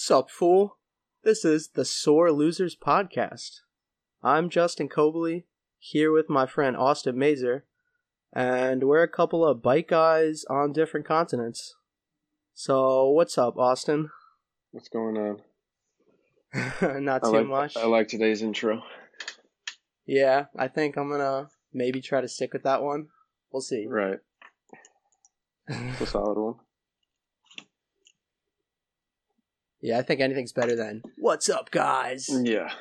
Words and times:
Sup, 0.00 0.30
fool? 0.30 0.78
This 1.24 1.44
is 1.44 1.70
the 1.70 1.84
Sore 1.84 2.30
Losers 2.30 2.76
Podcast. 2.76 3.62
I'm 4.22 4.48
Justin 4.48 4.88
Cobley, 4.88 5.46
here 5.76 6.12
with 6.12 6.30
my 6.30 6.46
friend 6.46 6.76
Austin 6.76 7.18
Mazer, 7.18 7.64
and 8.32 8.84
we're 8.84 9.02
a 9.02 9.08
couple 9.08 9.44
of 9.44 9.60
bike 9.60 9.88
guys 9.88 10.44
on 10.48 10.72
different 10.72 11.04
continents. 11.04 11.74
So, 12.54 13.10
what's 13.10 13.36
up, 13.36 13.56
Austin? 13.56 14.10
What's 14.70 14.88
going 14.88 15.16
on? 15.18 17.02
Not 17.02 17.24
too 17.24 17.30
I 17.30 17.38
like, 17.38 17.46
much. 17.48 17.76
I 17.76 17.86
like 17.86 18.06
today's 18.06 18.40
intro. 18.40 18.84
Yeah, 20.06 20.44
I 20.56 20.68
think 20.68 20.96
I'm 20.96 21.10
gonna 21.10 21.48
maybe 21.74 22.00
try 22.00 22.20
to 22.20 22.28
stick 22.28 22.52
with 22.52 22.62
that 22.62 22.84
one. 22.84 23.08
We'll 23.50 23.62
see. 23.62 23.88
Right. 23.88 24.20
It's 25.66 26.00
a 26.02 26.06
solid 26.06 26.38
one. 26.38 26.54
Yeah, 29.80 29.98
I 29.98 30.02
think 30.02 30.20
anything's 30.20 30.52
better 30.52 30.74
than 30.76 31.02
"What's 31.16 31.48
up, 31.48 31.70
guys?" 31.70 32.28
Yeah. 32.30 32.72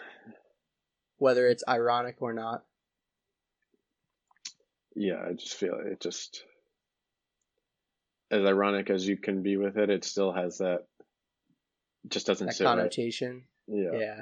Whether 1.18 1.48
it's 1.48 1.64
ironic 1.68 2.18
or 2.20 2.34
not. 2.34 2.64
Yeah, 4.96 5.24
I 5.28 5.34
just 5.34 5.56
feel 5.56 5.76
it 5.84 6.00
just 6.00 6.44
as 8.32 8.44
ironic 8.46 8.90
as 8.90 9.08
you 9.08 9.16
can 9.18 9.42
be 9.44 9.58
with 9.58 9.78
it, 9.78 9.90
it 9.90 10.04
still 10.04 10.32
has 10.34 10.58
that 10.58 10.86
just 12.08 12.28
doesn't 12.28 12.48
That 12.48 12.54
sit 12.56 12.66
right. 12.66 12.72
connotation. 12.78 13.44
Yeah. 13.68 13.92
Yeah. 13.94 14.22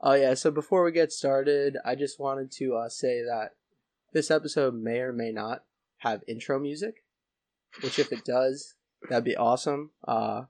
Oh 0.00 0.14
yeah. 0.14 0.34
So 0.34 0.50
before 0.50 0.82
we 0.82 0.92
get 0.92 1.12
started, 1.12 1.76
I 1.84 1.94
just 1.94 2.18
wanted 2.18 2.50
to 2.52 2.74
uh, 2.76 2.88
say 2.88 3.22
that 3.22 3.50
this 4.12 4.30
episode 4.30 4.74
may 4.74 4.98
or 5.00 5.12
may 5.12 5.30
not 5.30 5.64
have 5.98 6.22
intro 6.26 6.58
music, 6.58 7.04
which 7.82 7.98
if 7.98 8.12
it 8.12 8.24
does, 8.24 8.74
that'd 9.08 9.24
be 9.24 9.36
awesome. 9.36 9.90
Uh, 10.06 10.42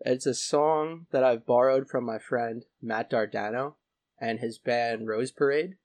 it's 0.00 0.26
a 0.26 0.34
song 0.34 1.06
that 1.10 1.24
I've 1.24 1.46
borrowed 1.46 1.88
from 1.88 2.04
my 2.04 2.18
friend 2.18 2.64
Matt 2.82 3.10
Dardano 3.10 3.74
and 4.20 4.40
his 4.40 4.58
band 4.58 5.08
Rose 5.08 5.32
Parade. 5.32 5.76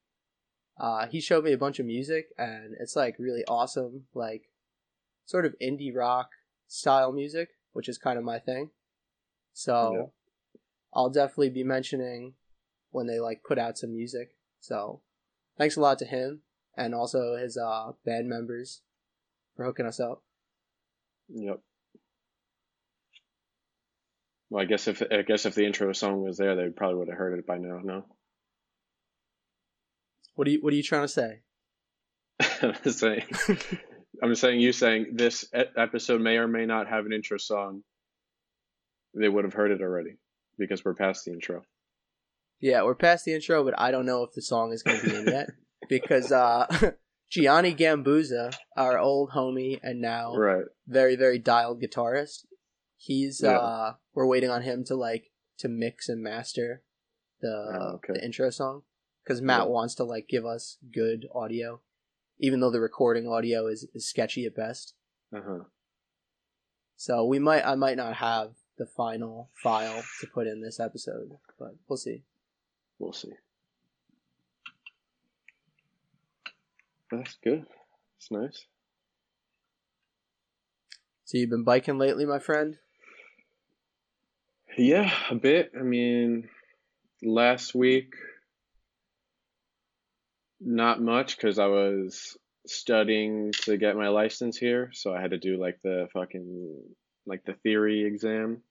Uh, 0.80 1.08
he 1.08 1.22
showed 1.22 1.44
me 1.44 1.54
a 1.54 1.58
bunch 1.58 1.80
of 1.80 1.86
music, 1.86 2.30
and 2.38 2.76
it's 2.80 2.96
like 2.96 3.16
really 3.20 3.44
awesome, 3.48 4.06
like 4.14 4.50
sort 5.26 5.46
of 5.46 5.56
indie 5.62 5.96
rock 5.96 6.30
style 6.68 7.12
music, 7.12 7.50
which 7.74 7.88
is 7.88 7.98
kind 7.98 8.18
of 8.18 8.24
my 8.24 8.40
thing. 8.40 8.72
So 9.54 9.94
Yeah. 9.94 10.06
I'll 10.94 11.10
definitely 11.10 11.50
be 11.50 11.64
mentioning 11.64 12.34
when 12.90 13.08
they 13.08 13.20
like 13.20 13.44
put 13.44 13.60
out 13.60 13.78
some 13.78 13.94
music. 13.94 14.36
So 14.60 15.02
thanks 15.58 15.78
a 15.78 15.82
lot 15.82 16.00
to 16.00 16.06
him 16.06 16.42
and 16.76 16.96
also 16.96 17.36
his 17.36 17.58
uh 17.58 17.92
band 18.06 18.28
members 18.28 18.82
for 19.56 19.66
hooking 19.66 19.86
us 19.86 20.00
up. 20.00 20.24
Yep. 21.30 21.62
Well, 24.52 24.62
I 24.62 24.66
guess 24.66 24.88
if 24.88 25.02
I 25.12 25.22
guess 25.24 25.46
if 25.48 25.56
the 25.56 25.66
intro 25.66 25.92
song 25.94 26.22
was 26.22 26.38
there, 26.38 26.56
they 26.56 26.70
probably 26.70 26.98
would 27.00 27.08
have 27.08 27.18
heard 27.18 27.40
it 27.40 27.48
by 27.48 27.58
now. 27.58 27.80
No, 27.84 28.06
What 30.36 30.48
are 30.48 30.52
you 30.52 30.60
What 30.62 30.74
are 30.74 30.76
you 30.76 30.84
trying 30.84 31.04
to 31.04 31.08
say? 31.08 31.40
I'm 32.62 32.92
saying. 32.92 33.24
I'm 34.22 34.36
saying 34.36 34.60
you 34.60 34.72
saying 34.74 35.12
this 35.14 35.46
episode 35.54 36.22
may 36.22 36.38
or 36.38 36.48
may 36.48 36.66
not 36.66 36.88
have 36.88 37.06
an 37.06 37.14
intro 37.14 37.38
song. 37.38 37.82
They 39.14 39.30
would 39.30 39.46
have 39.46 39.54
heard 39.54 39.72
it 39.72 39.82
already 39.82 40.18
because 40.58 40.84
we're 40.86 40.94
past 40.96 41.26
the 41.26 41.32
intro. 41.32 41.64
yeah, 42.60 42.84
we're 42.84 42.94
past 42.96 43.26
the 43.26 43.34
intro, 43.34 43.64
but 43.64 43.74
I 43.80 43.92
don't 43.92 44.06
know 44.06 44.24
if 44.24 44.34
the 44.34 44.42
song 44.42 44.74
is 44.74 44.84
going 44.84 45.00
to 45.00 45.10
be 45.10 45.16
in 45.16 45.26
yet 45.28 45.50
because 45.90 46.32
uh 46.32 46.68
Gianni 47.32 47.74
Gambuza, 47.74 48.54
our 48.76 49.00
old 49.00 49.32
homie 49.32 49.80
and 49.82 50.02
now 50.02 50.36
Right. 50.36 50.66
very 50.88 51.16
very 51.16 51.40
dialed 51.40 51.82
guitarist, 51.82 52.46
he's 53.04 53.42
Yeah. 53.42 53.58
uh 53.58 53.94
we're 54.14 54.28
waiting 54.28 54.50
on 54.52 54.62
him 54.62 54.84
to 54.86 54.96
like 54.96 55.32
to 55.58 55.68
mix 55.68 56.08
and 56.08 56.22
master 56.22 56.84
the 57.42 57.50
Oh, 57.80 57.96
okay. 57.96 58.14
the 58.14 58.24
intro 58.24 58.50
song 58.52 58.84
because 59.24 59.42
Matt 59.42 59.64
Yeah. 59.64 59.70
wants 59.70 59.96
to 59.96 60.04
like 60.04 60.28
give 60.28 60.46
us 60.46 60.78
good 60.94 61.28
audio, 61.34 61.82
even 62.40 62.60
though 62.60 62.70
the 62.72 62.80
recording 62.80 63.28
audio 63.28 63.66
is, 63.68 63.88
is 63.96 64.08
sketchy 64.08 64.46
at 64.46 64.56
best. 64.56 64.94
Uh 65.36 65.42
huh. 65.46 65.64
So 66.96 67.26
we 67.26 67.40
might 67.40 67.66
I 67.66 67.74
might 67.76 67.98
not 67.98 68.18
have 68.18 68.52
the 68.78 68.86
final 68.86 69.50
file 69.64 70.04
to 70.20 70.28
put 70.28 70.46
in 70.48 70.62
this 70.62 70.80
episode, 70.80 71.38
but 71.58 71.76
we'll 71.88 71.98
see. 71.98 72.24
We'll 73.00 73.14
see. 73.14 73.34
That's 77.12 77.36
good. 77.44 77.66
It's 78.18 78.32
nice. 78.32 78.66
So 81.26 81.38
you've 81.38 81.50
been 81.50 81.64
biking 81.64 81.98
lately, 81.98 82.26
my 82.26 82.40
friend? 82.40 82.78
Yeah, 84.78 85.12
a 85.30 85.36
bit. 85.36 85.72
I 85.78 85.84
mean, 85.84 86.50
last 87.22 87.76
week, 87.76 88.14
not 90.62 91.02
much 91.02 91.36
because 91.36 91.60
I 91.60 91.68
was 91.68 92.38
studying 92.68 93.52
to 93.64 93.78
get 93.78 93.96
my 93.98 94.10
license 94.10 94.58
here, 94.58 94.92
so 94.94 95.14
I 95.14 95.22
had 95.22 95.32
to 95.32 95.38
do 95.38 95.58
like 95.60 95.80
the 95.84 96.08
fucking 96.14 96.80
like 97.26 97.44
the 97.46 97.54
theory 97.54 98.06
exam. 98.06 98.62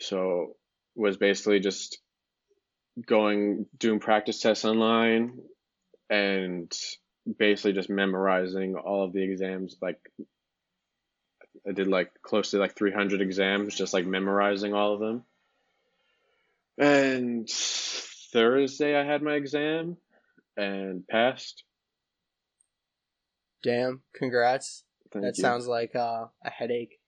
So 0.00 0.56
was 0.94 1.16
basically 1.16 1.60
just 1.60 1.98
going 3.06 3.66
doing 3.78 4.00
practice 4.00 4.40
tests 4.40 4.64
online 4.64 5.38
and 6.08 6.72
basically 7.38 7.72
just 7.72 7.90
memorizing 7.90 8.76
all 8.76 9.04
of 9.04 9.12
the 9.12 9.22
exams 9.22 9.76
like 9.82 9.98
I 11.66 11.72
did 11.72 11.88
like 11.88 12.10
close 12.22 12.50
to 12.50 12.58
like 12.58 12.76
300 12.76 13.20
exams, 13.20 13.74
just 13.74 13.94
like 13.94 14.06
memorizing 14.06 14.74
all 14.74 14.94
of 14.94 15.00
them. 15.00 15.24
And 16.78 17.48
Thursday 17.48 18.98
I 18.98 19.04
had 19.04 19.22
my 19.22 19.34
exam 19.34 19.96
and 20.56 21.06
passed. 21.06 21.64
Damn, 23.62 24.02
congrats. 24.14 24.84
Thank 25.10 25.24
that 25.24 25.38
you. 25.38 25.42
sounds 25.42 25.66
like 25.66 25.96
uh, 25.96 26.26
a 26.44 26.50
headache. 26.50 26.98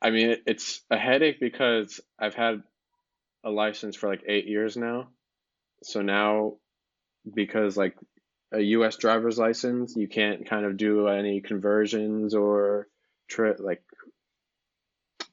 I 0.00 0.10
mean, 0.10 0.36
it's 0.46 0.82
a 0.90 0.98
headache 0.98 1.40
because 1.40 2.00
I've 2.18 2.34
had 2.34 2.62
a 3.44 3.50
license 3.50 3.96
for 3.96 4.08
like 4.08 4.22
eight 4.26 4.46
years 4.46 4.76
now. 4.76 5.08
So 5.82 6.02
now, 6.02 6.54
because 7.32 7.76
like 7.76 7.96
a 8.52 8.60
U.S. 8.60 8.96
driver's 8.96 9.38
license, 9.38 9.96
you 9.96 10.08
can't 10.08 10.48
kind 10.48 10.64
of 10.64 10.76
do 10.76 11.08
any 11.08 11.40
conversions 11.40 12.34
or 12.34 12.88
tri- 13.32 13.54
like, 13.58 13.82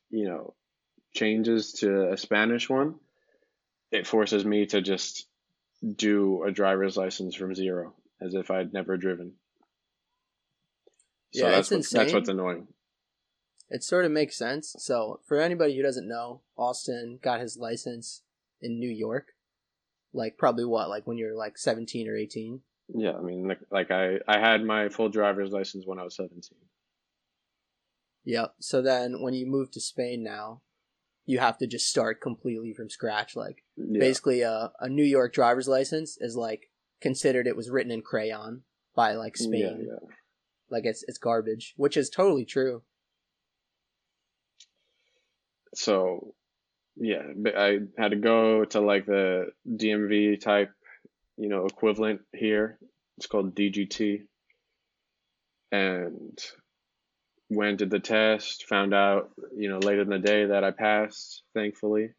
you 0.09 0.27
know, 0.27 0.53
changes 1.13 1.73
to 1.73 2.11
a 2.11 2.17
Spanish 2.17 2.69
one. 2.69 2.95
It 3.91 4.07
forces 4.07 4.45
me 4.45 4.65
to 4.67 4.81
just 4.81 5.27
do 5.95 6.43
a 6.43 6.51
driver's 6.51 6.97
license 6.97 7.35
from 7.35 7.55
zero, 7.55 7.93
as 8.21 8.33
if 8.33 8.51
I'd 8.51 8.73
never 8.73 8.97
driven. 8.97 9.33
So 11.33 11.45
Yeah, 11.45 11.51
that's 11.51 11.71
what, 11.71 11.85
that's 11.91 12.13
what's 12.13 12.29
annoying. 12.29 12.67
It 13.69 13.83
sort 13.83 14.05
of 14.05 14.11
makes 14.11 14.37
sense. 14.37 14.75
So, 14.79 15.19
for 15.27 15.39
anybody 15.39 15.77
who 15.77 15.83
doesn't 15.83 16.07
know, 16.07 16.41
Austin 16.57 17.19
got 17.21 17.39
his 17.39 17.55
license 17.55 18.23
in 18.61 18.79
New 18.79 18.89
York. 18.89 19.33
Like, 20.11 20.37
probably 20.37 20.65
what, 20.65 20.89
like 20.89 21.05
when 21.05 21.17
you're 21.17 21.37
like 21.37 21.57
17 21.57 22.07
or 22.07 22.15
18? 22.15 22.61
Yeah, 22.95 23.11
I 23.11 23.21
mean, 23.21 23.47
like, 23.47 23.59
like 23.69 23.91
I, 23.91 24.17
I 24.27 24.39
had 24.39 24.63
my 24.63 24.89
full 24.89 25.09
driver's 25.09 25.51
license 25.51 25.85
when 25.85 25.99
I 25.99 26.03
was 26.03 26.15
17. 26.15 26.41
Yep. 28.29 28.53
So 28.59 28.83
then 28.83 29.23
when 29.23 29.33
you 29.33 29.47
move 29.47 29.71
to 29.71 29.81
Spain 29.81 30.23
now, 30.23 30.61
you 31.25 31.39
have 31.39 31.57
to 31.57 31.65
just 31.65 31.89
start 31.89 32.21
completely 32.21 32.73
from 32.73 32.87
scratch. 32.87 33.35
Like, 33.35 33.63
Yeah, 33.75 33.99
basically, 33.99 34.41
a, 34.41 34.71
a 34.79 34.87
New 34.87 35.03
York 35.03 35.33
driver's 35.33 35.67
license 35.67 36.15
is 36.21 36.35
like 36.35 36.69
considered 37.01 37.47
it 37.47 37.57
was 37.57 37.71
written 37.71 37.91
in 37.91 38.03
crayon 38.03 38.61
by 38.95 39.13
like 39.13 39.35
yeah, 39.39 39.47
Spain. 39.47 39.87
yeah. 39.87 40.09
Like, 40.69 40.85
it's, 40.85 41.03
it's 41.07 41.17
garbage, 41.17 41.73
which 41.75 41.97
is 41.97 42.11
totally 42.11 42.45
true. 42.45 42.83
So, 45.73 46.35
yeah, 46.97 47.23
but 47.35 47.57
I 47.57 47.79
had 47.97 48.11
to 48.11 48.17
go 48.17 48.63
to 48.65 48.79
like 48.79 49.07
the 49.07 49.47
DMV 49.67 50.39
type, 50.39 50.69
you 51.35 51.49
know, 51.49 51.65
equivalent 51.65 52.21
here. 52.31 52.77
It's 53.17 53.25
called 53.25 53.55
DGT. 53.55 54.19
And 55.71 56.39
went 57.49 57.79
did 57.79 57.89
the 57.89 57.99
test, 57.99 58.65
found 58.67 58.93
out, 58.93 59.31
you 59.55 59.69
know, 59.69 59.79
later 59.79 60.01
in 60.01 60.09
the 60.09 60.19
day 60.19 60.45
that 60.45 60.63
I 60.63 60.71
passed, 60.71 61.43
thankfully. 61.53 62.11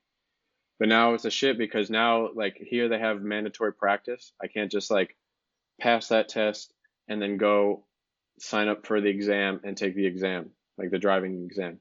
But 0.78 0.88
now 0.88 1.14
it's 1.14 1.24
a 1.24 1.30
shit 1.30 1.58
because 1.58 1.90
now, 1.90 2.30
like, 2.34 2.56
here 2.56 2.88
they 2.88 2.98
have 2.98 3.22
mandatory 3.22 3.72
practice. 3.72 4.32
I 4.42 4.48
can't 4.48 4.70
just 4.70 4.90
like 4.90 5.16
pass 5.80 6.08
that 6.08 6.28
test 6.28 6.72
and 7.08 7.20
then 7.20 7.36
go 7.36 7.84
sign 8.38 8.68
up 8.68 8.86
for 8.86 9.00
the 9.00 9.08
exam 9.08 9.60
and 9.62 9.76
take 9.76 9.94
the 9.94 10.06
exam, 10.06 10.50
like 10.78 10.90
the 10.90 10.98
driving 10.98 11.44
exam. 11.44 11.78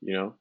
You 0.00 0.14
know? 0.14 0.34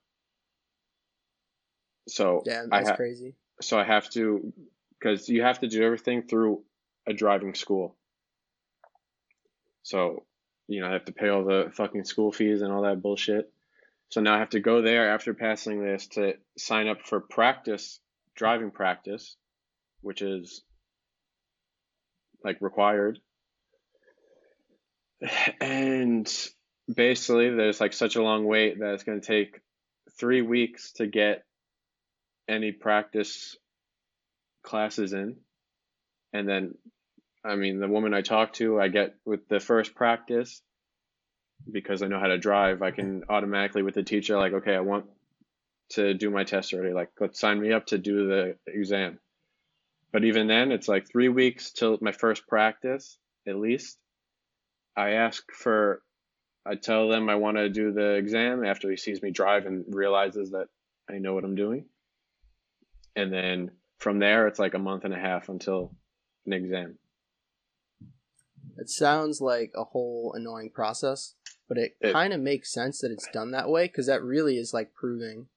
So 2.07 2.43
I 2.71 2.77
that's 2.77 2.89
ha- 2.89 2.95
crazy. 2.95 3.35
so 3.61 3.77
I 3.77 3.83
have 3.83 4.09
to 4.11 4.53
because 4.99 5.27
you 5.27 5.43
have 5.43 5.59
to 5.59 5.67
do 5.67 5.83
everything 5.83 6.23
through 6.23 6.63
a 7.05 7.13
driving 7.13 7.53
school. 7.53 7.95
So, 9.83 10.25
you 10.67 10.81
know, 10.81 10.87
I 10.87 10.93
have 10.93 11.05
to 11.05 11.13
pay 11.13 11.29
all 11.29 11.43
the 11.43 11.71
fucking 11.73 12.03
school 12.03 12.31
fees 12.31 12.61
and 12.61 12.71
all 12.71 12.83
that 12.83 13.01
bullshit. 13.01 13.51
So 14.09 14.21
now 14.21 14.35
I 14.35 14.39
have 14.39 14.51
to 14.51 14.59
go 14.59 14.81
there 14.81 15.11
after 15.13 15.33
passing 15.33 15.83
this 15.83 16.07
to 16.09 16.35
sign 16.57 16.87
up 16.87 17.01
for 17.01 17.19
practice, 17.19 17.99
driving 18.35 18.71
practice, 18.71 19.35
which 20.01 20.21
is 20.21 20.63
like 22.43 22.61
required. 22.61 23.19
And 25.59 26.31
basically, 26.93 27.49
there's 27.49 27.81
like 27.81 27.93
such 27.93 28.15
a 28.15 28.23
long 28.23 28.45
wait 28.45 28.79
that 28.79 28.93
it's 28.93 29.03
going 29.03 29.19
to 29.19 29.27
take 29.27 29.59
three 30.19 30.41
weeks 30.41 30.91
to 30.93 31.07
get 31.07 31.43
any 32.47 32.71
practice 32.71 33.57
classes 34.63 35.13
in. 35.13 35.37
And 36.33 36.47
then, 36.47 36.75
I 37.47 37.55
mean, 37.55 37.79
the 37.79 37.87
woman 37.87 38.13
I 38.13 38.21
talk 38.21 38.53
to, 38.53 38.79
I 38.79 38.89
get 38.89 39.15
with 39.25 39.47
the 39.47 39.59
first 39.59 39.95
practice 39.95 40.61
because 41.71 42.01
I 42.01 42.07
know 42.07 42.19
how 42.19 42.27
to 42.27 42.37
drive. 42.37 42.81
I 42.81 42.91
can 42.91 43.23
automatically 43.29 43.83
with 43.83 43.95
the 43.95 44.03
teacher, 44.03 44.37
like, 44.37 44.53
okay, 44.53 44.75
I 44.75 44.81
want 44.81 45.05
to 45.91 46.13
do 46.13 46.29
my 46.29 46.43
test 46.43 46.73
already. 46.73 46.93
Like, 46.93 47.09
let's 47.19 47.39
sign 47.39 47.61
me 47.61 47.71
up 47.71 47.85
to 47.87 47.97
do 47.97 48.27
the 48.27 48.57
exam. 48.67 49.19
But 50.11 50.25
even 50.25 50.47
then, 50.47 50.71
it's 50.71 50.87
like 50.87 51.09
three 51.09 51.29
weeks 51.29 51.71
till 51.71 51.97
my 52.01 52.11
first 52.11 52.47
practice, 52.47 53.17
at 53.47 53.55
least. 53.55 53.97
I 54.95 55.11
ask 55.11 55.43
for, 55.51 56.01
I 56.65 56.75
tell 56.75 57.07
them 57.07 57.29
I 57.29 57.35
want 57.35 57.57
to 57.57 57.69
do 57.69 57.93
the 57.93 58.15
exam 58.15 58.65
after 58.65 58.89
he 58.89 58.97
sees 58.97 59.21
me 59.21 59.31
drive 59.31 59.65
and 59.65 59.85
realizes 59.87 60.51
that 60.51 60.67
I 61.09 61.19
know 61.19 61.33
what 61.33 61.45
I'm 61.45 61.55
doing. 61.55 61.85
And 63.15 63.31
then 63.31 63.71
from 63.99 64.19
there, 64.19 64.47
it's 64.47 64.59
like 64.59 64.73
a 64.73 64.79
month 64.79 65.05
and 65.05 65.13
a 65.13 65.19
half 65.19 65.49
until 65.49 65.91
an 66.45 66.53
exam. 66.53 66.97
It 68.77 68.89
sounds 68.89 69.41
like 69.41 69.71
a 69.75 69.83
whole 69.83 70.33
annoying 70.35 70.71
process, 70.71 71.33
but 71.67 71.77
it, 71.77 71.97
It- 72.01 72.11
kind 72.13 72.33
of 72.33 72.39
makes 72.41 72.71
sense 72.73 72.99
that 72.99 73.11
it's 73.11 73.27
done 73.33 73.51
that 73.51 73.69
way 73.69 73.85
because 73.87 74.07
that 74.07 74.21
really 74.23 74.57
is 74.57 74.73
like 74.73 74.93
proving 74.93 75.47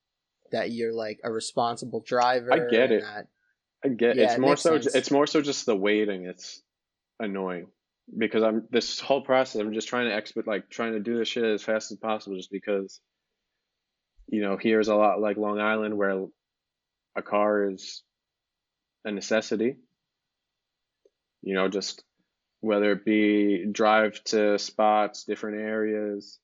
that 0.53 0.71
you're 0.73 0.93
like 0.93 1.21
a 1.23 1.31
responsible 1.31 2.01
driver. 2.01 2.53
I 2.53 2.59
get 2.71 2.91
it. 2.91 3.03
That, 3.03 3.29
I 3.85 3.89
get 3.89 4.17
Yeah, 4.17 4.25
it's 4.25 4.35
it 4.35 4.41
more 4.41 4.57
so 4.57 4.81
sense. 4.81 4.95
it's 4.95 5.11
more 5.11 5.27
so 5.27 5.41
just 5.41 5.67
the 5.67 5.77
waiting. 5.77 6.25
It's 6.25 6.63
annoying 7.19 7.69
because 8.19 8.43
I'm 8.43 8.67
this 8.71 8.99
whole 9.01 9.21
process. 9.23 9.61
I'm 9.61 9.73
just 9.75 9.89
trying 9.89 10.09
to 10.09 10.15
expedite, 10.15 10.49
like 10.49 10.71
trying 10.71 10.93
to 10.95 11.01
do 11.01 11.17
this 11.19 11.29
shit 11.29 11.45
as 11.45 11.63
fast 11.63 11.93
as 11.93 11.99
possible, 11.99 12.37
just 12.37 12.51
because 12.51 13.01
you 14.27 14.43
know 14.43 14.57
here's 14.57 14.89
a 14.89 14.95
lot 14.97 15.21
like 15.21 15.37
Long 15.37 15.61
Island 15.61 15.97
where 15.97 16.27
a 17.17 17.23
car 17.23 17.71
is 17.71 18.03
a 19.05 19.13
necessity. 19.13 19.77
You 21.43 21.55
know, 21.55 21.69
just 21.69 22.03
whether 22.61 22.93
it 22.93 23.05
be 23.05 23.67
drive 23.71 24.23
to 24.25 24.59
spots, 24.59 25.25
different 25.25 25.61
areas. 25.61 26.39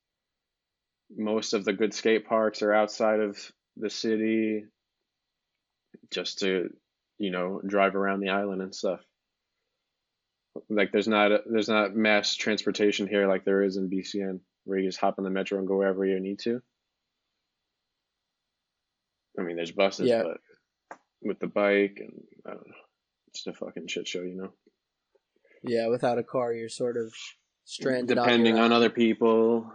Most 1.16 1.52
of 1.54 1.64
the 1.64 1.72
good 1.72 1.94
skate 1.94 2.26
parks 2.26 2.62
are 2.62 2.72
outside 2.72 3.20
of 3.20 3.38
the 3.76 3.90
city 3.90 4.64
just 6.10 6.40
to 6.40 6.70
you 7.18 7.30
know 7.30 7.60
drive 7.66 7.94
around 7.94 8.20
the 8.20 8.28
island 8.30 8.62
and 8.62 8.74
stuff 8.74 9.00
like 10.70 10.92
there's 10.92 11.08
not 11.08 11.32
a, 11.32 11.42
there's 11.46 11.68
not 11.68 11.94
mass 11.94 12.34
transportation 12.34 13.06
here 13.06 13.26
like 13.28 13.44
there 13.44 13.62
is 13.62 13.76
in 13.76 13.90
BCN 13.90 14.40
where 14.64 14.78
you 14.78 14.88
just 14.88 15.00
hop 15.00 15.16
on 15.18 15.24
the 15.24 15.30
metro 15.30 15.58
and 15.58 15.66
go 15.68 15.76
wherever 15.76 16.04
you 16.04 16.18
need 16.20 16.38
to 16.40 16.62
I 19.38 19.42
mean 19.42 19.56
there's 19.56 19.72
buses 19.72 20.08
Yeah. 20.08 20.22
but 20.22 20.98
with 21.22 21.38
the 21.38 21.46
bike 21.46 21.98
and 22.00 22.22
I 22.46 22.50
don't 22.50 22.66
know 22.68 22.74
it's 23.28 23.46
a 23.46 23.52
fucking 23.52 23.88
shit 23.88 24.08
show 24.08 24.22
you 24.22 24.36
know 24.36 24.52
yeah, 25.62 25.88
without 25.88 26.18
a 26.18 26.22
car, 26.22 26.52
you're 26.52 26.68
sort 26.68 26.96
of 26.96 27.12
stranded. 27.64 28.16
depending 28.16 28.54
on, 28.56 28.64
on 28.66 28.72
other 28.72 28.90
people 28.90 29.70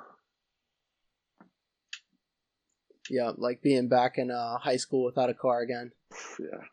Yeah, 3.09 3.31
like 3.35 3.61
being 3.61 3.89
back 3.89 4.17
in 4.17 4.31
uh, 4.31 4.57
high 4.57 4.77
school 4.77 5.03
without 5.03 5.29
a 5.29 5.33
car 5.33 5.61
again. 5.61 5.91
yeah 6.39 6.63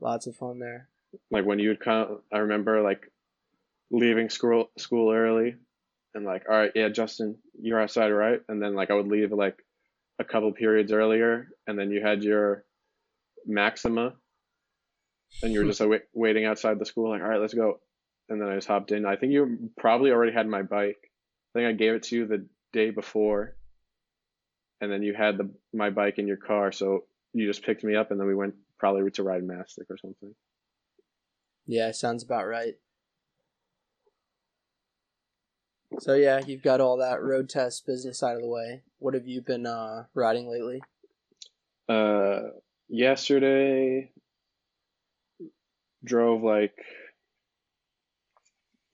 Lots 0.00 0.26
of 0.26 0.36
fun 0.36 0.58
there. 0.58 0.88
like 1.30 1.44
when 1.44 1.58
you 1.58 1.68
would 1.70 1.80
come 1.80 2.20
I 2.32 2.38
remember 2.38 2.82
like 2.82 3.10
leaving 3.90 4.28
school 4.30 4.70
school 4.76 5.12
early 5.12 5.56
and 6.14 6.24
like 6.24 6.44
all 6.48 6.56
right 6.56 6.70
yeah 6.74 6.88
Justin 6.88 7.36
you're 7.60 7.80
outside 7.80 8.10
right 8.10 8.40
and 8.48 8.62
then 8.62 8.74
like 8.74 8.90
I 8.90 8.94
would 8.94 9.08
leave 9.08 9.32
like 9.32 9.56
a 10.18 10.24
couple 10.24 10.52
periods 10.52 10.92
earlier 10.92 11.48
and 11.66 11.78
then 11.78 11.90
you 11.90 12.00
had 12.02 12.22
your 12.22 12.64
Maxima 13.46 14.14
and 15.42 15.52
you 15.52 15.60
were 15.60 15.66
just 15.66 15.80
like 15.80 15.88
wait, 15.88 16.02
waiting 16.14 16.44
outside 16.44 16.78
the 16.78 16.86
school 16.86 17.10
like 17.10 17.22
all 17.22 17.28
right 17.28 17.40
let's 17.40 17.54
go 17.54 17.80
and 18.28 18.40
then 18.40 18.48
I 18.48 18.56
just 18.56 18.68
hopped 18.68 18.92
in 18.92 19.06
I 19.06 19.16
think 19.16 19.32
you 19.32 19.70
probably 19.78 20.10
already 20.10 20.32
had 20.32 20.46
my 20.46 20.62
bike 20.62 20.98
I 21.54 21.58
think 21.58 21.68
I 21.68 21.72
gave 21.72 21.94
it 21.94 22.04
to 22.04 22.16
you 22.16 22.26
the 22.26 22.46
day 22.72 22.90
before 22.90 23.56
and 24.80 24.90
then 24.90 25.02
you 25.02 25.14
had 25.14 25.38
the 25.38 25.50
my 25.72 25.90
bike 25.90 26.18
in 26.18 26.26
your 26.26 26.36
car 26.36 26.72
so 26.72 27.04
you 27.32 27.46
just 27.46 27.64
picked 27.64 27.84
me 27.84 27.94
up 27.94 28.10
and 28.10 28.20
then 28.20 28.26
we 28.26 28.34
went 28.34 28.54
probably 28.78 29.10
to 29.10 29.22
ride 29.22 29.42
Mastic 29.42 29.86
or 29.90 29.98
something 29.98 30.34
Yeah, 31.66 31.90
sounds 31.92 32.22
about 32.22 32.46
right. 32.46 32.74
So 36.00 36.14
yeah, 36.14 36.40
you've 36.46 36.62
got 36.62 36.80
all 36.80 36.96
that 36.98 37.22
road 37.22 37.48
test 37.48 37.86
business 37.86 38.22
out 38.22 38.36
of 38.36 38.42
the 38.42 38.48
way. 38.48 38.82
What 38.98 39.14
have 39.14 39.26
you 39.26 39.40
been 39.40 39.66
uh, 39.66 40.04
riding 40.14 40.48
lately? 40.48 40.80
Uh, 41.88 42.50
yesterday 42.88 44.10
drove 46.04 46.42
like 46.42 46.74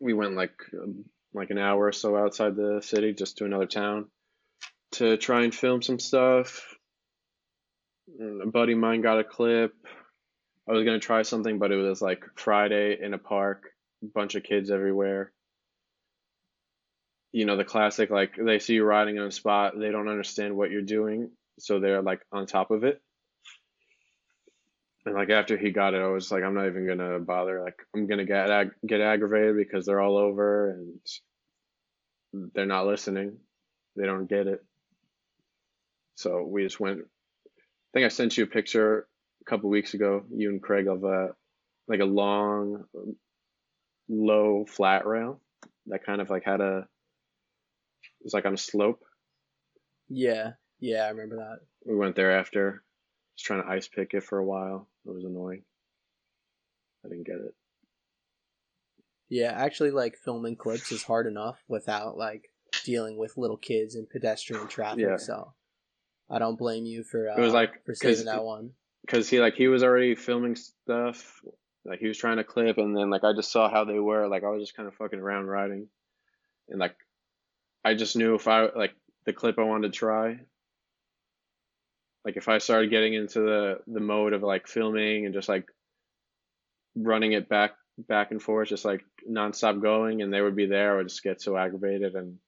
we 0.01 0.12
went 0.12 0.35
like 0.35 0.55
um, 0.81 1.05
like 1.33 1.51
an 1.51 1.59
hour 1.59 1.87
or 1.87 1.93
so 1.93 2.17
outside 2.17 2.56
the 2.56 2.81
city 2.83 3.12
just 3.12 3.39
to 3.39 3.45
another 3.45 3.67
town 3.67 4.06
to 4.93 5.17
try 5.17 5.43
and 5.43 5.55
film 5.55 5.83
some 5.83 5.99
stuff. 5.99 6.62
And 8.19 8.43
a 8.43 8.47
buddy 8.47 8.75
of 8.75 8.79
mine 8.79 9.01
got 9.01 9.19
a 9.19 9.25
clip. 9.25 9.73
I 10.69 10.73
was 10.73 10.85
gonna 10.85 11.01
try 11.01 11.23
something, 11.23 11.59
but 11.59 11.73
it 11.73 11.77
was 11.77 12.01
like 12.01 12.25
Friday 12.37 12.97
in 13.01 13.15
a 13.15 13.19
park, 13.19 13.71
bunch 14.15 14.35
of 14.35 14.45
kids 14.45 14.71
everywhere. 14.71 15.33
You 17.33 17.47
know, 17.47 17.56
the 17.56 17.65
classic 17.65 18.11
like 18.11 18.37
they 18.37 18.61
see 18.61 18.75
you 18.75 18.85
riding 18.85 19.19
on 19.19 19.27
a 19.27 19.33
spot, 19.33 19.73
they 19.79 19.91
don't 19.91 20.09
understand 20.09 20.56
what 20.56 20.71
you're 20.71 20.83
doing, 20.83 21.31
so 21.59 21.81
they're 21.81 22.03
like 22.03 22.21
on 22.31 22.47
top 22.47 22.71
of 22.71 22.85
it. 22.85 23.03
And 25.06 25.15
like 25.15 25.31
after 25.31 25.56
he 25.56 25.71
got 25.71 25.95
it, 25.95 26.01
I 26.01 26.09
was 26.09 26.31
like, 26.31 26.43
I'm 26.43 26.55
not 26.55 26.67
even 26.67 26.87
gonna 26.87 27.19
bother. 27.19 27.62
Like 27.62 27.77
I'm 27.95 28.06
gonna 28.06 28.25
get 28.25 28.51
ag- 28.51 28.75
get 28.87 29.01
aggravated 29.01 29.56
because 29.56 29.85
they're 29.85 30.01
all 30.01 30.17
over 30.17 30.71
and 30.71 32.51
they're 32.55 32.67
not 32.67 32.87
listening. 32.87 33.37
They 33.97 34.06
don't 34.06 34.29
get 34.29 34.47
it. 34.47 34.65
So 36.17 36.43
we 36.43 36.62
just 36.62 36.81
went. 36.81 37.01
I 37.01 37.91
think 37.93 38.06
I 38.06 38.08
sent 38.08 38.37
you 38.37 38.44
a 38.44 38.49
picture 38.49 39.06
a 39.43 39.51
couple 39.51 39.69
weeks 39.70 39.94
ago, 39.94 40.25
you 40.34 40.51
and 40.51 40.63
Craig, 40.63 40.89
of 40.89 41.05
a 41.05 41.29
like 41.87 42.01
a 42.01 42.05
long, 42.05 42.84
low 44.08 44.65
flat 44.67 45.06
rail 45.06 45.41
that 45.87 46.05
kind 46.05 46.20
of 46.20 46.31
like 46.31 46.44
had 46.44 46.61
a. 46.61 46.87
It 48.20 48.25
was 48.25 48.34
like 48.34 48.46
on 48.46 48.55
a 48.55 48.58
slope. 48.58 49.05
Yeah, 50.08 50.53
yeah, 50.81 51.05
I 51.05 51.08
remember 51.11 51.37
that. 51.37 51.58
We 51.84 51.96
went 51.96 52.17
there 52.17 52.39
after. 52.39 52.83
Was 53.36 53.43
trying 53.43 53.62
to 53.62 53.69
ice 53.69 53.88
pick 53.88 54.14
it 54.14 54.22
for 54.24 54.38
a 54.38 54.44
while. 54.44 54.88
It 55.06 55.10
was 55.14 55.24
annoying. 55.24 55.62
I 57.05 57.08
didn't 57.08 57.26
get 57.26 57.36
it. 57.36 57.55
Yeah, 59.29 59.53
actually, 59.53 59.91
like 59.91 60.17
filming 60.24 60.56
clips 60.56 60.93
is 60.93 61.03
hard 61.03 61.26
enough 61.26 61.58
without 61.69 62.17
like 62.17 62.50
dealing 62.84 63.17
with 63.19 63.36
little 63.36 63.56
kids 63.56 63.94
and 63.94 64.08
pedestrian 64.08 64.69
traffic. 64.69 65.00
Yeah. 65.08 65.17
So 65.17 65.53
I 66.31 66.38
don't 66.38 66.58
blame 66.58 66.84
you 66.84 67.03
for 67.05 67.29
uh, 67.31 67.36
It 67.36 67.41
was 67.41 67.53
like- 67.53 67.84
for 67.84 67.94
saving 67.94 68.26
that 68.26 68.44
one. 68.44 68.70
because 69.03 69.29
he 69.29 69.41
like 69.41 69.55
he 69.55 69.69
was 69.69 69.82
already 69.82 70.14
filming 70.14 70.56
stuff 70.56 71.41
like 71.84 71.98
he 71.98 72.06
was 72.08 72.17
trying 72.17 72.36
to 72.38 72.44
clip 72.44 72.79
and 72.79 72.96
then 72.96 73.10
like 73.10 73.24
i 73.24 73.34
just 73.34 73.53
saw 73.53 73.69
how 73.70 73.84
they 73.84 73.98
were 73.98 74.26
like 74.26 74.43
i 74.43 74.48
was 74.48 74.62
just 74.62 74.74
kind 74.74 74.88
of 74.88 74.94
fucking 74.94 75.19
around 75.19 75.44
riding 75.44 75.86
and 76.70 76.81
like 76.81 76.96
i 77.84 77.93
just 77.93 78.17
knew 78.17 78.34
if 78.34 78.48
i 78.48 78.67
like 78.74 78.94
the 79.26 79.34
clip 79.34 79.58
i 79.58 79.62
wanted 79.62 79.93
to 79.93 79.98
try 79.98 80.38
like 82.25 82.37
if 82.37 82.49
i 82.49 82.59
started 82.59 82.91
getting 82.91 83.15
into 83.15 83.41
the 83.41 83.79
the 83.87 84.01
mode 84.01 84.33
of 84.33 84.43
like 84.43 84.67
filming 84.67 85.25
and 85.25 85.35
just 85.35 85.49
like 85.49 85.67
running 86.97 87.33
it 87.33 87.49
back 87.49 87.73
back 87.99 88.31
and 88.31 88.43
forth 88.43 88.69
just 88.69 88.85
like 88.85 89.05
nonstop 89.29 89.81
going 89.81 90.23
and 90.23 90.33
they 90.33 90.41
would 90.41 90.57
be 90.57 90.67
there 90.67 90.95
i 90.95 90.97
would 90.97 91.09
just 91.09 91.23
get 91.23 91.41
so 91.41 91.57
aggravated 91.57 92.15
and 92.15 92.39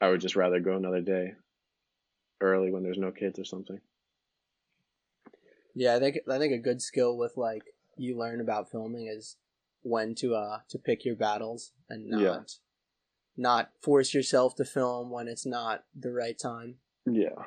i 0.00 0.08
would 0.08 0.20
just 0.20 0.36
rather 0.36 0.60
go 0.60 0.76
another 0.76 1.00
day 1.00 1.32
early 2.40 2.70
when 2.70 2.82
there's 2.82 2.98
no 2.98 3.10
kids 3.10 3.38
or 3.38 3.44
something 3.44 3.80
Yeah, 5.78 5.94
I 5.94 5.98
think 5.98 6.16
I 6.30 6.38
think 6.38 6.54
a 6.54 6.58
good 6.58 6.80
skill 6.80 7.18
with 7.18 7.36
like 7.36 7.74
you 7.98 8.16
learn 8.16 8.40
about 8.40 8.70
filming 8.70 9.08
is 9.08 9.36
when 9.82 10.14
to 10.16 10.34
uh 10.34 10.60
to 10.70 10.78
pick 10.78 11.04
your 11.04 11.16
battles 11.16 11.72
and 11.88 12.08
not 12.08 12.22
Yeah. 12.22 12.40
not 13.36 13.70
force 13.82 14.14
yourself 14.14 14.54
to 14.56 14.64
film 14.64 15.10
when 15.10 15.28
it's 15.28 15.44
not 15.44 15.84
the 15.94 16.12
right 16.12 16.38
time. 16.38 16.76
Yeah. 17.04 17.44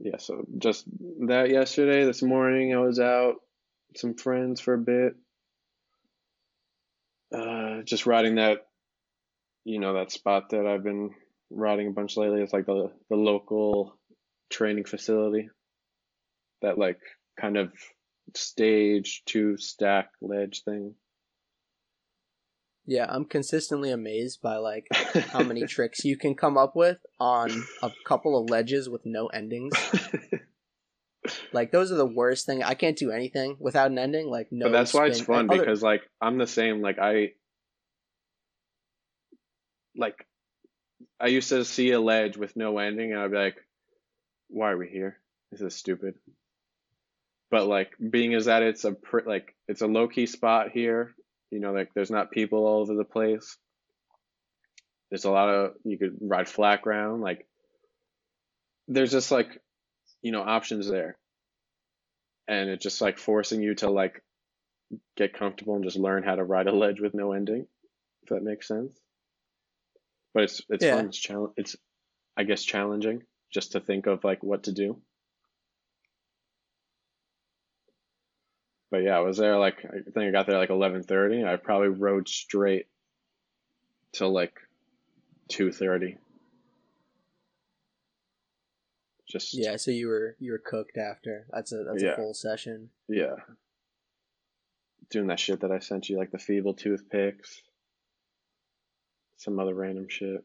Yeah, 0.00 0.18
so 0.18 0.44
just 0.58 0.84
that 1.26 1.50
yesterday, 1.50 2.04
this 2.04 2.22
morning, 2.22 2.74
I 2.74 2.78
was 2.78 3.00
out 3.00 3.34
with 3.88 3.98
some 3.98 4.14
friends 4.14 4.60
for 4.60 4.74
a 4.74 4.78
bit. 4.78 5.14
Uh, 7.34 7.82
just 7.82 8.06
riding 8.06 8.36
that 8.36 8.66
you 9.64 9.80
know 9.80 9.94
that 9.94 10.12
spot 10.12 10.50
that 10.50 10.66
I've 10.66 10.84
been 10.84 11.10
riding 11.50 11.88
a 11.88 11.92
bunch 11.92 12.16
lately. 12.16 12.42
It's 12.42 12.52
like 12.52 12.66
the 12.66 12.92
the 13.10 13.16
local 13.16 13.98
training 14.50 14.84
facility. 14.84 15.48
That 16.62 16.78
like 16.78 17.00
kind 17.40 17.56
of 17.56 17.72
stage 18.34 19.22
two 19.26 19.56
stack 19.56 20.10
ledge 20.20 20.62
thing. 20.64 20.94
Yeah, 22.88 23.04
I'm 23.06 23.26
consistently 23.26 23.90
amazed 23.90 24.40
by 24.40 24.56
like 24.56 24.86
how 25.32 25.42
many 25.42 25.66
tricks 25.66 26.04
you 26.04 26.16
can 26.16 26.34
come 26.34 26.56
up 26.56 26.74
with 26.74 26.96
on 27.20 27.50
a 27.82 27.92
couple 28.06 28.40
of 28.40 28.48
ledges 28.48 28.88
with 28.88 29.04
no 29.04 29.26
endings. 29.26 29.74
Like 31.52 31.72
those 31.72 31.92
are 31.92 31.96
the 31.96 32.06
worst 32.06 32.46
thing. 32.46 32.62
I 32.62 32.74
can't 32.74 32.96
do 32.96 33.10
anything 33.10 33.56
without 33.58 33.90
an 33.90 33.98
ending. 33.98 34.30
Like 34.30 34.48
no. 34.50 34.66
but 34.66 34.72
that's 34.72 34.94
why 34.94 35.06
it's 35.06 35.20
fun 35.20 35.40
and 35.40 35.50
other- 35.50 35.60
because 35.60 35.82
like 35.82 36.02
I'm 36.22 36.38
the 36.38 36.46
same. 36.46 36.80
Like 36.80 36.98
I 36.98 37.32
like 39.94 40.26
I 41.20 41.26
used 41.26 41.48
to 41.50 41.64
see 41.64 41.90
a 41.90 42.00
ledge 42.00 42.36
with 42.36 42.56
no 42.56 42.78
ending 42.78 43.12
and 43.12 43.20
I'd 43.20 43.30
be 43.30 43.36
like, 43.36 43.56
why 44.48 44.70
are 44.70 44.78
we 44.78 44.88
here? 44.88 45.18
This 45.50 45.60
is 45.60 45.74
stupid. 45.74 46.14
But 47.50 47.66
like 47.66 47.92
being 47.98 48.34
as 48.34 48.46
that 48.46 48.62
it's 48.62 48.84
a 48.84 48.92
pr- 48.92 49.26
like 49.26 49.54
it's 49.66 49.82
a 49.82 49.86
low 49.86 50.08
key 50.08 50.26
spot 50.26 50.70
here. 50.70 51.14
You 51.50 51.60
know, 51.60 51.72
like 51.72 51.90
there's 51.94 52.10
not 52.10 52.30
people 52.30 52.66
all 52.66 52.80
over 52.80 52.94
the 52.94 53.04
place. 53.04 53.56
There's 55.10 55.24
a 55.24 55.30
lot 55.30 55.48
of 55.48 55.72
you 55.84 55.98
could 55.98 56.18
ride 56.20 56.48
flat 56.48 56.82
ground. 56.82 57.22
Like 57.22 57.46
there's 58.88 59.12
just 59.12 59.30
like 59.30 59.48
you 60.22 60.32
know 60.32 60.42
options 60.42 60.88
there, 60.88 61.16
and 62.48 62.68
it's 62.70 62.82
just 62.82 63.00
like 63.00 63.18
forcing 63.18 63.62
you 63.62 63.74
to 63.76 63.90
like 63.90 64.22
get 65.16 65.34
comfortable 65.34 65.76
and 65.76 65.84
just 65.84 65.98
learn 65.98 66.22
how 66.22 66.34
to 66.34 66.44
ride 66.44 66.66
a 66.66 66.72
ledge 66.72 67.00
with 67.00 67.14
no 67.14 67.32
ending. 67.32 67.66
If 68.22 68.30
that 68.30 68.42
makes 68.42 68.68
sense. 68.68 68.98
But 70.34 70.44
it's 70.44 70.62
it's 70.68 70.84
Yeah. 70.84 70.96
fun. 70.96 71.06
It's 71.06 71.18
challenge. 71.18 71.54
It's 71.56 71.76
I 72.36 72.44
guess 72.44 72.62
challenging 72.62 73.22
just 73.52 73.72
to 73.72 73.80
think 73.80 74.06
of 74.06 74.24
like 74.24 74.42
what 74.42 74.64
to 74.64 74.72
do. 74.72 75.00
But 78.90 79.02
yeah, 79.02 79.16
I 79.16 79.20
was 79.20 79.36
there 79.36 79.58
like 79.58 79.84
I 79.84 79.98
think 80.10 80.16
I 80.16 80.30
got 80.30 80.46
there 80.46 80.58
like 80.58 80.70
eleven 80.70 81.02
thirty. 81.02 81.44
I 81.44 81.56
probably 81.56 81.88
rode 81.88 82.28
straight 82.28 82.86
till 84.12 84.32
like 84.32 84.54
two 85.48 85.72
thirty. 85.72 86.16
Just 89.28 89.52
Yeah, 89.52 89.76
so 89.76 89.90
you 89.90 90.08
were 90.08 90.36
you 90.38 90.52
were 90.52 90.58
cooked 90.64 90.96
after. 90.96 91.46
That's 91.50 91.72
a 91.72 91.84
that's 91.84 92.02
Yeah. 92.02 92.12
a 92.12 92.16
full 92.16 92.34
session. 92.34 92.90
yeah. 93.08 93.36
Doing 95.10 95.28
that 95.28 95.40
shit 95.40 95.60
that 95.60 95.72
I 95.72 95.78
sent 95.78 96.10
you, 96.10 96.18
like 96.18 96.30
the 96.32 96.38
feeble 96.38 96.74
toothpicks, 96.74 97.62
some 99.38 99.58
other 99.58 99.74
random 99.74 100.06
shit. 100.08 100.44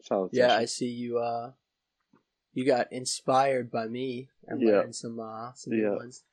Solid 0.00 0.30
Yeah, 0.32 0.56
I 0.56 0.64
see 0.64 0.88
you. 0.88 1.18
Uh, 1.18 1.52
you 2.54 2.64
got 2.66 2.92
inspired 2.92 3.70
by 3.70 3.86
me 3.86 4.28
and 4.48 4.60
Yeah. 4.60 4.78
learned 4.80 4.96
some 4.96 5.18
uh 5.20 5.52
some 5.54 5.72
Yeah. 5.74 5.90
new 5.90 5.96
ones, 5.96 6.24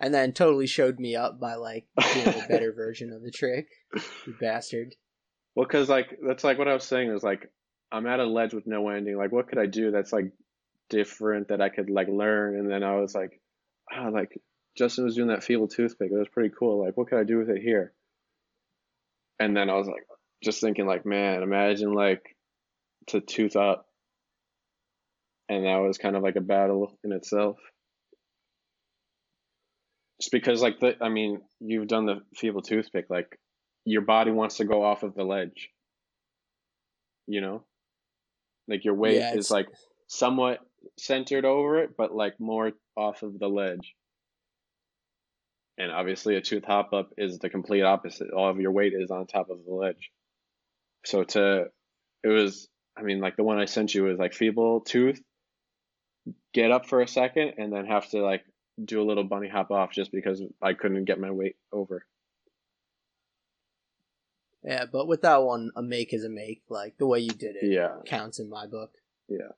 and 0.00 0.14
then 0.14 0.32
totally 0.32 0.66
showed 0.66 0.98
me 0.98 1.16
up 1.16 1.38
by 1.38 1.54
like 1.54 1.86
doing 2.14 2.28
a 2.28 2.46
better 2.48 2.72
version 2.72 3.12
of 3.12 3.22
the 3.22 3.30
trick. 3.30 3.68
You 4.26 4.34
bastard. 4.40 4.94
Well, 5.54 5.66
because 5.66 5.88
like 5.88 6.18
that's 6.26 6.44
like 6.44 6.58
what 6.58 6.68
I 6.68 6.74
was 6.74 6.84
saying 6.84 7.10
is 7.10 7.22
like 7.22 7.50
I'm 7.92 8.06
at 8.06 8.20
a 8.20 8.24
ledge 8.24 8.54
with 8.54 8.66
no 8.66 8.88
ending. 8.88 9.16
Like, 9.16 9.32
what 9.32 9.48
could 9.48 9.58
I 9.58 9.66
do 9.66 9.90
that's 9.90 10.12
like 10.12 10.32
different 10.88 11.48
that 11.48 11.60
I 11.60 11.68
could 11.68 11.90
like 11.90 12.08
learn? 12.08 12.56
And 12.56 12.70
then 12.70 12.82
I 12.82 12.96
was 12.96 13.14
like, 13.14 13.40
ah, 13.92 14.08
like 14.08 14.40
Justin 14.76 15.04
was 15.04 15.16
doing 15.16 15.28
that 15.28 15.44
feeble 15.44 15.68
toothpick. 15.68 16.10
It 16.10 16.18
was 16.18 16.28
pretty 16.28 16.54
cool. 16.56 16.84
Like, 16.84 16.96
what 16.96 17.08
could 17.08 17.18
I 17.18 17.24
do 17.24 17.38
with 17.38 17.50
it 17.50 17.60
here? 17.60 17.92
And 19.38 19.56
then 19.56 19.70
I 19.70 19.74
was 19.74 19.86
like, 19.86 20.06
just 20.42 20.60
thinking 20.60 20.86
like, 20.86 21.04
man, 21.04 21.42
imagine 21.42 21.92
like 21.92 22.36
to 23.08 23.20
tooth 23.20 23.56
up, 23.56 23.86
and 25.48 25.64
that 25.64 25.76
was 25.76 25.98
kind 25.98 26.16
of 26.16 26.22
like 26.22 26.36
a 26.36 26.40
battle 26.40 26.96
in 27.02 27.12
itself. 27.12 27.56
Just 30.20 30.32
because 30.32 30.62
like 30.62 30.80
the, 30.80 30.96
I 31.00 31.08
mean, 31.08 31.40
you've 31.60 31.88
done 31.88 32.06
the 32.06 32.20
feeble 32.34 32.62
toothpick, 32.62 33.06
like 33.08 33.38
your 33.84 34.02
body 34.02 34.30
wants 34.30 34.58
to 34.58 34.64
go 34.64 34.84
off 34.84 35.02
of 35.02 35.14
the 35.14 35.24
ledge. 35.24 35.70
You 37.26 37.40
know? 37.40 37.64
Like 38.68 38.84
your 38.84 38.94
weight 38.94 39.18
Yeah, 39.18 39.34
is 39.34 39.50
like 39.50 39.66
somewhat 40.06 40.58
centered 40.98 41.44
over 41.44 41.78
it, 41.82 41.96
but 41.96 42.14
like 42.14 42.38
more 42.38 42.72
off 42.96 43.22
of 43.22 43.38
the 43.38 43.48
ledge. 43.48 43.94
And 45.78 45.90
obviously 45.90 46.36
a 46.36 46.42
tooth 46.42 46.64
hop 46.64 46.92
up 46.92 47.10
is 47.16 47.38
the 47.38 47.48
complete 47.48 47.82
opposite. 47.82 48.30
All 48.30 48.50
of 48.50 48.60
your 48.60 48.72
weight 48.72 48.92
is 48.94 49.10
on 49.10 49.26
top 49.26 49.48
of 49.48 49.64
the 49.64 49.74
ledge. 49.74 50.10
So 51.06 51.24
to 51.24 51.66
it 52.22 52.28
was 52.28 52.68
I 52.96 53.02
mean 53.02 53.20
like 53.20 53.36
the 53.36 53.44
one 53.44 53.58
I 53.58 53.64
sent 53.64 53.94
you 53.94 54.04
was 54.04 54.18
like 54.18 54.34
feeble 54.34 54.82
tooth, 54.82 55.22
get 56.52 56.70
up 56.70 56.86
for 56.86 57.00
a 57.00 57.08
second 57.08 57.54
and 57.56 57.72
then 57.72 57.86
have 57.86 58.10
to 58.10 58.22
like 58.22 58.44
do 58.84 59.00
a 59.00 59.04
little 59.04 59.24
bunny 59.24 59.48
hop 59.48 59.70
off 59.70 59.92
just 59.92 60.12
because 60.12 60.42
I 60.62 60.74
couldn't 60.74 61.04
get 61.04 61.20
my 61.20 61.30
weight 61.30 61.56
over. 61.72 62.06
Yeah, 64.62 64.84
but 64.90 65.08
with 65.08 65.22
that 65.22 65.42
one, 65.42 65.70
a 65.74 65.82
make 65.82 66.12
is 66.12 66.24
a 66.24 66.28
make. 66.28 66.62
Like 66.68 66.98
the 66.98 67.06
way 67.06 67.20
you 67.20 67.30
did 67.30 67.56
it 67.56 67.70
Yeah. 67.70 67.96
counts 68.06 68.38
in 68.38 68.48
my 68.48 68.66
book. 68.66 68.92
Yeah. 69.28 69.52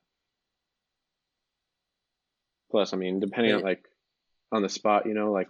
Plus, 2.70 2.92
I 2.92 2.96
mean, 2.96 3.20
depending 3.20 3.54
on 3.54 3.62
like 3.62 3.84
on 4.50 4.62
the 4.62 4.68
spot, 4.68 5.06
you 5.06 5.14
know, 5.14 5.32
like 5.32 5.48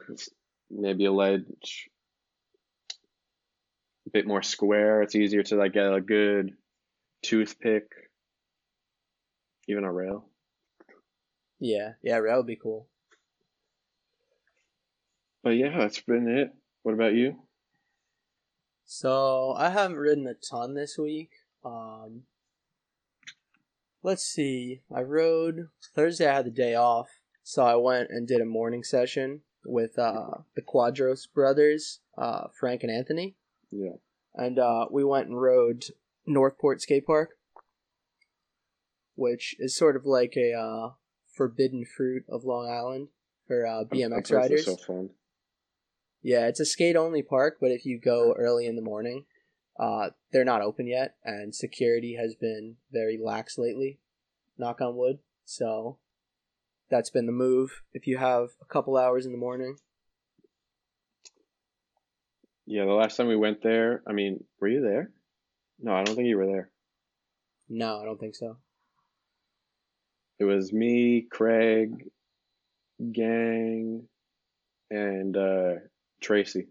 maybe 0.71 1.05
a 1.05 1.12
ledge 1.12 1.91
a 4.07 4.11
bit 4.11 4.26
more 4.26 4.43
square. 4.43 5.02
It's 5.02 5.14
easier 5.14 5.43
to 5.45 5.57
like 5.57 5.73
get 5.75 5.93
a 5.93 6.00
good 6.00 6.57
toothpick, 7.23 7.91
even 9.69 9.85
a 9.85 9.93
rail. 9.93 10.29
Yeah, 11.61 11.93
yeah, 12.02 12.21
that 12.21 12.37
would 12.37 12.47
be 12.47 12.57
cool. 12.57 12.88
But 15.42 15.50
yeah, 15.56 15.76
that's 15.76 16.00
been 16.00 16.28
it. 16.28 16.52
What 16.82 16.94
about 16.94 17.14
you? 17.14 17.37
So 18.84 19.54
I 19.56 19.70
haven't 19.70 19.96
ridden 19.96 20.26
a 20.26 20.34
ton 20.34 20.75
this 20.75 20.96
week. 20.99 21.30
Um, 21.64 22.22
let's 24.02 24.25
see. 24.25 24.82
I 24.94 25.00
rode 25.02 25.68
Thursday. 25.94 26.28
I 26.28 26.34
had 26.37 26.46
the 26.46 26.50
day 26.50 26.75
off, 26.75 27.08
so 27.42 27.64
I 27.64 27.76
went 27.76 28.11
and 28.11 28.26
did 28.26 28.40
a 28.40 28.44
morning 28.46 28.82
session 28.84 29.42
with 29.64 29.99
uh, 29.99 30.38
the 30.56 30.62
Quadros 30.62 31.22
brothers, 31.32 32.00
uh, 32.18 32.49
Frank 32.58 32.82
and 32.82 32.90
Anthony, 32.90 33.37
Yeah. 33.70 33.96
and 34.34 34.58
uh, 34.58 34.87
we 34.90 35.04
went 35.04 35.28
and 35.28 35.40
rode 35.40 35.84
Northport 36.26 36.80
Skate 36.80 37.06
Park, 37.06 37.30
which 39.14 39.54
is 39.61 39.76
sort 39.76 39.94
of 39.94 40.04
like 40.04 40.34
a 40.37 40.52
uh, 40.52 40.90
forbidden 41.32 41.84
fruit 41.84 42.25
of 42.28 42.44
Long 42.44 42.68
Island 42.68 43.08
for 43.46 43.64
uh, 43.64 43.84
BMX 43.84 44.32
riders. 44.32 44.64
So 44.64 44.76
fun. 44.76 45.11
Yeah, 46.23 46.47
it's 46.47 46.61
a 46.61 46.64
skate 46.64 46.97
only 46.97 47.23
park, 47.23 47.59
but 47.61 47.71
if 47.73 47.85
you 47.85 48.00
go 48.00 48.33
early 48.38 48.67
in 48.67 48.76
the 48.76 48.83
morning, 48.83 49.25
uh, 49.79 50.11
they're 50.33 50.45
not 50.45 50.62
open 50.62 50.87
yet, 50.87 51.17
and 51.25 51.55
security 51.55 52.17
has 52.21 52.35
been 52.35 52.76
very 52.93 53.19
lax 53.23 53.59
lately. 53.59 53.99
Knock 54.57 54.81
on 54.81 54.97
wood. 54.97 55.19
So 55.45 55.99
that's 56.91 57.11
been 57.11 57.26
the 57.26 57.33
move. 57.33 57.83
If 57.93 58.07
you 58.07 58.19
have 58.19 58.50
a 58.61 58.67
couple 58.67 58.97
hours 58.97 59.26
in 59.26 59.33
the 59.33 59.38
morning, 59.38 59.76
Yeah, 62.64 62.85
the 62.85 62.93
last 62.93 63.17
time 63.17 63.26
we 63.26 63.37
went 63.37 63.62
there, 63.62 64.02
I 64.07 64.12
mean, 64.12 64.45
were 64.61 64.69
you 64.69 64.81
there? 64.83 65.11
No, 65.81 65.95
I 65.95 66.05
don't 66.05 66.14
think 66.14 66.29
you 66.29 66.37
were 66.37 66.47
there. 66.47 66.71
no, 67.69 68.00
I 68.00 68.05
don't 68.05 68.21
think 68.21 68.37
so. 68.37 68.59
It 70.38 70.45
was 70.45 70.73
me, 70.73 71.26
Craig, 71.31 72.11
Gang, 73.12 74.07
and 74.91 75.37
uh, 75.37 75.75
Tracy. 76.23 76.69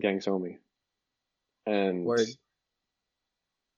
Gang's 0.00 0.26
homie. 0.26 0.58
And 1.66 2.04
Word. 2.04 2.26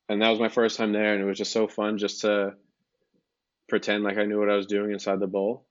and 0.09 0.21
that 0.23 0.31
was 0.31 0.41
my 0.41 0.49
first 0.49 0.77
time 0.77 0.93
there, 0.93 1.15
and 1.15 1.23
it 1.23 1.27
was 1.27 1.39
just 1.39 1.53
so 1.53 1.69
fun 1.69 1.99
just 1.99 2.23
to 2.23 2.55
pretend 3.69 4.05
like 4.05 4.19
I 4.19 4.25
knew 4.25 4.39
what 4.39 4.51
I 4.51 4.57
was 4.57 4.67
doing 4.67 4.93
inside 4.93 5.21
the 5.21 5.27
bowl, 5.27 5.67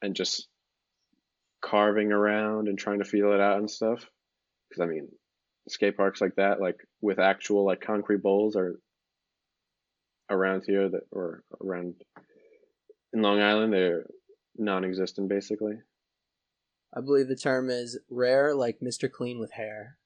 and 0.00 0.16
just 0.16 0.48
carving 1.60 2.12
around 2.12 2.68
and 2.68 2.78
trying 2.78 2.98
to 2.98 3.04
feel 3.04 3.32
it 3.32 3.40
out 3.40 3.58
and 3.58 3.70
stuff. 3.70 4.06
Because 4.68 4.82
I 4.82 4.86
mean, 4.86 5.08
skate 5.68 5.96
parks 5.96 6.20
like 6.20 6.36
that, 6.36 6.60
like 6.60 6.76
with 7.00 7.18
actual 7.18 7.66
like 7.66 7.80
concrete 7.80 8.22
bowls, 8.22 8.56
are 8.56 8.78
around 10.30 10.64
here 10.66 10.88
that 10.88 11.02
or 11.10 11.44
around 11.62 11.94
in 13.12 13.20
Long 13.20 13.40
Island, 13.40 13.72
they're 13.72 14.06
non-existent 14.56 15.28
basically. 15.28 15.74
I 16.94 17.00
believe 17.00 17.28
the 17.28 17.36
term 17.36 17.70
is 17.70 17.98
rare, 18.10 18.54
like 18.54 18.80
Mr. 18.80 19.10
Clean 19.10 19.38
with 19.40 19.52
hair. 19.52 19.96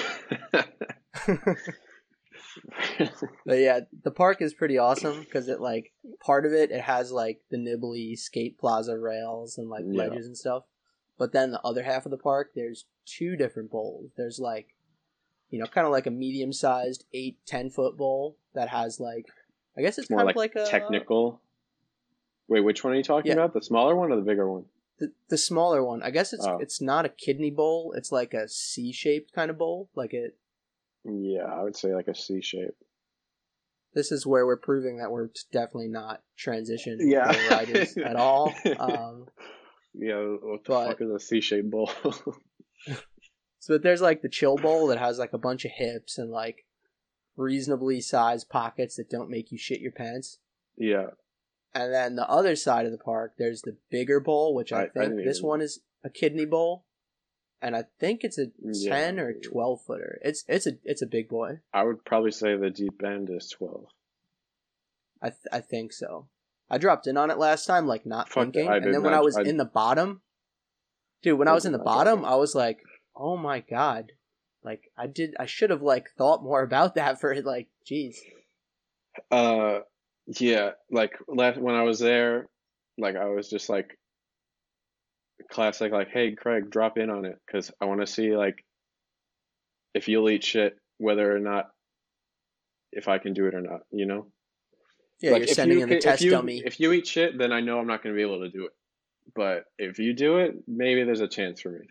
But 3.46 3.60
yeah, 3.60 3.82
the 4.04 4.12
park 4.12 4.42
is 4.42 4.54
pretty 4.54 4.78
awesome 4.78 5.20
because 5.22 5.48
it 5.48 5.60
like 5.62 5.92
part 6.20 6.46
of 6.46 6.52
it 6.54 6.72
it 6.72 6.82
has 6.82 7.12
like 7.12 7.42
the 7.50 7.58
nibbly 7.58 8.18
skate 8.18 8.58
plaza 8.58 8.98
rails 8.98 9.58
and 9.58 9.70
like 9.70 9.86
Yeah. 9.88 10.04
ledges 10.04 10.26
and 10.26 10.38
stuff. 10.38 10.64
But 11.18 11.32
then 11.32 11.52
the 11.52 11.62
other 11.62 11.84
half 11.84 12.06
of 12.06 12.12
the 12.12 12.18
park, 12.18 12.52
there's 12.56 12.86
two 13.06 13.36
different 13.36 13.72
bowls. 13.72 14.12
There's 14.18 14.40
like 14.40 14.76
you 15.50 15.60
know, 15.60 15.66
kind 15.66 15.86
of 15.88 15.92
like 15.92 16.06
a 16.06 16.12
medium 16.12 16.54
sized 16.54 17.06
eight, 17.14 17.38
10 17.48 17.72
foot 17.72 17.98
bowl 17.98 18.38
that 18.54 18.70
has 18.70 19.00
like, 19.00 19.26
I 19.76 19.82
guess 19.82 19.98
it's 19.98 20.10
More 20.10 20.20
kind 20.20 20.28
like, 20.28 20.36
of 20.36 20.38
like 20.38 20.56
a 20.56 20.70
technical. 20.70 21.42
Wait, 22.48 22.62
which 22.62 22.84
one 22.84 22.94
are 22.94 22.96
you 22.98 23.04
talking 23.04 23.30
Yeah. 23.32 23.34
about? 23.38 23.54
The 23.56 23.62
smaller 23.64 23.96
one 23.96 24.12
or 24.12 24.16
the 24.16 24.22
bigger 24.22 24.50
one? 24.50 24.66
The, 25.00 25.12
the 25.30 25.38
smaller 25.38 25.84
one. 25.84 26.04
I 26.04 26.10
guess 26.12 26.34
it's 26.34 26.46
Oh. 26.46 26.58
it's 26.60 26.82
not 26.82 27.06
a 27.06 27.10
kidney 27.10 27.52
bowl. 27.52 27.94
It's 27.96 28.12
like 28.12 28.34
a 28.34 28.48
C 28.50 28.92
shaped 28.92 29.34
kind 29.34 29.50
of 29.50 29.58
bowl. 29.58 29.90
Like 29.96 30.14
it. 30.14 30.38
Yeah, 31.06 31.46
I 31.46 31.64
would 31.64 31.76
say 31.78 31.94
like 31.96 32.08
a 32.08 32.16
C 32.16 32.42
shape. 32.42 32.76
This 33.94 34.12
is 34.12 34.26
where 34.28 34.46
we're 34.46 34.58
proving 34.58 34.98
that 34.98 35.10
we're 35.12 35.30
definitely 35.52 35.88
not 35.88 36.22
transition 36.38 36.98
Yeah. 37.02 37.32
riders 37.50 37.98
at 37.98 38.16
all. 38.16 38.54
Um, 38.80 39.28
Yeah, 39.96 40.18
what 40.20 40.64
the 40.66 40.70
But- 40.70 40.88
fuck 40.90 41.02
is 41.02 41.10
a 41.12 41.20
C 41.20 41.42
shaped 41.42 41.72
bowl? 41.72 41.90
So 43.62 43.78
there's 43.78 44.02
like 44.02 44.22
the 44.22 44.30
chill 44.30 44.56
bowl 44.56 44.88
that 44.88 45.00
has 45.00 45.20
like 45.20 45.34
a 45.34 45.38
bunch 45.38 45.66
of 45.66 45.72
hips 45.72 46.18
and 46.18 46.32
like 46.32 46.66
reasonably 47.36 48.00
sized 48.02 48.50
pockets 48.50 48.96
that 48.96 49.10
don't 49.10 49.30
make 49.30 49.52
you 49.52 49.58
shit 49.58 49.82
your 49.82 49.92
pants. 49.92 50.40
yeah, 50.78 51.08
And 51.74 51.94
then 51.94 52.16
the 52.16 52.28
other 52.30 52.56
side 52.56 52.86
of 52.86 52.92
the 52.92 52.98
park, 52.98 53.34
there's 53.38 53.62
the 53.62 53.78
bigger 53.92 54.20
bowl, 54.20 54.56
which 54.56 54.74
I, 54.74 54.78
I- 54.78 54.84
I 54.84 54.88
think 54.90 55.04
didn't 55.18 55.26
this 55.26 55.42
one 55.42 55.62
is 55.62 55.80
a 56.04 56.10
kidney 56.10 56.46
bowl, 56.46 56.86
and 57.62 57.76
I 57.76 57.84
think 58.00 58.24
it's 58.24 58.40
a 58.40 58.48
Yeah. 58.60 58.90
ten 58.96 59.20
or 59.20 59.34
twelve 59.34 59.82
footer. 59.86 60.20
It's 60.24 60.44
it's 60.48 60.66
a 60.66 60.78
it's 60.84 61.02
a 61.02 61.08
big 61.08 61.30
boy. 61.30 61.60
I 61.74 61.84
would 61.84 62.04
probably 62.06 62.32
say 62.32 62.56
the 62.56 62.70
deep 62.72 63.04
end 63.04 63.30
is 63.30 63.50
twelve. 63.50 63.86
I 65.22 65.30
th- 65.30 65.40
I 65.52 65.60
think 65.60 65.94
so. 65.94 66.28
I 66.70 66.78
dropped 66.78 67.06
in 67.08 67.18
on 67.18 67.30
it 67.32 67.38
last 67.38 67.66
time, 67.66 67.86
like 67.88 68.06
not 68.06 68.30
Fuck 68.30 68.46
thinking, 68.46 68.68
and 68.68 68.94
then 68.94 69.04
when 69.04 69.14
I 69.14 69.20
was 69.22 69.38
I- 69.38 69.42
in 69.44 69.58
the 69.58 69.66
bottom, 69.66 70.22
dude, 71.22 71.38
when 71.38 71.48
I 71.48 71.52
I 71.52 71.56
was 71.56 71.66
in 71.66 71.72
the 71.74 71.80
bottom. 71.80 72.24
I 72.26 72.36
was 72.36 72.56
like, 72.56 72.80
oh 73.16 73.36
my 73.38 73.60
god, 73.60 74.14
like 74.64 74.92
I 74.98 75.06
did, 75.08 75.36
I 75.40 75.46
should 75.46 75.70
have 75.70 75.82
like 75.82 76.10
thought 76.18 76.42
more 76.44 76.64
about 76.70 76.96
that 76.96 77.20
for 77.20 77.36
like, 77.42 77.68
jeez. 77.86 78.16
Uh, 79.30 79.80
yeah, 80.38 80.72
like 80.92 81.14
last 81.28 81.58
when 81.60 81.76
I 81.76 81.84
was 81.84 82.00
there, 82.00 82.48
like 82.98 83.16
I 83.16 83.26
was 83.26 83.50
just 83.50 83.70
like 83.70 83.98
classic, 85.52 85.92
like, 85.92 86.10
hey, 86.10 86.36
Craig, 86.36 86.70
drop 86.70 86.98
in 86.98 87.10
on 87.10 87.26
it 87.26 87.38
because 87.46 87.72
I 87.82 87.86
want 87.86 88.02
to 88.02 88.08
see 88.08 88.36
like 88.36 88.64
if 89.94 90.08
you'll 90.08 90.30
eat 90.30 90.44
shit, 90.44 90.78
whether 90.98 91.36
or 91.36 91.40
not 91.40 91.70
if 92.92 93.08
I 93.08 93.18
can 93.18 93.34
do 93.34 93.46
it 93.48 93.56
or 93.56 93.62
not, 93.62 93.82
you 93.92 94.06
know. 94.06 94.28
Yeah, 95.22 95.32
Like, 95.32 95.46
you're 95.48 95.54
sending 95.56 95.78
you 95.78 95.84
in 95.84 95.90
the 95.90 95.96
ca- 95.96 95.98
if 95.98 96.04
test 96.04 96.24
you- 96.24 96.32
dummy. 96.32 96.62
If 96.66 96.80
you 96.80 96.92
eat 96.94 97.08
shit, 97.08 97.38
then 97.38 97.52
I 97.52 97.62
know 97.62 97.80
I'm 97.80 97.88
not 97.88 98.02
going 98.04 98.16
to 98.16 98.18
be 98.18 98.22
able 98.24 98.42
to 98.42 98.50
do 98.50 98.66
it. 98.66 98.72
But 99.36 99.66
if 99.78 100.00
you 100.00 100.14
do 100.14 100.38
it, 100.38 100.56
maybe 100.68 101.04
there's 101.04 101.22
a 101.22 101.28
chance 101.28 101.62
for 101.62 101.70
me. 101.70 101.86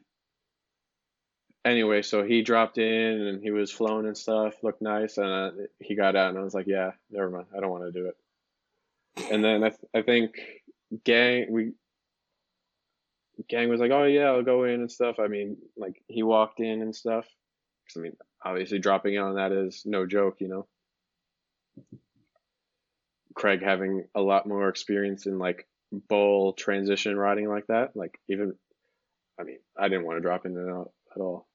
Anyway, 1.64 2.02
so 2.02 2.22
he 2.24 2.42
dropped 2.42 2.78
in 2.78 2.84
and 3.20 3.42
he 3.42 3.50
was 3.50 3.70
flowing 3.70 4.06
and 4.06 4.16
stuff, 4.16 4.54
looked 4.62 4.80
nice, 4.80 5.18
and 5.18 5.26
uh, 5.26 5.50
he 5.80 5.94
got 5.94 6.16
out, 6.16 6.30
and 6.30 6.38
I 6.38 6.42
was 6.42 6.54
like, 6.54 6.66
yeah, 6.66 6.92
never 7.10 7.30
mind, 7.30 7.46
I 7.56 7.60
don't 7.60 7.70
want 7.70 7.84
to 7.84 7.92
do 7.92 8.06
it. 8.06 8.16
And 9.30 9.44
then 9.44 9.64
I, 9.64 9.68
th- 9.68 9.90
I 9.94 10.02
think 10.02 10.32
gang 11.04 11.46
we 11.50 11.72
gang 13.48 13.68
was 13.68 13.80
like, 13.80 13.90
oh 13.90 14.04
yeah, 14.04 14.26
I'll 14.26 14.42
go 14.42 14.64
in 14.64 14.80
and 14.80 14.90
stuff. 14.90 15.16
I 15.18 15.28
mean, 15.28 15.56
like 15.76 16.02
he 16.08 16.22
walked 16.22 16.60
in 16.60 16.82
and 16.82 16.94
stuff. 16.94 17.26
I 17.96 18.00
mean, 18.00 18.16
obviously 18.44 18.78
dropping 18.78 19.14
in 19.14 19.22
on 19.22 19.36
that 19.36 19.52
is 19.52 19.82
no 19.84 20.06
joke, 20.06 20.36
you 20.40 20.48
know. 20.48 20.66
Craig 23.34 23.62
having 23.62 24.04
a 24.14 24.20
lot 24.20 24.46
more 24.46 24.68
experience 24.68 25.26
in 25.26 25.38
like 25.38 25.66
bowl 25.92 26.52
transition 26.52 27.16
riding 27.16 27.48
like 27.48 27.66
that, 27.68 27.94
like 27.94 28.18
even, 28.28 28.54
I 29.40 29.44
mean, 29.44 29.58
I 29.78 29.88
didn't 29.88 30.04
want 30.04 30.18
to 30.18 30.22
drop 30.22 30.44
in 30.44 30.56
at 30.56 31.20
all. 31.20 31.46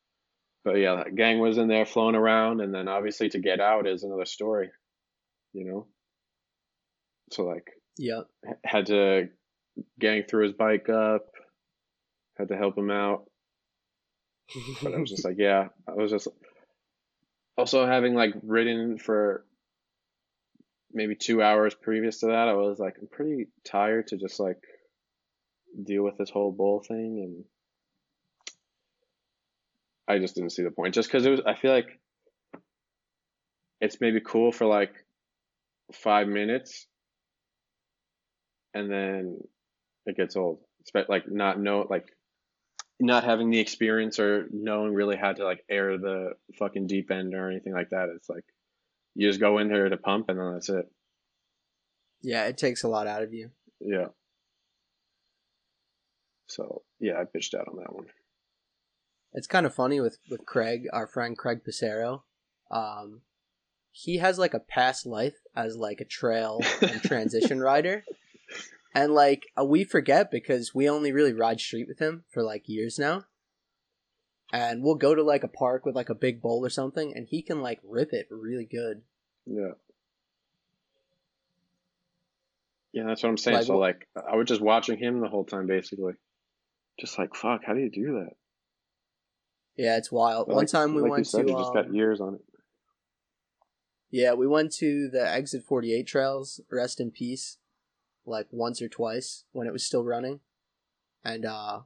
But 0.63 0.75
yeah, 0.75 1.03
gang 1.13 1.39
was 1.39 1.57
in 1.57 1.67
there 1.67 1.85
flowing 1.85 2.15
around, 2.15 2.61
and 2.61 2.73
then 2.73 2.87
obviously 2.87 3.29
to 3.29 3.39
get 3.39 3.59
out 3.59 3.85
is 3.85 4.03
another 4.03 4.25
story, 4.25 4.71
you 5.51 5.65
know. 5.65 5.87
So 7.33 7.43
like 7.43 7.71
yeah, 7.97 8.21
had 8.63 8.87
to 8.87 9.29
gang 9.99 10.23
threw 10.29 10.43
his 10.43 10.53
bike 10.53 10.89
up, 10.89 11.25
had 12.37 12.49
to 12.49 12.57
help 12.57 12.77
him 12.77 12.91
out. 12.91 13.25
But 14.81 14.93
I 14.93 14.99
was 14.99 15.09
just 15.09 15.25
like, 15.25 15.37
yeah, 15.37 15.69
I 15.87 15.93
was 15.93 16.11
just 16.11 16.27
also 17.57 17.85
having 17.85 18.13
like 18.13 18.33
ridden 18.43 18.97
for 18.97 19.45
maybe 20.91 21.15
two 21.15 21.41
hours 21.41 21.73
previous 21.73 22.19
to 22.19 22.27
that. 22.27 22.47
I 22.47 22.53
was 22.53 22.77
like, 22.79 22.95
I'm 23.01 23.07
pretty 23.07 23.47
tired 23.65 24.07
to 24.07 24.17
just 24.17 24.39
like 24.39 24.61
deal 25.83 26.03
with 26.03 26.17
this 26.17 26.29
whole 26.29 26.51
bowl 26.51 26.83
thing, 26.87 27.21
and 27.23 27.45
I 30.07 30.19
just 30.19 30.35
didn't 30.35 30.51
see 30.51 30.63
the 30.63 30.71
point. 30.71 30.93
Just 30.93 31.09
because 31.09 31.25
it 31.25 31.31
was, 31.31 31.41
I 31.45 31.55
feel 31.55 31.71
like 31.71 31.99
it's 33.81 33.99
maybe 33.99 34.19
cool 34.19 34.51
for 34.51 34.65
like 34.65 34.93
five 35.93 36.27
minutes, 36.27 36.87
and 38.73 38.89
then 38.91 39.39
it 40.05 40.17
gets 40.17 40.35
old. 40.35 40.59
Like 41.07 41.29
not 41.31 41.59
know 41.59 41.87
like 41.89 42.07
not 42.99 43.23
having 43.23 43.49
the 43.49 43.59
experience 43.59 44.19
or 44.19 44.47
knowing 44.51 44.93
really 44.93 45.15
how 45.15 45.33
to 45.33 45.43
like 45.43 45.63
air 45.69 45.97
the 45.97 46.33
fucking 46.59 46.87
deep 46.87 47.11
end 47.11 47.33
or 47.33 47.49
anything 47.49 47.73
like 47.73 47.89
that. 47.89 48.09
It's 48.15 48.29
like 48.29 48.45
you 49.15 49.27
just 49.27 49.39
go 49.39 49.57
in 49.59 49.69
there 49.69 49.87
to 49.89 49.97
pump 49.97 50.29
and 50.29 50.39
then 50.39 50.53
that's 50.53 50.69
it. 50.69 50.85
yeah, 52.21 52.45
it 52.45 52.57
takes 52.57 52.83
a 52.83 52.87
lot 52.87 53.07
out 53.07 53.23
of 53.23 53.33
you. 53.33 53.51
Yeah. 53.79 54.07
So 56.47 56.83
yeah, 56.99 57.19
I 57.19 57.25
pitched 57.25 57.55
out 57.55 57.67
on 57.67 57.77
that 57.77 57.93
one. 57.93 58.05
It's 59.33 59.47
kind 59.47 59.65
of 59.65 59.73
funny 59.73 59.99
with 59.99 60.17
with 60.29 60.45
Craig, 60.45 60.87
our 60.93 61.07
friend 61.07 61.37
Craig 61.37 61.61
Pissarro. 61.67 62.21
Um, 62.69 63.21
he 63.91 64.17
has 64.17 64.39
like 64.39 64.53
a 64.53 64.59
past 64.59 65.05
life 65.05 65.35
as 65.55 65.75
like 65.77 66.01
a 66.01 66.05
trail 66.05 66.61
and 66.81 67.01
transition 67.01 67.59
rider, 67.61 68.03
and 68.93 69.13
like 69.13 69.47
uh, 69.59 69.65
we 69.65 69.83
forget 69.83 70.29
because 70.31 70.73
we 70.73 70.89
only 70.89 71.11
really 71.11 71.33
ride 71.33 71.59
street 71.59 71.87
with 71.87 71.99
him 71.99 72.23
for 72.29 72.43
like 72.43 72.67
years 72.69 72.99
now. 72.99 73.25
And 74.51 74.83
we'll 74.83 74.95
go 74.95 75.15
to 75.15 75.23
like 75.23 75.43
a 75.43 75.47
park 75.47 75.83
with 75.83 75.95
like 75.95 76.09
a 76.09 76.15
big 76.15 76.39
bowl 76.39 76.63
or 76.63 76.69
something, 76.69 77.11
and 77.15 77.27
he 77.27 77.41
can 77.41 77.61
like 77.61 77.79
rip 77.83 78.13
it 78.13 78.27
really 78.29 78.65
good. 78.65 79.01
Yeah. 79.47 79.71
Yeah, 82.91 83.05
that's 83.07 83.23
what 83.23 83.29
I'm 83.29 83.37
saying. 83.37 83.57
Like, 83.57 83.65
so 83.65 83.77
like 83.79 84.07
I 84.15 84.35
was 84.35 84.47
just 84.47 84.61
watching 84.61 84.99
him 84.99 85.19
the 85.19 85.27
whole 85.27 85.43
time 85.43 85.65
basically. 85.65 86.13
Just 86.99 87.17
like 87.17 87.35
fuck, 87.35 87.61
how 87.65 87.73
do 87.73 87.79
you 87.79 87.89
do 87.89 88.19
that? 88.19 88.33
Yeah, 89.75 89.97
it's 89.97 90.11
wild. 90.11 90.47
But 90.47 90.55
One 90.55 90.63
like- 90.65 90.71
time 90.71 90.93
we 90.93 91.01
like 91.01 91.07
you 91.07 91.11
went 91.11 91.27
said, 91.27 91.47
to 91.47 91.51
you 91.51 91.57
just 91.57 91.73
got 91.73 91.87
um, 91.87 91.95
years 91.95 92.21
on 92.21 92.35
it. 92.35 92.41
Yeah, 94.11 94.33
we 94.33 94.45
went 94.45 94.71
to 94.73 95.09
the 95.09 95.27
Exit 95.27 95.63
48 95.63 96.05
trails, 96.05 96.61
rest 96.71 96.99
in 96.99 97.09
peace, 97.09 97.57
like 98.25 98.47
once 98.51 98.81
or 98.81 98.87
twice 98.89 99.43
when 99.51 99.67
it 99.67 99.73
was 99.73 99.85
still 99.85 100.03
running. 100.03 100.39
And 101.23 101.45
uh 101.45 101.81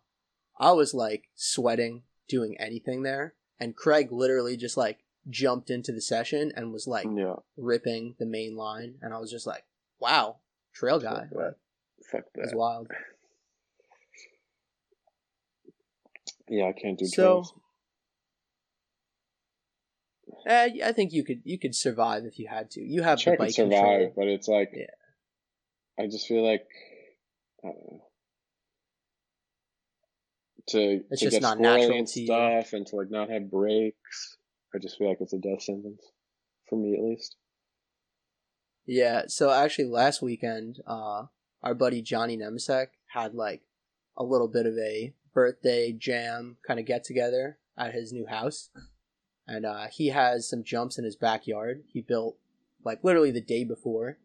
I 0.59 0.71
was 0.71 0.93
like 0.93 1.29
sweating 1.35 2.03
doing 2.27 2.55
anything 2.59 3.03
there, 3.03 3.35
and 3.59 3.75
Craig 3.75 4.11
literally 4.11 4.57
just 4.57 4.75
like 4.77 4.99
jumped 5.29 5.69
into 5.69 5.91
the 5.91 6.01
session 6.01 6.51
and 6.55 6.71
was 6.73 6.87
like 6.87 7.07
Yeah. 7.15 7.35
ripping 7.55 8.15
the 8.19 8.25
main 8.25 8.55
line 8.55 8.95
and 9.01 9.13
I 9.13 9.19
was 9.19 9.29
just 9.31 9.45
like, 9.47 9.65
"Wow, 9.99 10.37
trail 10.73 10.99
guy." 10.99 11.27
Fuck 11.27 11.29
that. 11.37 11.55
Fuck 12.11 12.23
That's 12.35 12.51
that. 12.51 12.57
wild. 12.57 12.87
Yeah, 16.49 16.65
I 16.65 16.71
can't 16.73 16.97
do 16.97 17.05
So 17.05 17.13
trails. 17.23 17.53
eh, 20.45 20.69
I 20.83 20.91
think 20.93 21.11
you 21.11 21.23
could 21.23 21.41
you 21.43 21.59
could 21.59 21.75
survive 21.75 22.23
if 22.25 22.39
you 22.39 22.47
had 22.47 22.71
to. 22.71 22.81
You 22.81 23.03
have 23.03 23.19
sure 23.19 23.33
the 23.33 23.37
bike 23.37 23.51
survive, 23.51 23.71
control. 23.79 24.13
but 24.15 24.27
it's 24.27 24.47
like 24.47 24.71
Yeah. 24.73 24.85
I 25.99 26.07
just 26.07 26.27
feel 26.27 26.47
like 26.47 26.67
I 27.63 27.67
don't 27.67 27.91
know. 27.91 28.01
To 30.69 31.01
It's 31.09 31.21
to 31.21 31.25
just 31.27 31.31
get 31.35 31.41
not 31.41 31.57
squirrely 31.57 31.79
natural 31.79 31.97
and 31.97 32.09
stuff 32.09 32.73
and 32.73 32.85
to 32.87 32.95
like 32.97 33.09
not 33.09 33.29
have 33.29 33.49
brakes. 33.49 34.37
I 34.75 34.79
just 34.79 34.97
feel 34.97 35.07
like 35.09 35.21
it's 35.21 35.33
a 35.33 35.37
death 35.37 35.61
sentence. 35.61 36.03
For 36.69 36.77
me 36.77 36.95
at 36.97 37.03
least. 37.03 37.37
Yeah, 38.85 39.23
so 39.27 39.51
actually 39.51 39.85
last 39.85 40.21
weekend, 40.21 40.81
uh, 40.85 41.23
our 41.63 41.73
buddy 41.73 42.01
Johnny 42.01 42.37
Nemesek 42.37 42.87
had 43.07 43.33
like 43.33 43.61
a 44.17 44.23
little 44.23 44.47
bit 44.47 44.65
of 44.65 44.77
a 44.77 45.13
birthday 45.33 45.93
jam 45.93 46.57
kind 46.65 46.79
of 46.79 46.85
get 46.85 47.03
together 47.03 47.57
at 47.77 47.93
his 47.93 48.11
new 48.11 48.25
house. 48.25 48.69
And 49.47 49.65
uh, 49.65 49.87
he 49.91 50.07
has 50.09 50.49
some 50.49 50.63
jumps 50.63 50.97
in 50.97 51.05
his 51.05 51.15
backyard. 51.15 51.83
He 51.87 52.01
built 52.01 52.37
like 52.83 53.03
literally 53.03 53.31
the 53.31 53.41
day 53.41 53.63
before. 53.63 54.17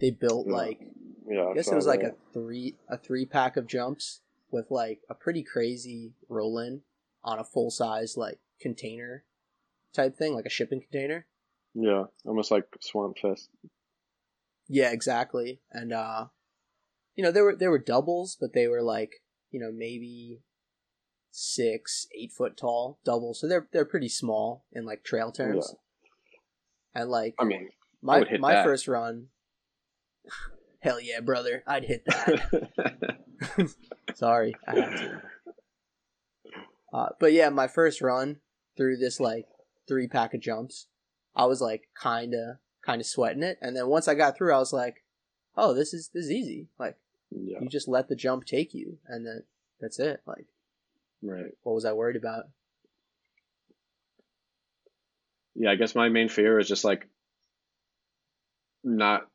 They 0.00 0.10
built 0.10 0.46
Yeah. 0.48 0.54
like 0.54 0.80
Yeah. 1.26 1.46
I 1.46 1.54
guess 1.54 1.70
it 1.70 1.74
was 1.74 1.86
like 1.86 2.00
that. 2.00 2.12
a 2.12 2.32
three 2.32 2.76
a 2.88 2.98
three 2.98 3.26
pack 3.26 3.56
of 3.56 3.66
jumps 3.66 4.20
with 4.50 4.70
like 4.70 5.00
a 5.08 5.14
pretty 5.14 5.42
crazy 5.42 6.12
roll 6.28 6.58
in 6.58 6.82
on 7.22 7.38
a 7.38 7.44
full 7.44 7.70
size 7.70 8.16
like 8.16 8.38
container 8.60 9.24
type 9.92 10.16
thing, 10.16 10.34
like 10.34 10.46
a 10.46 10.50
shipping 10.50 10.80
container. 10.80 11.26
Yeah. 11.74 12.04
Almost 12.24 12.50
like 12.50 12.66
Swamp 12.80 13.18
Fest. 13.20 13.48
Yeah, 14.68 14.90
exactly. 14.90 15.60
And 15.72 15.92
uh 15.92 16.26
you 17.16 17.22
know, 17.22 17.30
there 17.30 17.44
were 17.44 17.56
there 17.56 17.70
were 17.70 17.78
doubles, 17.78 18.36
but 18.40 18.52
they 18.52 18.66
were 18.66 18.82
like, 18.82 19.22
you 19.50 19.60
know, 19.60 19.70
maybe 19.72 20.42
six, 21.30 22.06
eight 22.16 22.32
foot 22.32 22.56
tall 22.56 22.98
double, 23.04 23.34
so 23.34 23.48
they're 23.48 23.68
they're 23.72 23.84
pretty 23.84 24.08
small 24.08 24.64
in 24.72 24.84
like 24.84 25.04
trail 25.04 25.32
terms. 25.32 25.74
And 26.94 27.10
like 27.10 27.34
I 27.38 27.44
mean, 27.44 27.68
my 28.02 28.24
my 28.38 28.54
that. 28.54 28.64
first 28.64 28.88
run, 28.88 29.28
hell 30.84 31.00
yeah, 31.00 31.20
brother, 31.20 31.64
I'd 31.66 31.84
hit 31.84 32.04
that. 32.04 33.18
Sorry, 34.14 34.54
I 34.68 34.74
had 34.74 34.96
to. 34.98 35.22
Uh, 36.92 37.08
but 37.18 37.32
yeah, 37.32 37.48
my 37.48 37.66
first 37.66 38.02
run 38.02 38.36
through 38.76 38.98
this 38.98 39.18
like 39.18 39.46
three 39.88 40.06
pack 40.06 40.34
of 40.34 40.40
jumps, 40.40 40.86
I 41.34 41.46
was 41.46 41.60
like 41.60 41.88
kind 42.00 42.34
of 42.34 42.58
kind 42.84 43.00
of 43.00 43.06
sweating 43.06 43.42
it, 43.42 43.58
and 43.60 43.74
then 43.74 43.88
once 43.88 44.06
I 44.06 44.14
got 44.14 44.36
through, 44.36 44.54
I 44.54 44.58
was 44.58 44.72
like, 44.72 45.02
oh, 45.56 45.74
this 45.74 45.94
is 45.94 46.10
this 46.12 46.26
is 46.26 46.30
easy. 46.30 46.68
Like 46.78 46.96
yeah, 47.30 47.58
you 47.60 47.68
just 47.68 47.88
let 47.88 48.08
the 48.08 48.14
jump 48.14 48.44
take 48.44 48.74
you, 48.74 48.98
and 49.08 49.26
then 49.26 49.42
that's 49.80 49.98
it. 49.98 50.20
Like 50.26 50.46
right. 51.22 51.52
what 51.62 51.74
was 51.74 51.86
I 51.86 51.94
worried 51.94 52.16
about? 52.16 52.44
Yeah, 55.56 55.70
I 55.70 55.76
guess 55.76 55.94
my 55.94 56.10
main 56.10 56.28
fear 56.28 56.58
is 56.58 56.68
just 56.68 56.84
like 56.84 57.08
not 58.84 59.28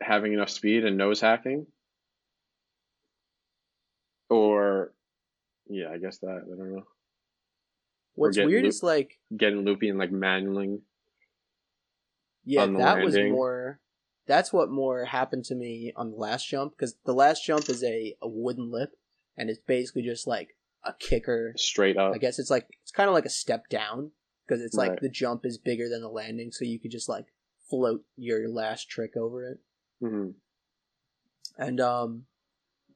having 0.00 0.32
enough 0.32 0.50
speed 0.50 0.84
and 0.84 0.96
nose 0.96 1.20
hacking. 1.20 1.66
Or, 4.28 4.92
yeah, 5.68 5.90
I 5.92 5.98
guess 5.98 6.18
that. 6.18 6.42
I 6.44 6.56
don't 6.56 6.74
know. 6.74 6.86
What's 8.14 8.38
weird 8.38 8.62
loop- 8.62 8.68
is 8.70 8.82
like 8.82 9.18
Getting 9.36 9.64
loopy 9.64 9.88
and 9.88 9.98
like 9.98 10.10
manualing. 10.10 10.80
Yeah, 12.44 12.66
that 12.66 13.02
was 13.04 13.16
more. 13.16 13.80
That's 14.26 14.52
what 14.52 14.70
more 14.70 15.04
happened 15.04 15.44
to 15.46 15.54
me 15.54 15.92
on 15.94 16.10
the 16.10 16.16
last 16.16 16.48
jump 16.48 16.72
because 16.72 16.96
the 17.04 17.12
last 17.12 17.44
jump 17.44 17.68
is 17.68 17.84
a, 17.84 18.16
a 18.22 18.28
wooden 18.28 18.70
lip, 18.70 18.90
and 19.36 19.50
it's 19.50 19.58
basically 19.60 20.02
just 20.02 20.26
like 20.26 20.56
a 20.84 20.94
kicker. 20.98 21.52
straight 21.56 21.96
up. 21.96 22.14
I 22.14 22.18
guess 22.18 22.38
it's 22.38 22.50
like 22.50 22.66
it's 22.82 22.90
kind 22.92 23.08
of 23.08 23.14
like 23.14 23.26
a 23.26 23.30
step 23.30 23.68
down 23.68 24.12
because 24.46 24.62
it's 24.62 24.74
like 24.76 24.90
Right. 24.90 25.00
the 25.00 25.08
jump 25.08 25.44
is 25.44 25.58
bigger 25.58 25.88
than 25.88 26.00
the 26.00 26.08
landing, 26.08 26.50
so 26.52 26.64
you 26.64 26.78
could 26.80 26.90
just 26.92 27.08
like 27.08 27.26
float 27.68 28.04
your 28.16 28.48
last 28.48 28.88
trick 28.88 29.16
over 29.16 29.44
it. 29.48 29.58
Hmm 30.00 30.30
And 31.58 31.80
um, 31.80 32.26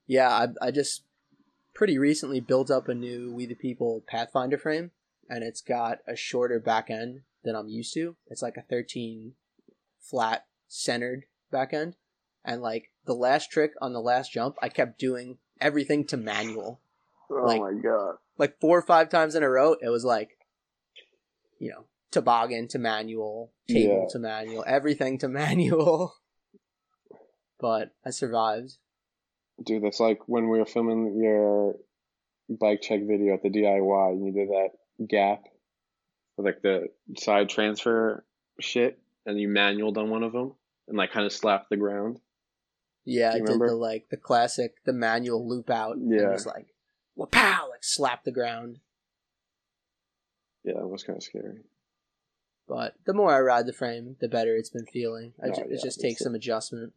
yeah, 0.07 0.29
I 0.31 0.69
I 0.69 0.71
just 0.71 1.05
pretty 1.75 1.99
recently 1.99 2.41
built 2.41 2.71
up 2.71 2.89
a 2.89 2.95
new 2.95 3.33
We 3.33 3.47
the 3.47 3.55
People 3.55 4.05
Pathfinder 4.09 4.59
frame, 4.59 4.91
and 5.29 5.43
it's 5.45 5.61
got 5.63 5.99
a 6.07 6.17
shorter 6.17 6.59
back 6.61 6.91
end 6.91 7.23
than 7.45 7.55
I'm 7.57 7.69
used 7.69 7.95
to. 7.95 8.17
It's 8.27 8.43
like 8.43 8.57
a 8.57 8.63
13 8.63 9.33
flat 10.01 10.47
centered 10.69 11.25
back 11.51 11.73
end, 11.73 11.97
and 12.45 12.61
like 12.63 12.91
the 13.07 13.15
last 13.15 13.51
trick 13.51 13.73
on 13.81 13.93
the 13.93 14.01
last 14.01 14.33
jump, 14.33 14.57
I 14.61 14.69
kept 14.69 14.99
doing 14.99 15.39
everything 15.61 16.07
to 16.09 16.17
manual, 16.17 16.81
Oh 17.31 17.45
Like- 17.47 17.61
my 17.61 17.73
god. 17.81 18.17
like 18.39 18.61
four 18.61 18.79
or 18.79 18.83
five 18.83 19.09
times 19.09 19.35
in 19.35 19.43
a 19.43 19.49
row. 19.51 19.75
It 19.81 19.89
was 19.89 20.05
like, 20.05 20.37
you 21.59 21.71
know, 21.71 21.85
toboggan 22.11 22.69
to 22.69 22.79
manual, 22.79 23.53
table 23.69 24.03
Yeah. 24.03 24.13
to 24.13 24.19
manual, 24.19 24.65
everything 24.67 25.19
to 25.19 25.29
manual. 25.43 26.15
But 27.61 27.93
I 28.05 28.11
survived. 28.11 28.77
Dude, 29.65 29.83
that's 29.85 30.01
like 30.01 30.21
when 30.27 30.49
we 30.49 30.59
were 30.59 30.67
filming 30.67 31.21
your 31.23 31.77
bike 32.49 32.81
check 32.81 33.01
video 33.07 33.35
at 33.35 33.43
the 33.43 33.51
DIY 33.51 34.11
and 34.13 34.27
you 34.27 34.33
did 34.33 34.49
that 34.49 34.71
gap 35.07 35.45
with 36.37 36.47
like 36.47 36.63
the 36.63 36.89
side 37.17 37.49
transfer 37.49 38.25
shit 38.59 38.99
and 39.27 39.39
you 39.39 39.49
manualed 39.49 39.99
on 39.99 40.11
one 40.11 40.23
of 40.23 40.33
them 40.33 40.55
and 40.89 40.97
like 40.97 41.13
kind 41.13 41.27
of 41.27 41.33
slapped 41.33 41.71
the 41.71 41.77
ground. 41.77 42.19
Yeah, 43.05 43.31
I 43.31 43.33
you 43.35 43.39
did 43.39 43.45
remember? 43.45 43.69
the 43.69 43.75
like 43.75 44.09
the 44.11 44.17
classic, 44.17 44.77
the 44.85 44.93
manual 44.93 45.47
loop 45.49 45.71
out. 45.71 45.97
Yeah, 46.01 46.21
and 46.23 46.35
just 46.35 46.47
like, 46.47 46.69
pow, 47.31 47.69
like 47.71 47.83
slap 47.85 48.25
the 48.25 48.33
ground. 48.33 48.79
Yeah, 50.65 50.79
it 50.79 50.89
was 50.89 51.03
kind 51.03 51.17
of 51.17 51.23
scary. 51.23 51.61
But 52.69 52.95
the 53.05 53.15
more 53.15 53.35
I 53.35 53.41
ride 53.41 53.67
the 53.67 53.73
frame, 53.73 54.17
the 54.21 54.29
better 54.29 54.55
it's 54.57 54.71
been 54.71 54.87
feeling. 54.87 55.33
I 55.43 55.49
Oh, 55.49 55.53
ju- 55.53 55.63
yeah, 55.69 55.75
it 55.77 55.83
just 55.83 56.01
takes 56.01 56.23
some 56.23 56.35
adjustment. 56.35 56.93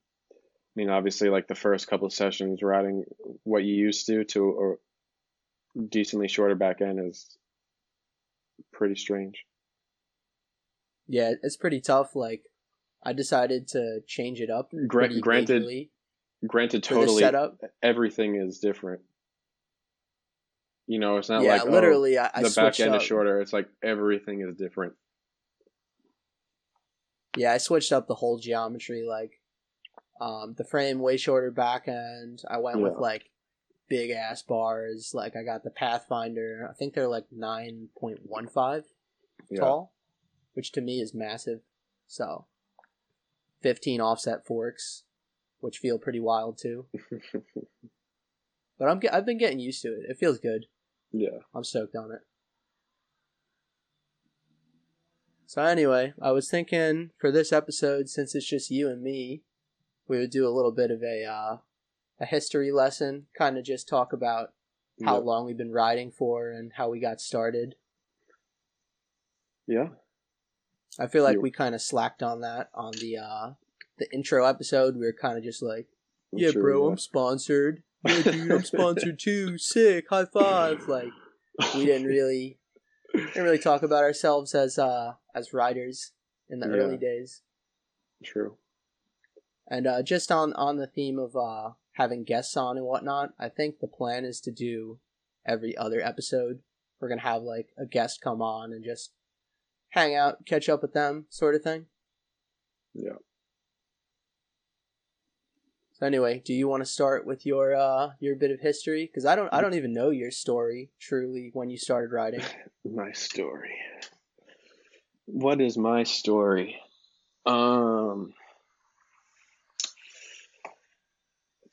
I 0.75 0.79
mean, 0.79 0.89
obviously, 0.89 1.29
like 1.29 1.47
the 1.47 1.55
first 1.55 1.87
couple 1.87 2.07
of 2.07 2.13
sessions, 2.13 2.63
riding 2.63 3.05
what 3.43 3.63
you 3.63 3.75
used 3.75 4.07
to 4.07 4.23
to 4.23 4.77
a 5.77 5.81
decently 5.81 6.27
shorter 6.27 6.55
back 6.55 6.81
end 6.81 6.99
is 6.99 7.37
pretty 8.71 8.95
strange. 8.95 9.45
Yeah, 11.07 11.33
it's 11.43 11.57
pretty 11.57 11.79
tough. 11.79 12.15
Like, 12.15 12.43
I 13.03 13.13
decided 13.13 13.67
to 13.69 13.99
change 14.07 14.41
it 14.41 14.49
up. 14.49 14.71
Granted, 14.87 15.21
Granted, 16.45 16.83
totally 16.83 17.23
everything 17.81 18.35
is 18.35 18.59
different. 18.59 19.01
You 20.87 20.99
know, 20.99 21.17
it's 21.17 21.29
not 21.29 21.43
yeah, 21.43 21.53
like 21.53 21.67
oh, 21.67 21.69
literally, 21.69 22.17
I, 22.17 22.29
I 22.33 22.43
the 22.43 22.49
back 22.49 22.77
end 22.79 22.91
up. 22.95 23.01
is 23.01 23.07
shorter. 23.07 23.39
It's 23.39 23.53
like 23.53 23.69
everything 23.81 24.41
is 24.41 24.57
different. 24.57 24.93
Yeah, 27.37 27.53
I 27.53 27.57
switched 27.57 27.93
up 27.93 28.07
the 28.07 28.15
whole 28.15 28.37
geometry. 28.37 29.05
Like, 29.07 29.39
um, 30.21 30.53
the 30.57 30.63
frame 30.63 30.99
way 30.99 31.17
shorter 31.17 31.51
back 31.51 31.87
end. 31.87 32.41
I 32.49 32.57
went 32.57 32.79
with 32.81 32.95
like 32.97 33.29
big 33.89 34.11
ass 34.11 34.41
bars. 34.41 35.11
Like, 35.13 35.35
I 35.35 35.43
got 35.43 35.63
the 35.63 35.69
Pathfinder. 35.69 36.67
I 36.69 36.73
think 36.73 36.93
they're 36.93 37.07
like 37.07 37.25
nine 37.31 37.89
point 37.99 38.19
one 38.23 38.47
five 38.47 38.85
Yeah. 39.49 39.59
tall, 39.61 39.93
which 40.53 40.71
to 40.73 40.81
me 40.81 40.99
is 41.01 41.13
massive. 41.13 41.61
So, 42.07 42.45
fifteen 43.61 43.99
offset 44.01 44.45
forks, 44.45 45.03
which 45.59 45.77
feel 45.79 45.97
pretty 45.97 46.19
wild 46.19 46.57
too. 46.57 46.85
But 48.79 48.89
I'm 48.89 48.99
I've 49.13 49.25
been 49.25 49.37
getting 49.37 49.59
used 49.59 49.81
to 49.83 49.89
it. 49.89 50.09
It 50.09 50.17
feels 50.17 50.39
good. 50.39 50.65
yeah. 51.11 51.39
I'm 51.53 51.63
stoked 51.63 51.95
on 51.95 52.11
it. 52.11 52.21
So 55.45 55.61
anyway, 55.61 56.13
I 56.21 56.31
was 56.31 56.49
thinking 56.49 57.11
for 57.19 57.31
this 57.31 57.53
episode, 57.53 58.09
since 58.09 58.33
it's 58.33 58.47
just 58.49 58.71
you 58.71 58.89
and 58.89 59.01
me, 59.03 59.43
we 60.07 60.17
would 60.19 60.29
do 60.31 60.47
a 60.47 60.51
little 60.55 60.71
bit 60.71 60.91
of 60.91 61.01
a 61.03 61.25
uh, 61.25 61.57
a 62.19 62.25
history 62.25 62.71
lesson, 62.71 63.27
kind 63.37 63.57
of 63.57 63.63
just 63.63 63.87
talk 63.87 64.13
about 64.13 64.53
how 65.03 65.15
Yep. 65.15 65.23
long 65.25 65.45
we've 65.45 65.57
been 65.57 65.71
riding 65.71 66.11
for 66.11 66.51
and 66.51 66.73
how 66.73 66.89
we 66.89 66.99
got 66.99 67.19
started. 67.19 67.75
Yeah. 69.67 69.89
I 70.99 71.07
feel 71.07 71.23
like 71.23 71.35
You- 71.35 71.41
we 71.41 71.51
kind 71.51 71.73
of 71.73 71.81
slacked 71.81 72.21
on 72.21 72.41
that 72.41 72.69
on 72.73 72.91
the 72.93 73.17
uh, 73.17 73.53
the 73.97 74.11
intro 74.13 74.45
episode. 74.45 74.95
We 74.95 75.05
were 75.05 75.13
kind 75.19 75.37
of 75.37 75.43
just 75.43 75.61
like, 75.63 75.87
I'm 76.31 76.39
"Yeah, 76.39 76.51
sure 76.51 76.61
bro, 76.61 76.87
I'm 76.89 76.97
sponsored. 76.97 77.83
Yeah, 78.05 78.21
dude, 78.21 78.51
I'm 78.51 78.63
sponsored 78.65 79.17
too. 79.17 79.57
Sick, 79.57 80.05
high 80.09 80.25
five!" 80.25 80.87
Like 80.89 81.07
we 81.73 81.85
didn't 81.85 82.05
really 82.05 82.59
didn't 83.13 83.43
really 83.43 83.57
talk 83.59 83.81
about 83.81 84.03
ourselves 84.03 84.53
as 84.53 84.77
uh 84.77 85.13
as 85.33 85.53
riders 85.53 86.11
in 86.49 86.59
the 86.59 86.67
Yeah. 86.67 86.73
early 86.73 86.97
days. 86.97 87.41
True. 88.23 88.57
And 89.67 89.87
uh, 89.87 90.03
just 90.03 90.31
on 90.31 90.53
on 90.53 90.77
the 90.77 90.87
theme 90.87 91.17
of 91.19 91.35
uh 91.35 91.71
having 91.93 92.23
guests 92.23 92.57
on 92.57 92.77
and 92.77 92.85
whatnot, 92.85 93.33
I 93.39 93.49
think 93.49 93.79
the 93.79 93.87
plan 93.87 94.25
is 94.25 94.39
to 94.41 94.51
do 94.51 94.99
every 95.45 95.75
other 95.77 96.01
episode. 96.01 96.59
We're 96.99 97.09
gonna 97.09 97.21
have 97.21 97.43
like 97.43 97.69
a 97.77 97.85
guest 97.85 98.21
come 98.21 98.41
on 98.41 98.71
and 98.73 98.83
just 98.83 99.11
hang 99.89 100.15
out, 100.15 100.45
catch 100.45 100.69
up 100.69 100.81
with 100.81 100.93
them, 100.93 101.25
sort 101.29 101.55
of 101.55 101.61
thing. 101.61 101.85
Yeah. 102.93 103.17
So 105.93 106.07
anyway, 106.07 106.41
do 106.43 106.53
you 106.53 106.67
want 106.67 106.81
to 106.81 106.85
start 106.85 107.25
with 107.25 107.45
your 107.45 107.75
uh 107.75 108.11
your 108.19 108.35
bit 108.35 108.51
of 108.51 108.59
history? 108.59 109.05
Because 109.05 109.25
I 109.25 109.35
don't 109.35 109.53
I 109.53 109.61
don't 109.61 109.75
even 109.75 109.93
know 109.93 110.09
your 110.09 110.31
story 110.31 110.91
truly 110.99 111.51
when 111.53 111.69
you 111.69 111.77
started 111.77 112.11
writing. 112.11 112.41
My 112.83 113.11
story. 113.13 113.75
What 115.25 115.61
is 115.61 115.77
my 115.77 116.03
story? 116.03 116.75
Um, 117.45 118.33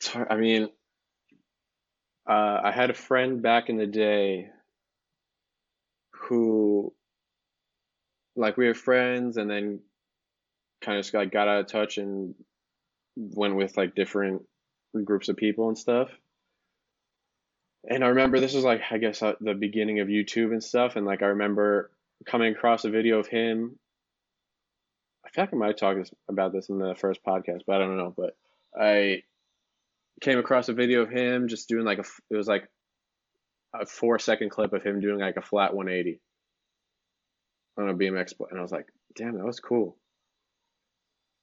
it's 0.01 0.09
hard. 0.09 0.29
I 0.31 0.37
mean, 0.37 0.69
uh, 2.29 2.61
I 2.65 2.73
had 2.73 2.91
a 2.91 2.95
friend 2.95 3.43
back 3.43 3.69
in 3.69 3.77
the 3.77 3.87
day 3.87 4.49
who, 6.13 6.93
like, 8.37 8.57
we 8.57 8.67
were 8.67 8.75
friends, 8.75 9.37
and 9.37 9.51
then 9.51 9.81
kind 10.81 10.99
of 10.99 11.05
just 11.05 11.13
got 11.13 11.35
out 11.35 11.61
of 11.61 11.67
touch 11.67 11.99
and 11.99 12.35
went 13.17 13.57
with 13.57 13.77
like 13.77 13.95
different 13.95 14.43
groups 15.05 15.29
of 15.29 15.37
people 15.37 15.69
and 15.69 15.79
stuff. 15.79 16.09
And 17.89 18.05
I 18.05 18.09
remember 18.09 18.41
this 18.41 18.55
was 18.55 18.65
like 18.65 18.83
I 18.91 18.99
guess 18.99 19.23
uh, 19.23 19.35
the 19.41 19.55
beginning 19.55 20.01
of 20.01 20.09
YouTube 20.09 20.53
and 20.53 20.63
stuff, 20.63 20.97
and 20.97 21.07
like 21.07 21.23
I 21.23 21.27
remember 21.27 21.91
coming 22.27 22.53
across 22.53 22.85
a 22.85 22.91
video 22.91 23.19
of 23.19 23.27
him. 23.27 23.79
I 25.25 25.31
feel 25.31 25.45
like 25.45 25.55
I 25.55 25.57
might 25.57 25.67
have 25.69 25.77
talked 25.77 26.11
about 26.29 26.53
this 26.53 26.69
in 26.69 26.79
the 26.79 26.95
first 26.95 27.23
podcast, 27.25 27.61
but 27.67 27.77
I 27.77 27.79
don't 27.79 27.97
know. 27.97 28.15
But 28.17 28.37
I 28.79 29.23
came 30.21 30.39
across 30.39 30.69
a 30.69 30.75
video 30.75 31.03
of 31.03 31.11
him 31.11 31.49
just 31.49 31.69
doing 31.69 31.85
like 31.85 31.99
a 31.99 32.05
it 32.31 32.37
was 32.37 32.47
like 32.47 32.69
a 33.75 33.87
four 33.87 34.19
second 34.19 34.51
clip 34.51 34.73
of 34.73 34.83
him 34.83 35.01
doing 35.01 35.21
like 35.21 35.37
a 35.37 35.43
flat 35.43 35.75
180 35.75 36.21
on 37.79 37.89
a 37.89 37.95
BMX, 37.95 38.33
and 38.51 38.59
I 38.59 38.63
was 38.63 38.73
like, 38.73 38.87
damn, 39.17 39.37
that 39.37 39.47
was 39.47 39.61
cool. 39.61 39.97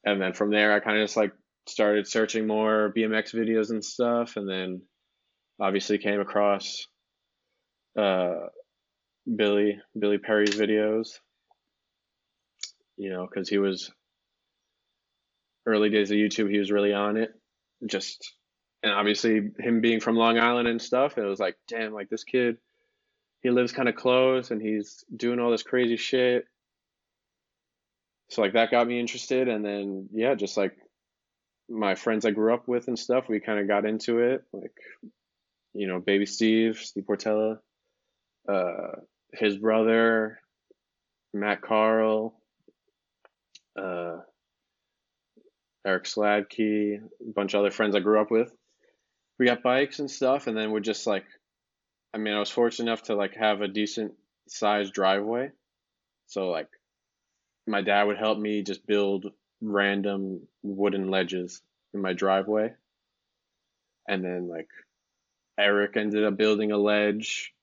And 0.06 0.22
then 0.22 0.34
from 0.34 0.52
there, 0.52 0.74
I 0.74 0.80
kind 0.80 0.98
of 0.98 1.04
just 1.04 1.18
like 1.18 1.34
started 1.68 2.08
searching 2.08 2.48
more 2.48 2.94
BMX 2.96 3.34
videos 3.34 3.72
and 3.72 3.84
stuff, 3.84 4.38
and 4.38 4.48
then 4.48 4.82
obviously 5.60 5.98
came 5.98 6.20
across 6.20 6.88
uh, 7.98 8.36
Billy 9.36 9.80
Billy 9.98 10.18
Perry's 10.18 10.56
videos. 10.56 11.10
You 12.98 13.12
know, 13.12 13.28
because 13.28 13.48
he 13.48 13.58
was 13.58 13.92
early 15.66 15.90
days 15.90 16.10
of 16.10 16.18
YouTube, 16.18 16.50
he 16.52 16.60
was 16.60 16.72
really 16.72 16.94
on 16.94 17.18
it. 17.18 17.30
Just 17.86 18.34
and 18.84 18.92
obviously 18.94 19.52
him 19.60 19.82
being 19.82 20.00
from 20.00 20.16
Long 20.16 20.38
Island 20.38 20.68
and 20.68 20.82
stuff, 20.82 21.18
it 21.18 21.24
was 21.24 21.40
like, 21.40 21.58
damn, 21.68 21.94
like 21.94 22.10
this 22.10 22.24
kid, 22.24 22.58
he 23.42 23.50
lives 23.50 23.72
kind 23.72 23.90
of 23.90 23.96
close 23.96 24.52
and 24.52 24.62
he's 24.62 25.04
doing 25.16 25.40
all 25.40 25.52
this 25.52 25.64
crazy 25.64 25.98
shit. 25.98 26.46
So 28.30 28.42
like 28.42 28.54
that 28.54 28.72
got 28.72 28.88
me 28.88 29.00
interested, 29.00 29.48
and 29.48 29.64
then 29.64 30.10
yeah, 30.12 30.36
just 30.36 30.58
like 30.58 30.76
my 31.70 31.96
friends 31.96 32.26
I 32.26 32.32
grew 32.32 32.54
up 32.54 32.68
with 32.68 32.88
and 32.88 33.00
stuff, 33.00 33.30
we 33.30 33.40
kind 33.40 33.60
of 33.60 33.68
got 33.68 33.86
into 33.86 34.20
it. 34.20 34.44
Like, 34.52 34.76
you 35.74 35.88
know, 35.88 36.00
Baby 36.00 36.26
Steve, 36.26 36.78
Steve 36.78 37.06
Portella, 37.06 37.60
uh, 38.50 39.00
his 39.34 39.58
brother, 39.58 40.40
Matt 41.34 41.62
Carl, 41.62 42.34
uh, 43.80 44.18
Eric 45.86 46.04
Sladkey, 46.04 46.98
a 46.98 47.32
bunch 47.34 47.54
of 47.54 47.62
other 47.62 47.72
friends 47.72 47.96
I 47.96 48.00
grew 48.00 48.20
up 48.20 48.32
with. 48.32 48.52
We 49.40 49.46
got 49.46 49.64
bikes 49.64 50.00
and 50.00 50.10
stuff, 50.10 50.48
and 50.48 50.58
then 50.58 50.72
we're 50.72 50.80
just 50.80 51.06
like, 51.06 51.26
I 52.14 52.18
mean, 52.18 52.34
I 52.34 52.40
was 52.40 52.50
fortunate 52.50 52.90
enough 52.90 53.04
to 53.04 53.16
like 53.16 53.36
have 53.36 53.62
a 53.62 53.68
decent 53.68 54.14
sized 54.48 54.94
driveway, 54.94 55.52
so 56.28 56.50
like, 56.50 56.70
my 57.68 57.82
dad 57.82 58.04
would 58.04 58.18
help 58.18 58.40
me 58.40 58.64
just 58.64 58.88
build 58.88 59.28
random 59.62 60.42
wooden 60.64 61.10
ledges 61.10 61.62
in 61.94 62.02
my 62.02 62.14
driveway. 62.14 62.74
And 64.08 64.24
then 64.24 64.48
like 64.48 64.70
Eric 65.60 65.98
ended 65.98 66.24
up 66.24 66.38
building 66.38 66.72
a 66.72 66.78
ledge 66.78 67.54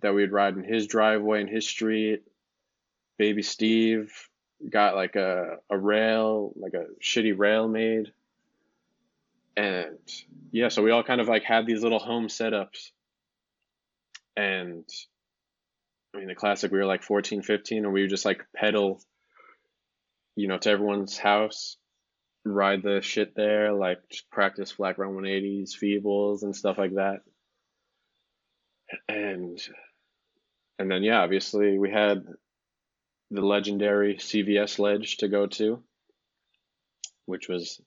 that 0.00 0.14
we'd 0.14 0.32
ride 0.32 0.56
in 0.56 0.64
his 0.64 0.86
driveway 0.86 1.40
in 1.40 1.48
his 1.48 1.66
street. 1.66 2.22
Baby 3.18 3.42
Steve 3.42 4.12
got 4.70 4.94
like 4.94 5.16
a, 5.16 5.56
a 5.68 5.76
rail, 5.76 6.52
like 6.56 6.74
a 6.74 6.86
shitty 7.02 7.36
rail 7.36 7.68
made. 7.68 8.12
And 9.56 9.98
yeah, 10.50 10.68
so 10.68 10.82
we 10.82 10.90
all 10.90 11.02
kind 11.02 11.20
of 11.20 11.28
like 11.28 11.44
had 11.44 11.66
these 11.66 11.82
little 11.82 11.98
home 11.98 12.28
setups. 12.28 12.90
And 14.36 14.84
I 16.14 16.18
mean, 16.18 16.28
the 16.28 16.34
classic, 16.34 16.72
we 16.72 16.78
were 16.78 16.86
like 16.86 17.02
14, 17.02 17.42
15, 17.42 17.84
and 17.84 17.92
we 17.92 18.02
would 18.02 18.10
just 18.10 18.24
like 18.24 18.44
pedal 18.54 19.02
you 20.36 20.48
know, 20.48 20.58
to 20.58 20.70
everyone's 20.70 21.18
house, 21.18 21.76
ride 22.44 22.82
the 22.82 23.00
shit 23.02 23.34
there, 23.34 23.72
like 23.72 23.98
just 24.10 24.30
practice 24.30 24.70
flat 24.70 24.96
ground 24.96 25.16
180s, 25.16 25.70
feebles, 25.80 26.42
and 26.42 26.56
stuff 26.56 26.78
like 26.78 26.94
that. 26.94 27.20
And 29.08 29.58
and 30.78 30.90
then 30.90 31.02
yeah, 31.02 31.20
obviously 31.20 31.78
we 31.78 31.90
had 31.90 32.26
the 33.30 33.40
legendary 33.42 34.16
CVS 34.16 34.78
ledge 34.78 35.18
to 35.18 35.28
go 35.28 35.46
to, 35.46 35.82
which 37.26 37.48
was 37.48 37.80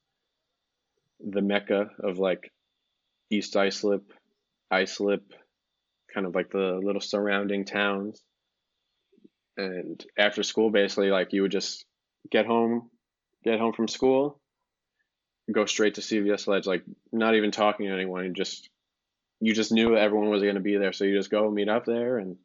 the 1.19 1.41
mecca 1.41 1.89
of 1.99 2.19
like 2.19 2.51
East 3.29 3.55
Islip, 3.55 4.11
Islip, 4.71 5.23
kind 6.13 6.25
of 6.25 6.35
like 6.35 6.51
the 6.51 6.79
little 6.83 7.01
surrounding 7.01 7.65
towns. 7.65 8.21
And 9.57 10.03
after 10.17 10.43
school, 10.43 10.69
basically, 10.69 11.09
like 11.09 11.33
you 11.33 11.41
would 11.43 11.51
just 11.51 11.85
get 12.29 12.45
home, 12.45 12.89
get 13.43 13.59
home 13.59 13.73
from 13.73 13.87
school, 13.87 14.39
go 15.51 15.65
straight 15.65 15.95
to 15.95 16.01
CVS 16.01 16.47
Ledge, 16.47 16.65
like 16.65 16.83
not 17.11 17.35
even 17.35 17.51
talking 17.51 17.87
to 17.87 17.93
anyone. 17.93 18.25
You 18.25 18.33
just 18.33 18.69
you 19.39 19.53
just 19.53 19.71
knew 19.71 19.95
everyone 19.95 20.29
was 20.29 20.41
going 20.41 20.55
to 20.55 20.61
be 20.61 20.77
there, 20.77 20.93
so 20.93 21.03
you 21.03 21.15
just 21.15 21.31
go 21.31 21.49
meet 21.49 21.69
up 21.69 21.85
there, 21.85 22.17
and 22.17 22.37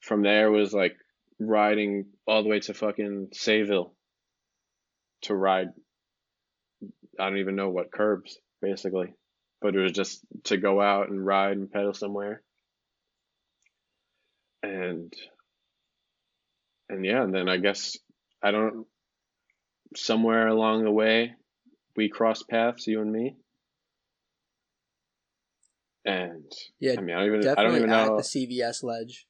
from 0.00 0.22
there 0.22 0.50
was 0.50 0.72
like 0.72 0.96
riding 1.38 2.06
all 2.26 2.42
the 2.42 2.48
way 2.48 2.60
to 2.60 2.74
fucking 2.74 3.28
Sayville 3.34 3.90
to 5.22 5.34
ride. 5.34 5.68
I 7.20 7.28
don't 7.28 7.38
even 7.38 7.56
know 7.56 7.68
what 7.68 7.92
curbs 7.92 8.38
basically, 8.62 9.12
but 9.60 9.74
it 9.74 9.80
was 9.80 9.92
just 9.92 10.20
to 10.44 10.56
go 10.56 10.80
out 10.80 11.08
and 11.08 11.24
ride 11.24 11.56
and 11.56 11.70
pedal 11.70 11.94
somewhere. 11.94 12.42
And 14.62 15.12
and 16.88 17.04
yeah, 17.04 17.22
and 17.22 17.34
then 17.34 17.48
I 17.48 17.56
guess 17.56 17.96
I 18.42 18.50
don't. 18.50 18.86
Somewhere 19.96 20.46
along 20.46 20.84
the 20.84 20.90
way, 20.90 21.34
we 21.96 22.08
crossed 22.08 22.48
paths, 22.48 22.86
you 22.86 23.00
and 23.00 23.10
me. 23.10 23.36
And 26.04 26.50
yeah, 26.78 26.94
I 26.96 27.00
mean, 27.00 27.16
I 27.16 27.18
don't 27.20 27.26
even, 27.26 27.40
definitely 27.40 27.64
I 27.64 27.68
don't 27.68 27.76
even 27.76 27.92
at 27.92 28.06
know. 28.06 28.16
the 28.16 28.22
CVS 28.22 28.82
ledge. 28.84 29.26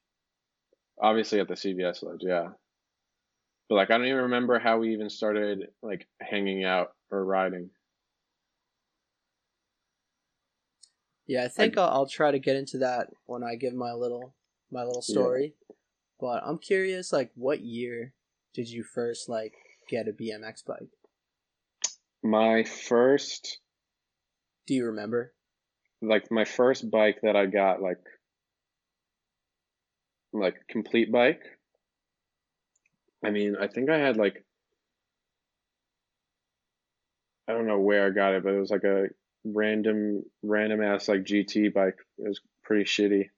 Obviously, 1.01 1.39
at 1.39 1.47
the 1.47 1.55
CVS 1.55 2.03
ledge, 2.03 2.19
yeah. 2.21 2.49
But 3.69 3.75
like, 3.75 3.91
I 3.91 3.97
don't 3.97 4.07
even 4.07 4.23
remember 4.23 4.59
how 4.59 4.79
we 4.79 4.93
even 4.93 5.09
started 5.09 5.67
like 5.81 6.07
hanging 6.21 6.63
out 6.63 6.89
or 7.09 7.23
riding. 7.25 7.71
Yeah, 11.27 11.45
I 11.45 11.47
think 11.47 11.77
I, 11.77 11.81
will 11.81 11.89
I'll 11.89 12.07
try 12.07 12.31
to 12.31 12.39
get 12.39 12.55
into 12.55 12.79
that 12.79 13.07
when 13.25 13.43
I 13.43 13.55
give 13.55 13.73
my 13.73 13.93
little 13.93 14.33
my 14.71 14.83
little 14.83 15.01
story. 15.01 15.53
Yeah. 15.69 15.75
But 16.19 16.43
I'm 16.45 16.59
curious, 16.59 17.11
like, 17.11 17.31
what 17.35 17.61
year 17.61 18.13
did 18.53 18.69
you 18.69 18.83
first 18.83 19.27
like 19.27 19.53
get 19.89 20.07
a 20.07 20.11
BMX 20.11 20.65
bike? 20.65 20.89
My 22.23 22.63
first. 22.63 23.59
Do 24.67 24.75
you 24.75 24.85
remember? 24.85 25.33
Like 26.01 26.31
my 26.31 26.45
first 26.45 26.89
bike 26.89 27.19
that 27.23 27.35
I 27.35 27.45
got, 27.45 27.81
like, 27.81 27.99
like 30.33 30.55
complete 30.69 31.11
bike. 31.11 31.41
I 33.23 33.29
mean, 33.31 33.55
I 33.59 33.67
think 33.67 33.89
I 33.89 33.97
had 33.97 34.17
like. 34.17 34.43
I 37.47 37.53
don't 37.53 37.67
know 37.67 37.79
where 37.79 38.07
I 38.07 38.09
got 38.11 38.33
it, 38.33 38.43
but 38.43 38.53
it 38.53 38.59
was 38.59 38.69
like 38.69 38.83
a 38.83 39.07
random, 39.43 40.23
random 40.43 40.81
ass 40.81 41.07
like 41.07 41.23
GT 41.23 41.73
bike. 41.73 41.97
It 42.17 42.27
was 42.27 42.41
pretty 42.63 42.85
shitty 42.85 43.29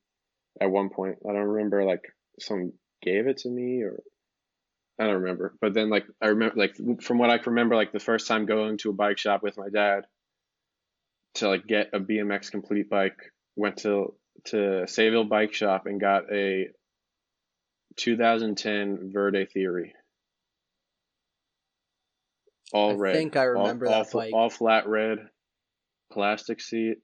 at 0.62 0.72
one 0.72 0.89
point. 0.89 1.18
I 1.28 1.34
don't 1.34 1.50
remember 1.50 1.84
like 1.84 2.04
someone 2.39 2.74
gave 3.02 3.28
it 3.28 3.38
to 3.38 3.50
me 3.50 3.82
or 3.82 4.02
I 5.00 5.06
don't 5.06 5.22
remember, 5.22 5.56
but 5.60 5.74
then 5.74 5.89
like 5.89 6.06
I 6.22 6.28
remember 6.28 6.56
like 6.56 6.76
from 7.02 7.18
what 7.18 7.30
I 7.30 7.38
can 7.38 7.54
remember, 7.54 7.76
like 7.76 7.92
the 7.92 8.00
first 8.00 8.28
time 8.28 8.46
going 8.46 8.78
to 8.80 8.92
a 8.92 8.94
bike 8.94 9.18
shop 9.18 9.42
with 9.42 9.58
my 9.58 9.70
dad 9.70 10.06
to 11.36 11.48
like 11.48 11.66
get 11.66 11.89
a 11.94 12.00
BMX 12.00 12.52
complete 12.52 12.89
bike, 12.89 13.18
went 13.56 13.78
to 13.78 14.13
to 14.46 14.86
Sayville 14.86 15.30
Bike 15.30 15.54
Shop 15.54 15.86
and 15.86 16.00
got 16.00 16.32
a 16.32 16.68
2010 17.98 19.12
Verde 19.13 19.46
Theory. 19.46 19.94
All 22.72 22.92
I 22.92 22.96
red. 22.96 23.16
I 23.16 23.18
think 23.18 23.36
I 23.36 23.44
remember 23.44 23.86
all, 23.88 23.92
that 23.92 24.13
all, 24.13 24.22
bike. 24.22 24.34
All 24.34 24.50
flat 24.50 24.88
red, 24.88 25.20
plastic 26.13 26.62
seat. 26.62 26.97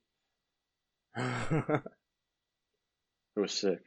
it 1.18 1.82
was 3.36 3.52
sick. 3.52 3.80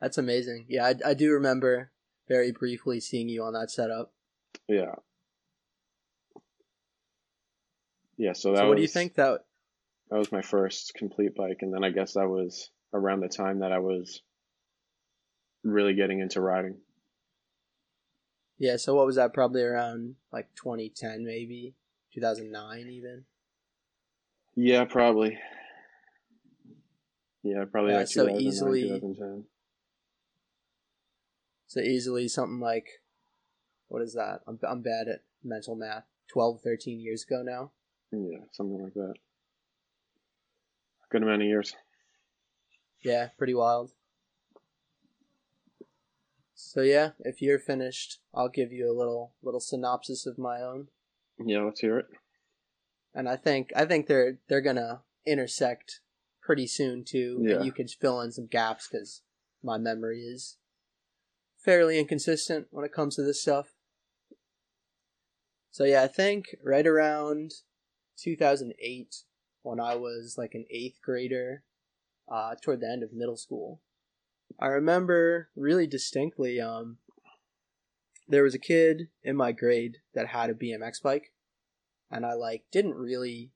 That's 0.00 0.18
amazing. 0.18 0.66
Yeah, 0.68 0.86
I, 0.86 1.10
I 1.10 1.14
do 1.14 1.32
remember 1.32 1.90
very 2.28 2.52
briefly 2.52 3.00
seeing 3.00 3.28
you 3.28 3.42
on 3.42 3.54
that 3.54 3.70
setup. 3.70 4.12
Yeah. 4.68 4.94
Yeah, 8.16 8.32
so 8.32 8.52
that 8.52 8.58
so 8.58 8.68
what 8.68 8.70
was, 8.70 8.78
do 8.78 8.82
you 8.82 8.88
think 8.88 9.14
that 9.16 9.44
that 10.10 10.18
was 10.18 10.32
my 10.32 10.42
first 10.42 10.94
complete 10.94 11.34
bike 11.34 11.58
and 11.60 11.74
then 11.74 11.84
I 11.84 11.90
guess 11.90 12.14
that 12.14 12.28
was 12.28 12.70
around 12.94 13.20
the 13.20 13.28
time 13.28 13.60
that 13.60 13.72
I 13.72 13.78
was 13.78 14.22
really 15.64 15.94
getting 15.94 16.20
into 16.20 16.40
riding. 16.40 16.76
Yeah, 18.58 18.76
so 18.76 18.94
what 18.94 19.06
was 19.06 19.16
that 19.16 19.34
probably 19.34 19.62
around 19.62 20.14
like 20.32 20.48
2010 20.54 21.24
maybe, 21.24 21.74
2009 22.14 22.86
even? 22.88 23.24
Yeah, 24.56 24.84
probably. 24.86 25.38
Yeah, 27.42 27.64
probably 27.70 27.92
yeah, 27.92 27.98
like 27.98 28.08
so 28.08 28.28
easily 28.28 29.00
So 31.68 31.80
easily 31.80 32.26
something 32.26 32.58
like, 32.58 32.86
what 33.88 34.02
is 34.02 34.14
that? 34.14 34.40
I'm, 34.48 34.58
I'm 34.66 34.82
bad 34.82 35.08
at 35.08 35.20
mental 35.44 35.76
math. 35.76 36.04
12, 36.32 36.60
13 36.62 36.98
years 36.98 37.24
ago 37.24 37.42
now? 37.44 37.70
Yeah, 38.10 38.38
something 38.50 38.82
like 38.82 38.94
that. 38.94 39.14
Good 41.10 41.22
amount 41.22 41.42
of 41.42 41.48
years. 41.48 41.74
Yeah, 43.02 43.28
pretty 43.38 43.54
wild. 43.54 43.92
So 46.54 46.80
yeah, 46.80 47.10
if 47.20 47.40
you're 47.40 47.58
finished, 47.58 48.18
I'll 48.34 48.48
give 48.48 48.72
you 48.72 48.90
a 48.90 48.96
little 48.96 49.32
little 49.42 49.60
synopsis 49.60 50.26
of 50.26 50.38
my 50.38 50.60
own. 50.60 50.88
Yeah, 51.38 51.60
let's 51.60 51.80
hear 51.80 51.98
it. 51.98 52.06
And 53.16 53.28
I 53.30 53.36
think 53.36 53.72
I 53.74 53.86
think 53.86 54.06
they're 54.06 54.38
they're 54.48 54.60
gonna 54.60 55.02
intersect 55.26 56.00
pretty 56.42 56.66
soon 56.66 57.02
too, 57.02 57.38
Yeah. 57.40 57.62
you 57.62 57.72
can 57.72 57.88
fill 57.88 58.20
in 58.20 58.30
some 58.30 58.46
gaps 58.46 58.88
because 58.88 59.22
my 59.62 59.78
memory 59.78 60.20
is 60.20 60.58
fairly 61.56 61.98
inconsistent 61.98 62.68
when 62.70 62.84
it 62.84 62.92
comes 62.92 63.16
to 63.16 63.22
this 63.22 63.40
stuff. 63.40 63.74
So 65.70 65.84
yeah, 65.84 66.02
I 66.02 66.08
think 66.08 66.44
right 66.62 66.86
around 66.86 67.52
2008 68.18 69.24
when 69.62 69.80
I 69.80 69.96
was 69.96 70.36
like 70.38 70.54
an 70.54 70.66
8th 70.72 71.00
grader, 71.02 71.64
uh, 72.28 72.54
toward 72.62 72.80
the 72.80 72.90
end 72.90 73.02
of 73.02 73.12
middle 73.12 73.36
school. 73.36 73.80
I 74.60 74.66
remember 74.66 75.48
really 75.56 75.86
distinctly. 75.86 76.60
Um, 76.60 76.98
there 78.28 78.42
was 78.42 78.54
a 78.54 78.58
kid 78.60 79.08
in 79.24 79.36
my 79.36 79.52
grade 79.52 79.98
that 80.14 80.28
had 80.28 80.50
a 80.50 80.54
BMX 80.54 81.02
bike, 81.02 81.32
and 82.10 82.24
I 82.26 82.34
like 82.34 82.64
didn't 82.70 82.94
really 82.94 83.50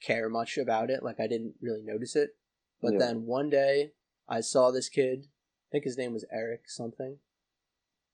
care 0.00 0.28
much 0.28 0.56
about 0.58 0.90
it. 0.90 1.02
Like 1.02 1.18
I 1.20 1.26
didn't 1.26 1.54
really 1.60 1.82
notice 1.82 2.14
it. 2.16 2.36
But 2.80 2.92
Yeah. 2.94 2.98
then 3.00 3.26
one 3.26 3.50
day 3.50 3.92
I 4.28 4.40
saw 4.40 4.70
this 4.70 4.88
kid. 4.88 5.26
I 5.26 5.68
think 5.72 5.84
his 5.84 5.98
name 5.98 6.12
was 6.12 6.24
Eric 6.32 6.62
something. 6.68 7.18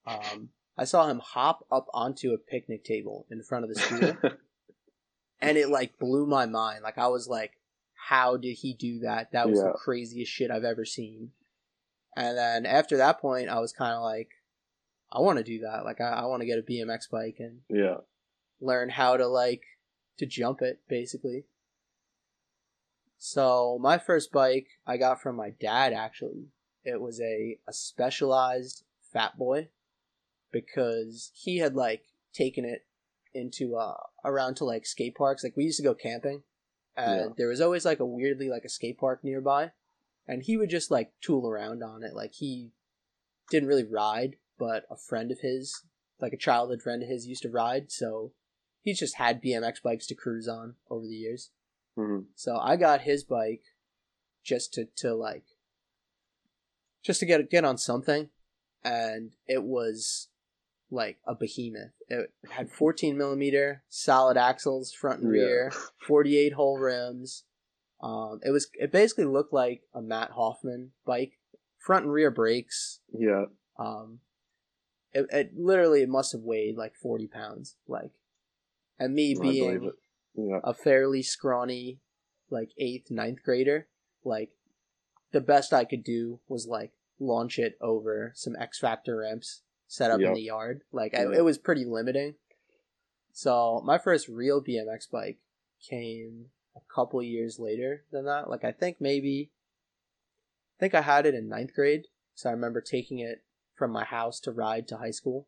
Um, 0.06 0.50
I 0.76 0.84
saw 0.84 1.08
him 1.08 1.20
hop 1.20 1.66
up 1.70 1.86
onto 1.94 2.32
a 2.32 2.38
picnic 2.38 2.84
table 2.84 3.26
in 3.30 3.42
front 3.42 3.64
of 3.64 3.72
the 3.72 3.80
school, 3.80 4.16
and 5.40 5.56
it 5.56 5.68
like 5.68 5.98
blew 5.98 6.26
my 6.26 6.46
mind. 6.46 6.82
Like 6.82 6.98
I 6.98 7.08
was 7.08 7.28
like, 7.28 7.58
"How 8.08 8.36
did 8.36 8.54
he 8.54 8.74
do 8.74 8.98
that? 9.00 9.32
That 9.32 9.48
was 9.48 9.58
Yeah. 9.58 9.66
the 9.68 9.72
craziest 9.78 10.30
shit 10.32 10.50
I've 10.50 10.64
ever 10.64 10.84
seen." 10.84 11.32
And 12.16 12.36
then 12.36 12.66
after 12.66 12.96
that 12.98 13.20
point, 13.20 13.48
I 13.48 13.60
was 13.60 13.72
kind 13.72 13.94
of 13.94 14.02
like, 14.02 14.30
"I 15.12 15.20
want 15.20 15.38
to 15.38 15.44
do 15.44 15.60
that. 15.60 15.84
Like 15.84 16.00
I, 16.00 16.08
I 16.10 16.24
want 16.26 16.40
to 16.42 16.46
get 16.46 16.58
a 16.58 16.62
BMX 16.62 17.08
bike 17.10 17.36
and 17.38 17.60
yeah. 17.68 17.98
Learn 18.64 18.90
how 18.90 19.16
to 19.16 19.26
like 19.26 19.62
to 20.18 20.26
jump 20.26 20.62
it 20.62 20.80
basically. 20.88 21.44
So 23.18 23.78
my 23.80 23.98
first 23.98 24.32
bike 24.32 24.68
i 24.86 24.96
got 24.96 25.20
from 25.20 25.36
my 25.36 25.50
dad 25.50 25.92
actually 25.92 26.48
it 26.84 27.00
was 27.00 27.20
a, 27.20 27.58
a 27.66 27.72
specialized 27.72 28.84
fat 29.12 29.38
boy 29.38 29.68
because 30.52 31.30
he 31.34 31.58
had 31.58 31.74
like 31.74 32.02
taken 32.34 32.64
it 32.64 32.84
into 33.32 33.76
uh 33.76 33.94
around 34.24 34.56
to 34.56 34.64
like 34.64 34.86
skate 34.86 35.14
parks. 35.16 35.42
Like 35.42 35.56
we 35.56 35.64
used 35.64 35.78
to 35.78 35.82
go 35.82 35.94
camping 35.94 36.42
and 36.96 37.16
Yeah. 37.20 37.28
there 37.36 37.48
was 37.48 37.60
always 37.60 37.84
like 37.84 38.00
a 38.00 38.06
weirdly 38.06 38.48
like 38.48 38.64
a 38.64 38.68
skate 38.68 38.98
park 38.98 39.24
nearby 39.24 39.72
and 40.28 40.42
he 40.42 40.56
would 40.56 40.70
just 40.70 40.90
like 40.90 41.12
tool 41.20 41.48
around 41.48 41.82
on 41.82 42.02
it. 42.02 42.14
Like 42.14 42.34
he 42.34 42.72
didn't 43.50 43.68
really 43.68 43.84
ride 43.84 44.36
but 44.58 44.84
a 44.90 44.96
friend 44.96 45.30
of 45.32 45.40
his 45.40 45.82
like 46.20 46.32
a 46.32 46.38
childhood 46.38 46.82
friend 46.82 47.02
of 47.02 47.08
his 47.08 47.26
used 47.26 47.42
to 47.42 47.50
ride. 47.50 47.90
So 47.90 48.32
he's 48.84 49.00
just 49.00 49.16
had 49.16 49.42
bmx 49.42 49.82
bikes 49.82 50.06
to 50.06 50.14
cruise 50.14 50.46
on 50.46 50.74
over 50.88 51.04
the 51.06 51.16
years 51.16 51.50
hmm 51.96 52.20
so 52.36 52.56
I 52.58 52.76
got 52.76 53.00
his 53.02 53.24
bike 53.24 53.62
just 54.44 54.72
to, 54.74 54.86
to 54.96 55.14
like 55.14 55.44
just 57.02 57.20
to 57.20 57.26
get 57.26 57.50
get 57.50 57.64
on 57.64 57.78
something 57.78 58.28
and 58.84 59.32
it 59.46 59.62
was 59.62 60.28
like 60.90 61.18
a 61.26 61.34
behemoth. 61.34 61.92
It 62.08 62.30
had 62.50 62.70
14 62.70 63.16
millimeter 63.16 63.82
solid 63.88 64.36
axles 64.36 64.92
front 64.92 65.22
and 65.22 65.34
Yeah. 65.34 65.40
rear, 65.42 65.72
48 66.06 66.52
hole 66.52 66.78
rims. 66.78 67.44
Um, 68.00 68.40
it 68.44 68.50
was 68.50 68.68
it 68.74 68.92
basically 68.92 69.24
looked 69.24 69.52
like 69.52 69.82
a 69.94 70.02
Matt 70.02 70.32
Hoffman 70.32 70.92
bike, 71.06 71.38
front 71.78 72.04
and 72.04 72.12
rear 72.12 72.30
brakes. 72.30 73.00
Yeah. 73.12 73.46
Um, 73.78 74.20
it, 75.12 75.26
it 75.32 75.56
literally 75.56 76.02
it 76.02 76.08
must 76.08 76.32
have 76.32 76.42
weighed 76.42 76.76
like 76.76 76.94
40 76.96 77.26
pounds, 77.28 77.76
like, 77.88 78.10
and 78.98 79.14
me 79.14 79.36
being. 79.40 79.92
Yeah. 80.36 80.58
a 80.64 80.74
fairly 80.74 81.22
scrawny 81.22 82.00
like 82.50 82.70
eighth 82.76 83.08
ninth 83.08 83.38
grader 83.44 83.86
like 84.24 84.50
the 85.30 85.40
best 85.40 85.72
i 85.72 85.84
could 85.84 86.02
do 86.02 86.40
was 86.48 86.66
like 86.66 86.90
launch 87.20 87.56
it 87.58 87.78
over 87.80 88.32
some 88.34 88.56
x 88.58 88.80
factor 88.80 89.18
ramps 89.18 89.62
set 89.86 90.10
up 90.10 90.20
in 90.20 90.32
the 90.34 90.42
yard. 90.42 90.82
Like 90.92 91.14
I, 91.14 91.22
it 91.22 91.44
was 91.44 91.58
pretty 91.58 91.84
limiting. 91.84 92.34
So 93.32 93.82
my 93.84 93.98
first 93.98 94.28
real 94.28 94.62
bmx 94.62 95.10
bike 95.10 95.38
came 95.88 96.46
a 96.76 96.80
couple 96.92 97.22
years 97.22 97.58
later 97.58 98.04
than 98.10 98.24
that. 98.26 98.48
Like 98.48 98.64
i 98.64 98.72
think 98.72 98.96
maybe 99.00 99.50
i 100.76 100.80
think 100.80 100.94
i 100.94 101.02
had 101.02 101.26
it 101.26 101.34
in 101.34 101.48
ninth 101.48 101.74
grade. 101.74 102.06
So 102.34 102.48
i 102.48 102.52
remember 102.52 102.80
taking 102.80 103.18
it 103.18 103.42
from 103.76 103.90
my 103.90 104.04
house 104.04 104.40
to 104.40 104.52
ride 104.52 104.88
to 104.88 104.98
high 104.98 105.10
school. 105.10 105.46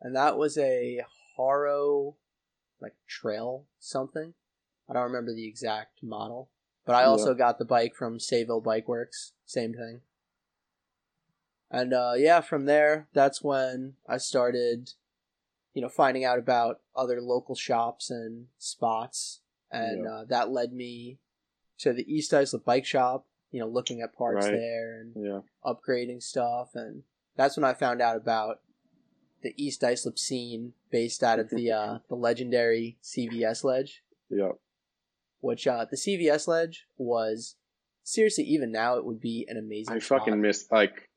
And 0.00 0.14
that 0.14 0.36
was 0.36 0.58
a 0.58 1.00
haro 1.36 2.16
like 2.80 2.94
trail 3.06 3.64
something. 3.78 4.34
I 4.88 4.92
don't 4.92 5.04
remember 5.04 5.32
the 5.34 5.46
exact 5.46 6.02
model, 6.02 6.50
but 6.84 6.94
I 6.94 7.04
also 7.04 7.32
got 7.34 7.58
the 7.58 7.64
bike 7.64 7.94
from 7.94 8.18
Sayville 8.18 8.62
Bike 8.62 8.86
Works, 8.88 9.32
same 9.46 9.72
thing. 9.72 10.02
And 11.70 11.92
uh, 11.94 12.12
yeah, 12.16 12.40
from 12.40 12.66
there, 12.66 13.08
that's 13.14 13.42
when 13.42 13.94
I 14.06 14.18
started, 14.18 14.92
you 15.72 15.82
know, 15.82 15.88
finding 15.88 16.24
out 16.24 16.38
about 16.38 16.80
other 16.94 17.20
local 17.20 17.54
shops 17.54 18.10
and 18.10 18.46
spots, 18.58 19.40
and 19.70 20.04
Yeah. 20.04 20.10
uh, 20.10 20.24
that 20.26 20.50
led 20.50 20.72
me 20.72 21.18
to 21.78 21.92
the 21.92 22.04
East 22.12 22.32
Islip 22.34 22.64
Bike 22.64 22.84
Shop. 22.84 23.26
You 23.50 23.60
know, 23.60 23.68
looking 23.68 24.00
at 24.02 24.12
parts 24.14 24.46
Right. 24.46 24.52
there 24.56 25.00
and 25.00 25.14
Yeah. 25.16 25.40
upgrading 25.64 26.22
stuff 26.24 26.74
and 26.74 27.04
that's 27.36 27.56
when 27.56 27.62
I 27.64 27.72
found 27.72 28.02
out 28.02 28.16
about 28.16 28.60
the 29.44 29.54
East 29.56 29.84
Islip 29.84 30.18
scene 30.18 30.72
based 30.90 31.22
out 31.22 31.38
of 31.38 31.50
the 31.50 31.70
uh, 31.80 31.98
the 32.08 32.16
legendary 32.16 32.98
CVS 33.02 33.62
ledge, 33.62 34.02
Yeah. 34.28 34.52
which 35.40 35.66
uh, 35.68 35.84
the 35.88 35.96
CVS 35.96 36.48
ledge 36.48 36.86
was 36.96 37.54
seriously 38.02 38.44
even 38.44 38.72
now 38.72 38.96
it 38.96 39.04
would 39.04 39.20
be 39.20 39.46
an 39.48 39.56
amazing. 39.56 39.94
I 39.94 39.98
spot. 40.00 40.20
fucking 40.20 40.40
missed 40.40 40.72
like 40.72 41.08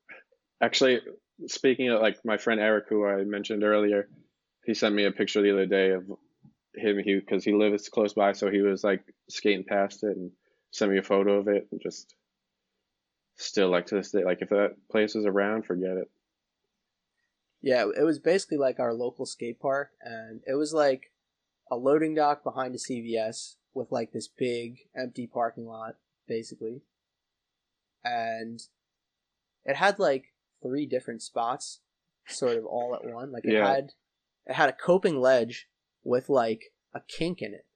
actually 0.62 1.00
speaking 1.46 1.88
of 1.90 2.00
like 2.00 2.16
my 2.24 2.36
friend 2.36 2.60
Eric 2.60 2.84
who 2.88 3.04
I 3.06 3.24
mentioned 3.24 3.64
earlier, 3.64 4.08
he 4.64 4.74
sent 4.74 4.94
me 4.94 5.04
a 5.04 5.10
picture 5.12 5.42
the 5.42 5.52
other 5.52 5.66
day 5.66 5.90
of 5.90 6.04
him 6.74 6.98
he 6.98 7.16
because 7.18 7.44
he 7.44 7.52
lives 7.52 7.88
close 7.88 8.12
by 8.12 8.32
so 8.32 8.50
he 8.50 8.60
was 8.60 8.84
like 8.84 9.02
skating 9.28 9.64
past 9.64 10.04
it 10.04 10.16
and 10.16 10.30
sent 10.70 10.90
me 10.92 10.98
a 10.98 11.02
photo 11.02 11.38
of 11.38 11.48
it 11.48 11.66
and 11.72 11.80
just 11.82 12.14
still 13.36 13.68
like 13.70 13.86
to 13.86 13.94
this 13.96 14.10
day 14.10 14.22
like 14.24 14.42
if 14.42 14.48
that 14.50 14.74
place 14.90 15.14
is 15.16 15.24
around 15.26 15.64
forget 15.64 15.96
it. 15.96 16.10
Yeah, 17.60 17.86
it 17.96 18.02
was 18.04 18.18
basically 18.18 18.56
like 18.58 18.78
our 18.78 18.94
local 18.94 19.26
skate 19.26 19.60
park, 19.60 19.90
and 20.00 20.42
it 20.46 20.54
was 20.54 20.72
like 20.72 21.12
a 21.70 21.76
loading 21.76 22.14
dock 22.14 22.44
behind 22.44 22.74
a 22.74 22.78
CVS 22.78 23.56
with 23.74 23.90
like 23.90 24.12
this 24.12 24.28
big 24.28 24.78
empty 24.96 25.26
parking 25.26 25.66
lot, 25.66 25.96
basically. 26.26 26.82
And 28.04 28.60
it 29.64 29.76
had 29.76 29.98
like 29.98 30.26
three 30.62 30.86
different 30.86 31.22
spots, 31.22 31.80
sort 32.26 32.56
of 32.56 32.64
all 32.64 32.94
at 32.94 33.04
one. 33.04 33.32
Like 33.32 33.44
it 33.44 33.52
Yeah. 33.54 33.66
had, 33.74 33.92
it 34.46 34.54
had 34.54 34.68
a 34.68 34.72
coping 34.72 35.20
ledge 35.20 35.68
with 36.04 36.28
like 36.28 36.72
a 36.94 37.00
kink 37.00 37.42
in 37.42 37.52
it, 37.54 37.66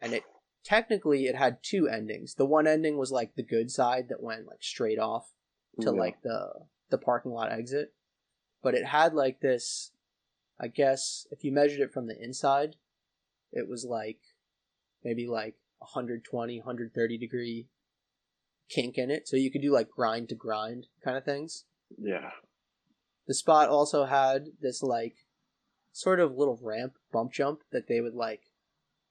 and 0.00 0.12
it 0.12 0.24
technically 0.64 1.26
it 1.26 1.34
had 1.34 1.62
two 1.62 1.88
endings. 1.88 2.34
The 2.34 2.46
one 2.46 2.66
ending 2.66 2.98
was 2.98 3.10
like 3.10 3.34
the 3.34 3.42
good 3.42 3.70
side 3.70 4.08
that 4.10 4.22
went 4.22 4.46
like 4.46 4.62
straight 4.62 4.98
off 4.98 5.32
to 5.80 5.86
Yeah. 5.86 5.98
like 6.00 6.22
the 6.22 6.66
the 6.90 6.98
parking 6.98 7.32
lot 7.32 7.50
exit 7.50 7.94
but 8.64 8.74
it 8.74 8.86
had 8.86 9.14
like 9.14 9.38
this 9.40 9.92
i 10.58 10.66
guess 10.66 11.26
if 11.30 11.44
you 11.44 11.52
measured 11.52 11.80
it 11.80 11.92
from 11.92 12.08
the 12.08 12.20
inside 12.20 12.74
it 13.52 13.68
was 13.68 13.84
like 13.84 14.18
maybe 15.04 15.28
like 15.28 15.54
120 15.78 16.58
130 16.58 17.18
degree 17.18 17.68
kink 18.68 18.96
in 18.98 19.10
it 19.10 19.28
so 19.28 19.36
you 19.36 19.50
could 19.52 19.62
do 19.62 19.72
like 19.72 19.90
grind 19.90 20.28
to 20.28 20.34
grind 20.34 20.86
kind 21.04 21.16
of 21.16 21.24
things 21.24 21.64
Yeah. 21.98 22.30
the 23.28 23.34
spot 23.34 23.68
also 23.68 24.06
had 24.06 24.46
this 24.60 24.82
like 24.82 25.26
sort 25.92 26.18
of 26.18 26.36
little 26.36 26.58
ramp 26.60 26.94
bump 27.12 27.32
jump 27.32 27.60
that 27.70 27.86
they 27.86 28.00
would 28.00 28.14
like 28.14 28.50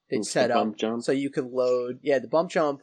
they'd 0.09 0.21
the 0.21 0.25
set 0.25 0.51
up 0.51 0.57
bump 0.57 0.77
jump. 0.77 1.03
so 1.03 1.11
you 1.11 1.29
could 1.29 1.45
load 1.45 1.99
yeah 2.01 2.19
the 2.19 2.27
bump 2.27 2.49
jump 2.49 2.81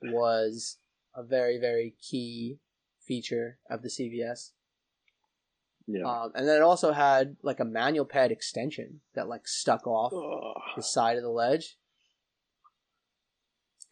was 0.00 0.78
a 1.14 1.22
very 1.24 1.58
very 1.58 1.94
key 2.00 2.60
feature 3.04 3.58
of 3.68 3.82
the 3.82 3.88
cvs 3.88 4.52
Yeah. 5.90 6.04
um, 6.04 6.32
and 6.34 6.46
then 6.46 6.56
it 6.56 6.62
also 6.62 6.92
had 6.92 7.36
like 7.42 7.60
a 7.60 7.64
manual 7.64 8.04
pad 8.04 8.30
extension 8.30 9.00
that 9.14 9.26
like 9.26 9.48
stuck 9.48 9.86
off 9.86 10.12
the 10.76 10.82
side 10.82 11.16
of 11.16 11.22
the 11.22 11.30
ledge 11.30 11.78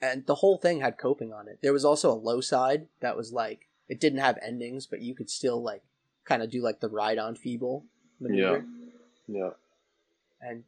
and 0.03 0.27
the 0.27 0.35
whole 0.37 0.59
thing 0.59 0.81
had 0.81 0.99
coping 0.99 1.33
on 1.33 1.49
it 1.49 1.61
there 1.63 1.73
was 1.73 1.87
also 1.87 2.13
a 2.13 2.15
low 2.15 2.43
side 2.43 2.89
that 3.01 3.17
was 3.17 3.33
like 3.33 3.69
it 3.89 3.99
didn't 3.99 4.19
have 4.19 4.39
endings 4.43 4.87
but 4.87 5.01
you 5.01 5.15
could 5.15 5.31
still 5.31 5.63
like 5.63 5.83
kind 6.27 6.43
of 6.43 6.51
do 6.51 6.63
like 6.63 6.81
the 6.81 6.89
ride 6.91 7.17
on 7.19 7.35
feeble 7.35 7.87
maneuver 8.21 8.67
yeah. 9.27 9.51
and 10.43 10.65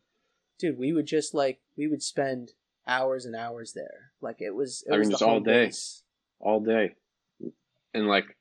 dude 0.59 0.79
we 0.79 0.95
would 0.95 1.07
just 1.07 1.35
like 1.35 1.61
we 1.77 1.87
would 1.87 2.03
spend 2.03 2.53
hours 2.87 3.27
and 3.27 3.37
hours 3.37 3.75
there 3.75 4.09
like 4.21 4.41
it 4.41 4.55
was 4.55 4.83
it 4.87 4.93
I 4.95 4.99
was 4.99 5.07
mean, 5.07 5.13
the 5.13 5.19
just 5.19 5.23
all 5.29 5.41
day. 5.41 5.67
base. 5.67 6.03
all 6.41 6.61
day. 6.61 6.95
And 7.95 8.07
like 8.07 8.37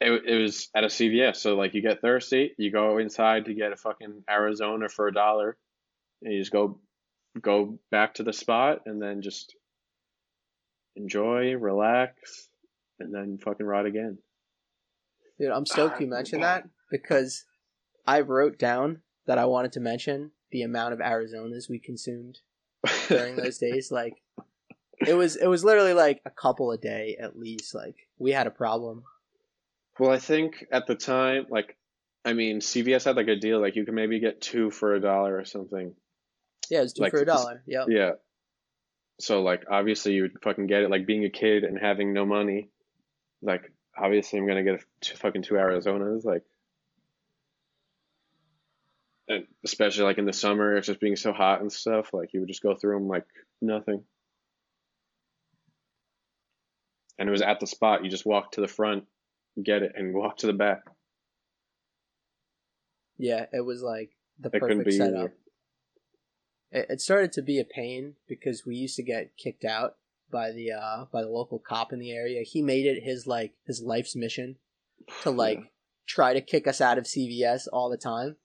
it, 0.00 0.22
it 0.26 0.42
was 0.42 0.68
at 0.74 0.84
a 0.84 0.88
CVS, 0.88 1.36
so 1.36 1.56
like 1.56 1.74
you 1.74 1.82
get 1.82 2.00
thirsty, 2.00 2.54
you 2.58 2.72
go 2.72 2.98
inside 2.98 3.46
to 3.46 3.54
get 3.54 3.72
a 3.72 3.76
fucking 3.76 4.24
Arizona 4.28 4.88
for 4.88 5.08
a 5.08 5.12
dollar, 5.12 5.56
and 6.22 6.32
you 6.32 6.40
just 6.40 6.52
go 6.52 6.80
go 7.40 7.78
back 7.90 8.14
to 8.14 8.22
the 8.22 8.32
spot 8.32 8.80
and 8.86 9.00
then 9.00 9.22
just 9.22 9.54
enjoy, 10.96 11.54
relax, 11.56 12.48
and 12.98 13.14
then 13.14 13.38
fucking 13.38 13.66
ride 13.66 13.86
again. 13.86 14.18
dude 15.38 15.50
i'm 15.50 15.64
stoked 15.66 16.00
you 16.00 16.06
mentioned 16.08 16.42
that 16.42 16.68
because 16.90 17.44
i 18.06 18.20
wrote 18.20 18.58
down 18.58 19.00
that 19.26 19.38
i 19.38 19.44
wanted 19.44 19.72
to 19.72 19.80
mention 19.80 20.32
the 20.50 20.62
amount 20.62 20.92
of 20.92 20.98
arizonas 20.98 21.70
we 21.70 21.78
consumed 21.78 22.40
during 23.08 23.36
those 23.36 23.58
days 23.68 23.92
like 23.92 24.20
it 25.06 25.14
was 25.14 25.36
it 25.36 25.46
was 25.46 25.64
literally 25.64 25.94
like 25.94 26.20
a 26.24 26.30
couple 26.30 26.70
a 26.70 26.78
day 26.78 27.16
at 27.20 27.38
least. 27.38 27.74
Like 27.74 27.96
we 28.18 28.32
had 28.32 28.46
a 28.46 28.50
problem. 28.50 29.04
Well, 30.00 30.10
I 30.10 30.18
think 30.18 30.64
at 30.72 30.86
the 30.86 30.94
time, 30.94 31.44
like, 31.50 31.76
I 32.24 32.32
mean, 32.32 32.60
CVS 32.60 33.04
had 33.04 33.16
like 33.16 33.28
a 33.28 33.36
deal, 33.36 33.60
like 33.60 33.76
you 33.76 33.84
can 33.84 33.94
maybe 33.94 34.18
get 34.18 34.40
two 34.40 34.70
for 34.70 34.94
a 34.94 35.00
dollar 35.00 35.36
or 35.36 35.44
something. 35.44 35.94
Yeah, 36.70 36.80
it's 36.80 36.94
two 36.94 37.02
Like, 37.02 37.10
for 37.10 37.20
a 37.20 37.26
dollar. 37.26 37.62
Yep. 37.66 37.88
Yeah. 37.90 38.12
So 39.20 39.42
like, 39.42 39.64
obviously, 39.70 40.14
you 40.14 40.22
would 40.22 40.40
fucking 40.42 40.68
get 40.68 40.84
it. 40.84 40.90
Like 40.90 41.06
being 41.06 41.26
a 41.26 41.28
kid 41.28 41.64
and 41.64 41.78
having 41.78 42.14
no 42.14 42.24
money, 42.24 42.70
like 43.42 43.70
obviously, 43.94 44.38
I'm 44.38 44.46
gonna 44.46 44.64
get 44.64 44.76
a 44.76 44.84
two, 45.02 45.16
fucking 45.16 45.42
two 45.42 45.56
Arizonas, 45.56 46.24
like. 46.24 46.44
And 49.28 49.44
especially 49.66 50.04
like 50.04 50.16
in 50.16 50.24
the 50.24 50.32
summer, 50.32 50.78
it's 50.78 50.86
just 50.86 50.98
being 50.98 51.16
so 51.16 51.34
hot 51.34 51.60
and 51.60 51.70
stuff. 51.70 52.14
Like 52.14 52.32
you 52.32 52.40
would 52.40 52.48
just 52.48 52.62
go 52.62 52.74
through 52.74 52.94
them 52.94 53.06
like 53.06 53.26
nothing. 53.60 54.02
And 57.18 57.28
it 57.28 57.32
was 57.32 57.42
at 57.42 57.60
the 57.60 57.66
spot. 57.66 58.02
You 58.02 58.10
just 58.10 58.24
walk 58.24 58.52
to 58.52 58.62
the 58.62 58.66
front, 58.66 59.04
get 59.62 59.82
it, 59.82 59.92
and 59.96 60.14
walk 60.14 60.38
to 60.38 60.46
the 60.46 60.52
back. 60.52 60.82
Yeah, 63.18 63.46
it 63.52 63.64
was 63.64 63.82
like 63.82 64.10
the 64.38 64.50
It 64.52 64.60
perfect 64.60 64.92
setup. 64.92 65.30
It, 66.72 66.86
it 66.90 67.00
started 67.00 67.32
to 67.32 67.42
be 67.42 67.58
a 67.60 67.64
pain 67.64 68.14
because 68.28 68.64
we 68.64 68.76
used 68.76 68.96
to 68.96 69.02
get 69.02 69.36
kicked 69.36 69.64
out 69.64 69.96
by 70.30 70.52
the 70.52 70.72
uh 70.72 71.04
by 71.12 71.22
the 71.22 71.28
local 71.28 71.58
cop 71.58 71.92
in 71.92 71.98
the 71.98 72.12
area. 72.12 72.42
He 72.42 72.62
made 72.62 72.86
it 72.86 73.02
his 73.02 73.26
like 73.26 73.52
his 73.66 73.82
life's 73.82 74.16
mission 74.16 74.56
to 75.22 75.30
like 75.30 75.58
Yeah. 75.58 75.64
try 76.06 76.32
to 76.34 76.40
kick 76.40 76.66
us 76.66 76.80
out 76.80 76.98
of 76.98 77.04
CVS 77.04 77.66
all 77.72 77.90
the 77.90 77.96
time. 77.96 78.36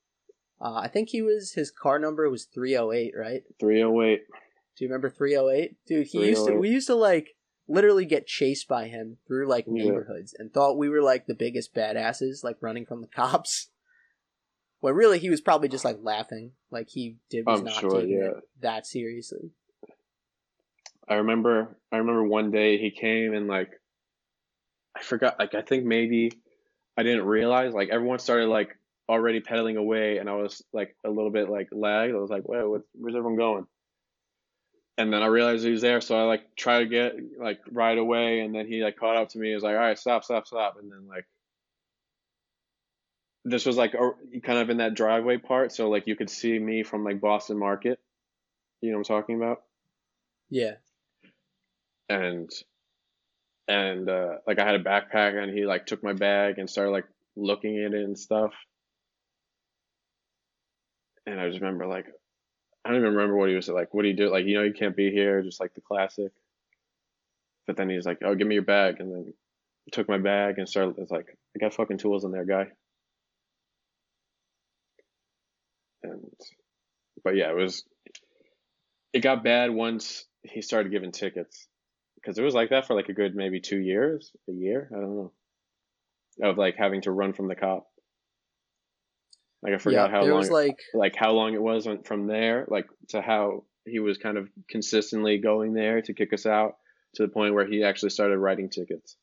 Uh, 0.59 0.75
I 0.75 0.87
think 0.87 1.09
he 1.09 1.21
was 1.21 1.53
his 1.53 1.69
car 1.71 1.99
number 1.99 2.29
was 2.29 2.45
308, 2.45 3.13
right? 3.17 3.43
308. 3.59 4.21
Do 4.77 4.83
you 4.83 4.89
remember 4.89 5.09
308? 5.09 5.75
Dude, 5.85 6.07
he 6.07 6.25
used 6.27 6.45
to 6.47 6.53
we 6.55 6.69
used 6.69 6.87
to 6.87 6.95
like 6.95 7.35
literally 7.67 8.05
get 8.05 8.27
chased 8.27 8.67
by 8.67 8.87
him 8.87 9.17
through 9.27 9.47
like 9.47 9.65
Yeah. 9.67 9.83
neighborhoods 9.85 10.35
and 10.37 10.53
thought 10.53 10.77
we 10.77 10.89
were 10.89 11.01
like 11.01 11.25
the 11.25 11.33
biggest 11.35 11.73
badasses 11.73 12.43
like 12.43 12.57
running 12.61 12.85
from 12.85 13.01
the 13.01 13.07
cops. 13.15 13.69
When 14.81 14.93
really 14.93 15.17
he 15.19 15.29
was 15.31 15.41
probably 15.41 15.67
just 15.69 15.85
like 15.85 15.97
laughing, 16.01 16.51
like 16.69 16.89
he 16.89 17.17
did 17.29 17.45
was 17.45 17.59
I'm 17.59 17.65
not 17.65 17.73
sure, 17.73 18.01
taking 18.01 18.19
yeah. 18.19 18.25
it 18.29 18.35
that 18.61 18.85
seriously. 18.85 19.51
I 21.07 21.15
remember 21.15 21.75
I 21.91 21.97
remember 21.97 22.23
one 22.23 22.51
day 22.51 22.77
he 22.77 22.91
came 22.91 23.33
and 23.33 23.47
like 23.47 23.69
I 24.95 25.01
forgot 25.01 25.39
like 25.39 25.55
I 25.55 25.61
think 25.61 25.85
maybe 25.85 26.31
I 26.97 27.03
didn't 27.03 27.25
realize 27.25 27.73
like 27.73 27.89
everyone 27.89 28.19
started 28.19 28.47
like 28.47 28.77
already 29.09 29.39
pedaling 29.39 29.77
away 29.77 30.17
and 30.17 30.29
I 30.29 30.35
was 30.35 30.63
like 30.73 30.95
a 31.03 31.09
little 31.09 31.31
bit 31.31 31.49
like 31.49 31.69
lagged. 31.71 32.13
I 32.13 32.17
was 32.17 32.29
like, 32.29 32.47
"Wait, 32.47 32.67
what, 32.67 32.81
where's 32.93 33.15
everyone 33.15 33.37
going?" 33.37 33.67
And 34.97 35.11
then 35.11 35.21
I 35.23 35.27
realized 35.27 35.65
he 35.65 35.71
was 35.71 35.81
there, 35.81 36.01
so 36.01 36.17
I 36.17 36.23
like 36.23 36.55
tried 36.55 36.79
to 36.79 36.85
get 36.85 37.15
like 37.39 37.59
right 37.71 37.97
away 37.97 38.41
and 38.41 38.55
then 38.55 38.67
he 38.67 38.83
like 38.83 38.97
caught 38.97 39.17
up 39.17 39.29
to 39.29 39.39
me. 39.39 39.49
He 39.49 39.53
was 39.55 39.63
like, 39.63 39.73
"All 39.75 39.79
right, 39.81 39.99
stop, 39.99 40.23
stop, 40.23 40.47
stop." 40.47 40.77
And 40.81 40.91
then 40.91 41.07
like 41.07 41.25
this 43.45 43.65
was 43.65 43.77
like 43.77 43.93
a, 43.93 44.11
kind 44.41 44.59
of 44.59 44.69
in 44.69 44.77
that 44.77 44.95
driveway 44.95 45.37
part, 45.37 45.71
so 45.71 45.89
like 45.89 46.07
you 46.07 46.15
could 46.15 46.29
see 46.29 46.57
me 46.57 46.83
from 46.83 47.03
like 47.03 47.21
Boston 47.21 47.57
Market. 47.59 47.99
You 48.81 48.91
know 48.91 48.97
what 48.99 49.09
I'm 49.09 49.17
talking 49.21 49.35
about? 49.37 49.63
Yeah. 50.49 50.75
and 52.09 52.49
and 53.67 54.09
uh 54.09 54.35
like 54.47 54.59
I 54.59 54.65
had 54.65 54.75
a 54.75 54.83
backpack 54.83 55.41
and 55.41 55.55
he 55.55 55.65
like 55.65 55.85
took 55.85 56.03
my 56.03 56.13
bag 56.13 56.59
and 56.59 56.69
started 56.69 56.91
like 56.91 57.05
looking 57.35 57.77
at 57.83 57.93
it 57.93 58.03
and 58.03 58.17
stuff. 58.17 58.53
And 61.25 61.39
I 61.39 61.49
just 61.49 61.61
remember 61.61 61.87
like 61.87 62.07
I 62.85 62.89
don't 62.89 62.97
even 62.99 63.15
remember 63.15 63.35
what 63.35 63.49
he 63.49 63.55
was 63.55 63.67
like. 63.67 63.93
What 63.93 64.03
do 64.03 64.09
you 64.09 64.15
do? 64.15 64.29
Like 64.29 64.45
you 64.45 64.55
know 64.55 64.63
you 64.63 64.73
can't 64.73 64.95
be 64.95 65.11
here, 65.11 65.41
just 65.41 65.59
like 65.59 65.73
the 65.73 65.81
classic. 65.81 66.31
But 67.65 67.77
then 67.77 67.89
he's 67.89 68.05
like, 68.05 68.19
"Oh, 68.23 68.35
give 68.35 68.47
me 68.47 68.55
your 68.55 68.63
bag," 68.63 68.99
and 68.99 69.11
then 69.11 69.33
took 69.91 70.07
my 70.07 70.19
bag 70.19 70.59
and 70.59 70.69
started. 70.69 70.95
It's 70.99 71.11
like 71.11 71.35
I 71.55 71.59
got 71.59 71.73
fucking 71.73 71.97
tools 71.97 72.23
in 72.23 72.31
there, 72.31 72.45
guy. 72.45 72.67
And 76.03 76.31
but 77.23 77.35
yeah, 77.35 77.49
it 77.49 77.55
was. 77.55 77.83
It 79.13 79.21
got 79.21 79.43
bad 79.43 79.71
once 79.71 80.25
he 80.43 80.61
started 80.61 80.91
giving 80.91 81.11
tickets 81.11 81.67
because 82.15 82.37
it 82.37 82.43
was 82.43 82.53
like 82.53 82.69
that 82.69 82.85
for 82.85 82.95
like 82.95 83.09
a 83.09 83.13
good 83.13 83.35
maybe 83.35 83.61
two 83.61 83.79
years, 83.79 84.31
a 84.49 84.51
year, 84.51 84.89
I 84.91 84.95
don't 84.99 85.15
know, 85.15 85.31
of 86.43 86.57
like 86.57 86.75
having 86.75 87.01
to 87.01 87.11
run 87.11 87.33
from 87.33 87.47
the 87.47 87.55
cop. 87.55 87.87
Like 89.65 89.73
I 89.73 89.77
forgot 89.77 90.09
yeah, 90.11 90.17
how 90.17 90.23
long, 90.23 90.37
was 90.37 90.49
like 90.49 90.77
like 90.93 91.15
how 91.15 91.31
long 91.31 91.53
it 91.53 91.61
was 91.61 91.87
from 92.05 92.27
there, 92.27 92.65
like 92.69 92.85
to 93.09 93.21
how 93.21 93.63
he 93.85 93.99
was 93.99 94.17
kind 94.17 94.37
of 94.37 94.49
consistently 94.69 95.37
going 95.37 95.73
there 95.73 96.01
to 96.01 96.13
kick 96.13 96.33
us 96.33 96.45
out 96.45 96.77
to 97.15 97.23
the 97.23 97.29
point 97.29 97.53
where 97.53 97.67
he 97.67 97.83
actually 97.83 98.09
started 98.09 98.37
writing 98.37 98.69
tickets. 98.69 99.15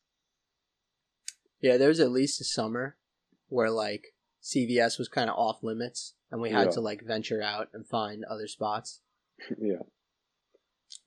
yeah, 1.61 1.77
there 1.77 1.89
was 1.89 1.99
at 1.99 2.11
least 2.11 2.41
a 2.41 2.43
summer 2.43 2.97
where 3.47 3.69
like 3.69 4.13
CVS 4.41 4.97
was 4.99 5.07
kind 5.07 5.29
of 5.29 5.35
off 5.37 5.63
limits 5.63 6.15
and 6.31 6.41
we 6.41 6.49
had 6.49 6.65
Yeah. 6.67 6.71
to 6.71 6.81
like 6.81 7.01
venture 7.05 7.41
out 7.41 7.69
and 7.73 7.87
find 7.87 8.25
other 8.25 8.47
spots. 8.47 9.01
yeah, 9.59 9.83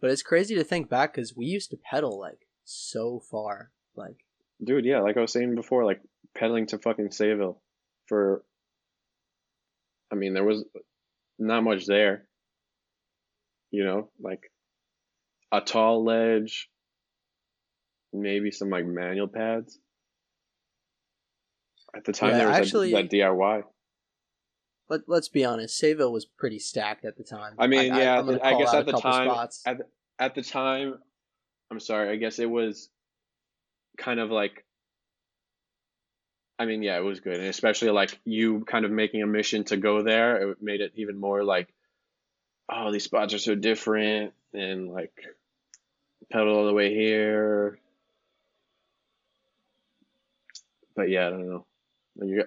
But 0.00 0.10
it's 0.10 0.22
crazy 0.22 0.54
to 0.54 0.64
think 0.64 0.88
back 0.88 1.14
because 1.14 1.36
we 1.36 1.46
used 1.46 1.70
to 1.70 1.76
pedal 1.76 2.18
like 2.18 2.46
so 2.64 3.20
far. 3.20 3.72
Like 3.94 4.24
dude, 4.62 4.84
yeah, 4.84 5.00
like 5.00 5.16
I 5.16 5.20
was 5.20 5.32
saying 5.32 5.54
before, 5.54 5.84
like 5.84 6.00
pedaling 6.34 6.66
to 6.68 6.78
fucking 6.78 7.08
Sayville 7.08 7.56
for. 8.06 8.44
I 10.12 10.14
mean, 10.14 10.34
there 10.34 10.44
was 10.44 10.64
not 11.38 11.62
much 11.62 11.86
there. 11.86 12.26
You 13.70 13.84
know, 13.84 14.10
like 14.20 14.50
a 15.52 15.60
tall 15.60 16.04
ledge, 16.04 16.68
maybe 18.12 18.50
some 18.50 18.70
like 18.70 18.86
manual 18.86 19.28
pads. 19.28 19.78
At 21.94 22.04
the 22.04 22.12
time, 22.12 22.30
Yeah, 22.32 22.38
there 22.38 22.48
was 22.48 22.56
actually- 22.58 22.92
that, 22.92 23.10
that 23.10 23.16
DIY. 23.16 23.62
let 24.88 25.00
let's 25.08 25.28
be 25.28 25.44
honest, 25.44 25.82
Sayville 25.82 26.12
was 26.12 26.26
pretty 26.26 26.58
stacked 26.58 27.04
at 27.04 27.16
the 27.16 27.24
time. 27.24 27.54
I 27.58 27.66
mean, 27.66 27.86
yeah, 27.94 28.18
I'm 28.18 28.26
gonna 28.26 28.40
I 28.42 28.58
guess 28.58 28.74
at 28.74 28.86
the 28.86 28.92
time- 28.92 29.28
spots. 29.28 29.62
At 29.66 29.78
the, 29.78 29.86
at 30.18 30.34
the 30.34 30.42
time, 30.42 30.98
I'm 31.70 31.80
sorry. 31.80 32.10
I 32.10 32.16
guess 32.16 32.38
it 32.38 32.48
was 32.50 32.90
kind 33.98 34.20
of 34.20 34.30
like. 34.30 34.64
I 36.58 36.64
mean, 36.64 36.82
yeah, 36.82 36.96
it 36.96 37.04
was 37.04 37.20
good, 37.20 37.38
and 37.38 37.48
especially 37.48 37.90
like 37.90 38.18
you 38.24 38.64
kind 38.64 38.84
of 38.84 38.90
making 38.90 39.22
a 39.22 39.26
mission 39.26 39.64
to 39.64 39.76
go 39.76 40.02
there, 40.02 40.50
it 40.50 40.62
made 40.62 40.80
it 40.80 40.92
even 40.96 41.18
more 41.18 41.44
like, 41.44 41.68
oh, 42.70 42.90
these 42.90 43.04
spots 43.04 43.34
are 43.34 43.38
so 43.38 43.54
different, 43.54 44.32
and 44.54 44.90
like, 44.90 45.12
pedal 46.30 46.56
all 46.56 46.66
the 46.66 46.72
way 46.72 46.94
here. 46.94 47.78
But 50.94 51.10
yeah, 51.10 51.26
I 51.26 51.30
don't 51.30 51.46
know. 51.46 51.66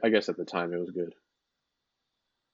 I 0.04 0.10
guess 0.10 0.28
at 0.30 0.38
the 0.38 0.46
time 0.46 0.74
it 0.74 0.80
was 0.80 0.90
good. 0.90 1.14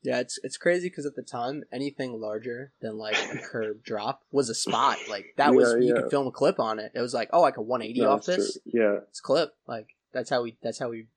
Yeah, 0.04 0.20
it's 0.20 0.38
it's 0.44 0.58
crazy 0.58 0.90
because 0.90 1.06
at 1.06 1.16
the 1.16 1.24
time, 1.24 1.64
anything 1.72 2.20
larger 2.20 2.74
than 2.82 2.98
like 2.98 3.16
a 3.34 3.38
curb 3.44 3.82
drop 3.82 4.24
was 4.32 4.50
a 4.50 4.56
spot. 4.56 4.98
Like 5.10 5.34
that 5.38 5.56
was 5.56 5.72
Yeah, 5.72 5.88
you 5.88 5.94
yeah. 5.96 6.02
could 6.02 6.12
film 6.12 6.28
a 6.28 6.32
clip 6.32 6.60
on 6.60 6.80
it. 6.80 6.92
It 6.94 7.02
was 7.02 7.14
like, 7.14 7.30
oh, 7.32 7.42
like 7.42 7.58
a 7.58 7.62
180 7.62 8.02
No, 8.02 8.12
off 8.12 8.26
this. 8.26 8.60
true. 8.66 8.82
Yeah, 8.82 8.98
It's 9.10 9.22
clip. 9.22 9.56
Like 9.68 9.96
that's 10.12 10.30
how 10.30 10.44
we 10.44 10.58
that's 10.62 10.78
how 10.78 10.90
we 10.90 11.08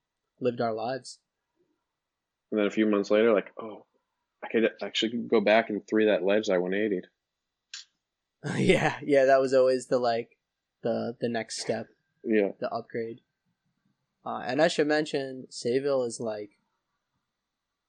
lived 0.41 0.61
our 0.61 0.73
lives. 0.73 1.19
And 2.51 2.59
then 2.59 2.67
a 2.67 2.71
few 2.71 2.87
months 2.87 3.11
later, 3.11 3.33
like, 3.33 3.53
oh, 3.61 3.85
I 4.43 4.49
could 4.49 4.71
actually 4.83 5.13
go 5.29 5.41
back 5.41 5.71
and 5.71 5.87
three 5.87 6.07
that 6.07 6.23
ledge 6.23 6.49
I 6.49 6.57
180'd. 6.57 7.07
yeah, 8.57 8.97
yeah, 9.03 9.25
that 9.25 9.41
was 9.41 9.53
always 9.53 9.87
the 9.87 9.99
like 9.99 10.37
the 10.83 11.17
the 11.21 11.29
next 11.29 11.61
step, 11.61 11.89
Yeah. 12.25 12.51
the 12.61 12.71
upgrade. 12.71 13.21
Uh, 14.25 14.43
and 14.47 14.63
I 14.63 14.69
should 14.69 14.87
mention, 14.87 15.47
Sayville 15.51 16.07
is 16.07 16.21
like 16.21 16.51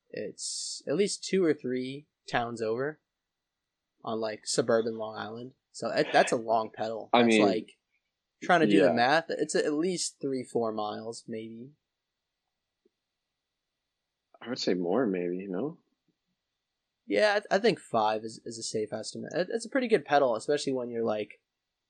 it's 0.10 0.82
at 0.88 0.96
least 0.96 1.24
two 1.24 1.44
or 1.44 1.54
three 1.54 2.08
towns 2.28 2.62
over 2.62 3.00
on 4.04 4.20
like 4.20 4.48
suburban 4.48 4.98
Long 4.98 5.16
Island. 5.16 5.52
So 5.72 5.90
it, 5.90 6.08
that's 6.12 6.32
a 6.32 6.38
long 6.38 6.72
pedal. 6.74 7.10
I 7.14 7.24
mean, 7.24 7.46
like 7.46 7.78
trying 8.42 8.62
to 8.62 8.68
do 8.68 8.78
yeah. 8.78 8.88
the 8.88 8.94
math. 8.94 9.26
It's 9.30 9.56
at 9.56 9.74
least 9.74 10.16
three, 10.20 10.44
four 10.44 10.72
miles, 10.72 11.24
maybe. 11.28 11.72
I 14.42 14.50
would 14.50 14.60
say 14.60 14.74
more, 14.74 15.06
maybe, 15.06 15.38
you 15.38 15.50
know? 15.50 15.78
Yeah, 17.08 17.40
I, 17.52 17.56
I 17.56 17.60
think 17.60 17.80
five 17.80 18.24
is, 18.24 18.40
is 18.46 18.58
a 18.58 18.64
safe 18.64 18.94
estimate. 18.94 19.32
It's 19.36 19.66
a 19.66 19.70
pretty 19.70 19.88
good 19.88 20.06
pedal, 20.06 20.36
especially 20.36 20.74
when 20.74 20.90
you're 20.90 21.04
like 21.04 21.40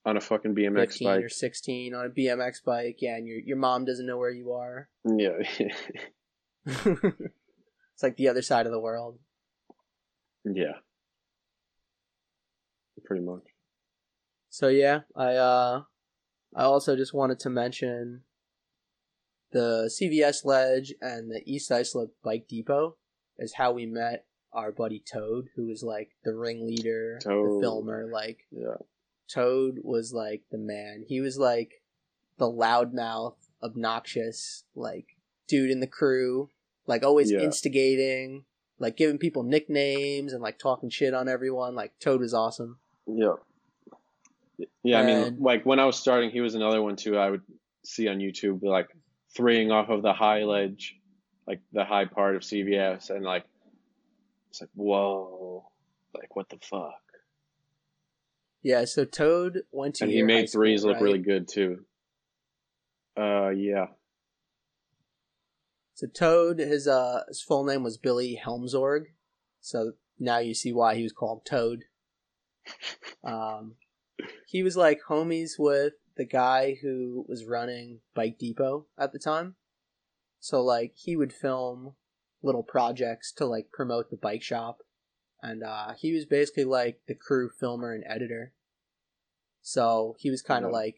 On 0.05 0.15
a 0.17 0.21
fucking 0.21 0.55
BMX 0.55 0.79
15 0.93 1.07
bike. 1.07 1.23
or 1.25 1.29
16 1.29 1.93
on 1.93 2.05
a 2.05 2.09
BMX 2.09 2.63
bike. 2.65 2.97
Yeah, 3.01 3.17
and 3.17 3.27
your 3.27 3.39
your 3.39 3.57
mom 3.57 3.83
doesn't 3.85 4.05
know 4.05 4.17
where 4.17 4.31
you 4.31 4.53
are. 4.53 4.89
Yeah. 5.05 5.39
it's 6.65 8.03
like 8.03 8.15
the 8.17 8.27
other 8.29 8.41
side 8.41 8.65
of 8.65 8.71
the 8.71 8.79
world. 8.79 9.19
yeah. 10.45 10.77
Pretty 13.05 13.23
much. 13.23 13.43
So 14.49 14.67
yeah, 14.67 14.99
I 15.15 15.33
uh 15.35 15.81
I 16.55 16.63
also 16.63 16.95
just 16.95 17.13
wanted 17.13 17.39
to 17.39 17.49
mention 17.49 18.21
the 19.51 19.89
CVS 19.91 20.45
ledge 20.45 20.93
and 21.01 21.31
the 21.31 21.41
East 21.45 21.71
Islip 21.71 22.13
Bike 22.23 22.47
Depot 22.47 22.95
is 23.37 23.53
how 23.53 23.71
we 23.71 23.85
met 23.85 24.25
our 24.53 24.71
buddy 24.71 24.99
Toad, 25.11 25.49
who 25.55 25.67
was 25.67 25.83
like 25.83 26.11
the 26.23 26.33
ringleader, 26.35 27.19
the 27.23 27.59
filmer, 27.61 28.09
like 28.11 28.39
Yeah. 28.51 28.77
Toad 29.27 29.79
was 29.83 30.11
like 30.13 30.43
the 30.51 30.57
man. 30.57 31.05
He 31.07 31.21
was 31.21 31.37
like 31.37 31.83
the 32.37 32.49
loudmouth, 32.49 33.35
obnoxious, 33.61 34.63
like 34.75 35.05
dude 35.47 35.69
in 35.71 35.79
the 35.79 35.87
crew, 35.87 36.49
like 36.87 37.03
always 37.03 37.31
Yeah. 37.31 37.41
instigating, 37.41 38.45
like 38.79 38.97
giving 38.97 39.17
people 39.19 39.43
nicknames 39.43 40.33
and 40.33 40.41
like 40.41 40.57
talking 40.57 40.89
shit 40.89 41.13
on 41.13 41.27
everyone. 41.29 41.75
Like 41.75 41.97
Toad 41.99 42.21
was 42.21 42.33
awesome. 42.33 42.79
Yeah. 43.07 43.35
Yeah, 44.83 44.99
I 44.99 45.05
mean, 45.05 45.37
like 45.39 45.65
when 45.65 45.79
I 45.79 45.85
was 45.85 45.97
starting, 45.97 46.31
he 46.31 46.41
was 46.41 46.55
another 46.55 46.81
one 46.81 46.95
too. 46.95 47.17
I 47.17 47.29
would 47.29 47.41
see 47.85 48.07
on 48.07 48.17
YouTube, 48.17 48.61
like 48.63 48.89
threeing 49.35 49.71
off 49.71 49.89
of 49.89 50.01
the 50.01 50.13
high 50.13 50.43
ledge, 50.43 50.95
like 51.47 51.61
the 51.71 51.85
high 51.85 52.05
part 52.05 52.35
of 52.35 52.41
CVS, 52.41 53.09
and 53.09 53.23
like 53.23 53.45
it's 54.49 54.61
like, 54.61 54.69
whoa, 54.75 55.69
like 56.13 56.35
what 56.35 56.49
the 56.49 56.57
fuck? 56.61 56.93
Yeah, 58.61 58.85
so 58.85 59.05
Toad 59.05 59.63
went 59.71 59.95
to 59.95 60.03
And 60.03 60.13
he 60.13 60.21
made 60.21 60.49
threes 60.49 60.81
school, 60.81 60.89
look 60.91 60.95
right? 60.97 61.03
really 61.03 61.19
good 61.19 61.47
too. 61.47 61.85
Uh, 63.17 63.49
yeah, 63.49 63.87
So 65.93 66.07
Toad, 66.07 66.59
his 66.59 66.87
uh 66.87 67.23
his 67.27 67.41
full 67.41 67.65
name 67.65 67.83
was 67.83 67.97
Billy 67.97 68.39
Helmsorg. 68.43 69.07
So 69.59 69.93
now 70.17 70.37
you 70.39 70.53
see 70.53 70.71
why 70.71 70.95
he 70.95 71.03
was 71.03 71.11
called 71.13 71.45
Toad. 71.45 71.85
Um, 73.21 73.75
he 74.47 74.63
was 74.63 74.77
like 74.77 74.99
homies 75.09 75.59
with 75.59 75.93
the 76.19 76.25
guy 76.25 76.75
who 76.81 77.25
was 77.29 77.45
running 77.45 78.01
Bike 78.13 78.37
Depot 78.37 78.85
at 78.97 79.13
the 79.13 79.19
time. 79.19 79.55
So 80.41 80.61
like 80.61 80.91
he 80.95 81.15
would 81.15 81.31
film 81.31 81.93
little 82.43 82.61
projects 82.61 83.31
to 83.37 83.45
like 83.45 83.71
promote 83.71 84.09
the 84.11 84.17
bike 84.17 84.43
shop, 84.43 84.79
and 85.41 85.63
uh, 85.63 85.93
he 85.97 86.13
was 86.13 86.25
basically 86.25 86.65
like 86.65 86.99
the 87.07 87.15
crew 87.15 87.49
filmer 87.57 87.93
and 87.93 88.03
editor. 88.05 88.53
So 89.61 90.17
he 90.19 90.29
was 90.29 90.41
kind 90.41 90.65
of 90.65 90.71
Yeah. 90.71 90.77
like 90.77 90.97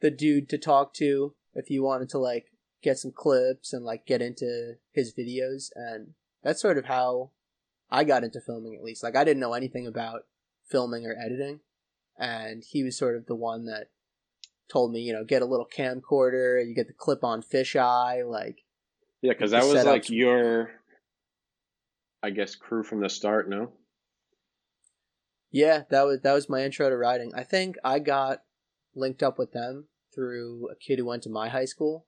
the 0.00 0.10
dude 0.10 0.50
to 0.50 0.58
talk 0.58 0.92
to 0.94 1.34
if 1.54 1.70
you 1.70 1.82
wanted 1.82 2.10
to 2.10 2.18
like 2.18 2.52
get 2.82 2.98
some 2.98 3.12
clips 3.12 3.72
and 3.72 3.84
like 3.84 4.06
get 4.06 4.20
into 4.22 4.74
his 4.92 5.14
videos 5.14 5.70
and 5.74 6.14
that's 6.42 6.60
sort 6.60 6.76
of 6.78 6.84
how 6.84 7.30
I 7.90 8.04
got 8.04 8.24
into 8.24 8.40
filming 8.42 8.74
at 8.76 8.84
least. 8.84 9.02
Like 9.02 9.16
I 9.16 9.24
didn't 9.24 9.40
know 9.40 9.54
anything 9.54 9.86
about 9.86 10.26
filming 10.66 11.06
or 11.06 11.16
editing 11.18 11.60
and 12.18 12.62
he 12.68 12.84
was 12.84 12.98
sort 12.98 13.16
of 13.16 13.26
the 13.26 13.34
one 13.34 13.64
that 13.64 13.88
told 14.68 14.92
me, 14.92 15.00
you 15.00 15.12
know, 15.12 15.24
get 15.24 15.42
a 15.42 15.46
little 15.46 15.66
camcorder, 15.66 16.66
you 16.66 16.74
get 16.74 16.86
the 16.86 16.92
clip 16.92 17.24
on 17.24 17.42
fisheye, 17.42 18.28
like 18.28 18.64
yeah, 19.22 19.32
because 19.32 19.50
that 19.50 19.64
was 19.64 19.84
like 19.84 20.10
your, 20.10 20.70
I 22.22 22.30
guess, 22.30 22.54
crew 22.54 22.82
from 22.82 23.00
the 23.00 23.08
start. 23.08 23.48
No, 23.48 23.72
yeah, 25.50 25.84
that 25.90 26.02
was 26.02 26.20
that 26.20 26.32
was 26.32 26.48
my 26.48 26.64
intro 26.64 26.88
to 26.88 26.96
riding. 26.96 27.32
I 27.34 27.42
think 27.42 27.76
I 27.84 27.98
got 27.98 28.42
linked 28.94 29.22
up 29.22 29.38
with 29.38 29.52
them 29.52 29.88
through 30.14 30.68
a 30.70 30.76
kid 30.76 30.98
who 30.98 31.06
went 31.06 31.22
to 31.24 31.30
my 31.30 31.48
high 31.48 31.64
school, 31.64 32.06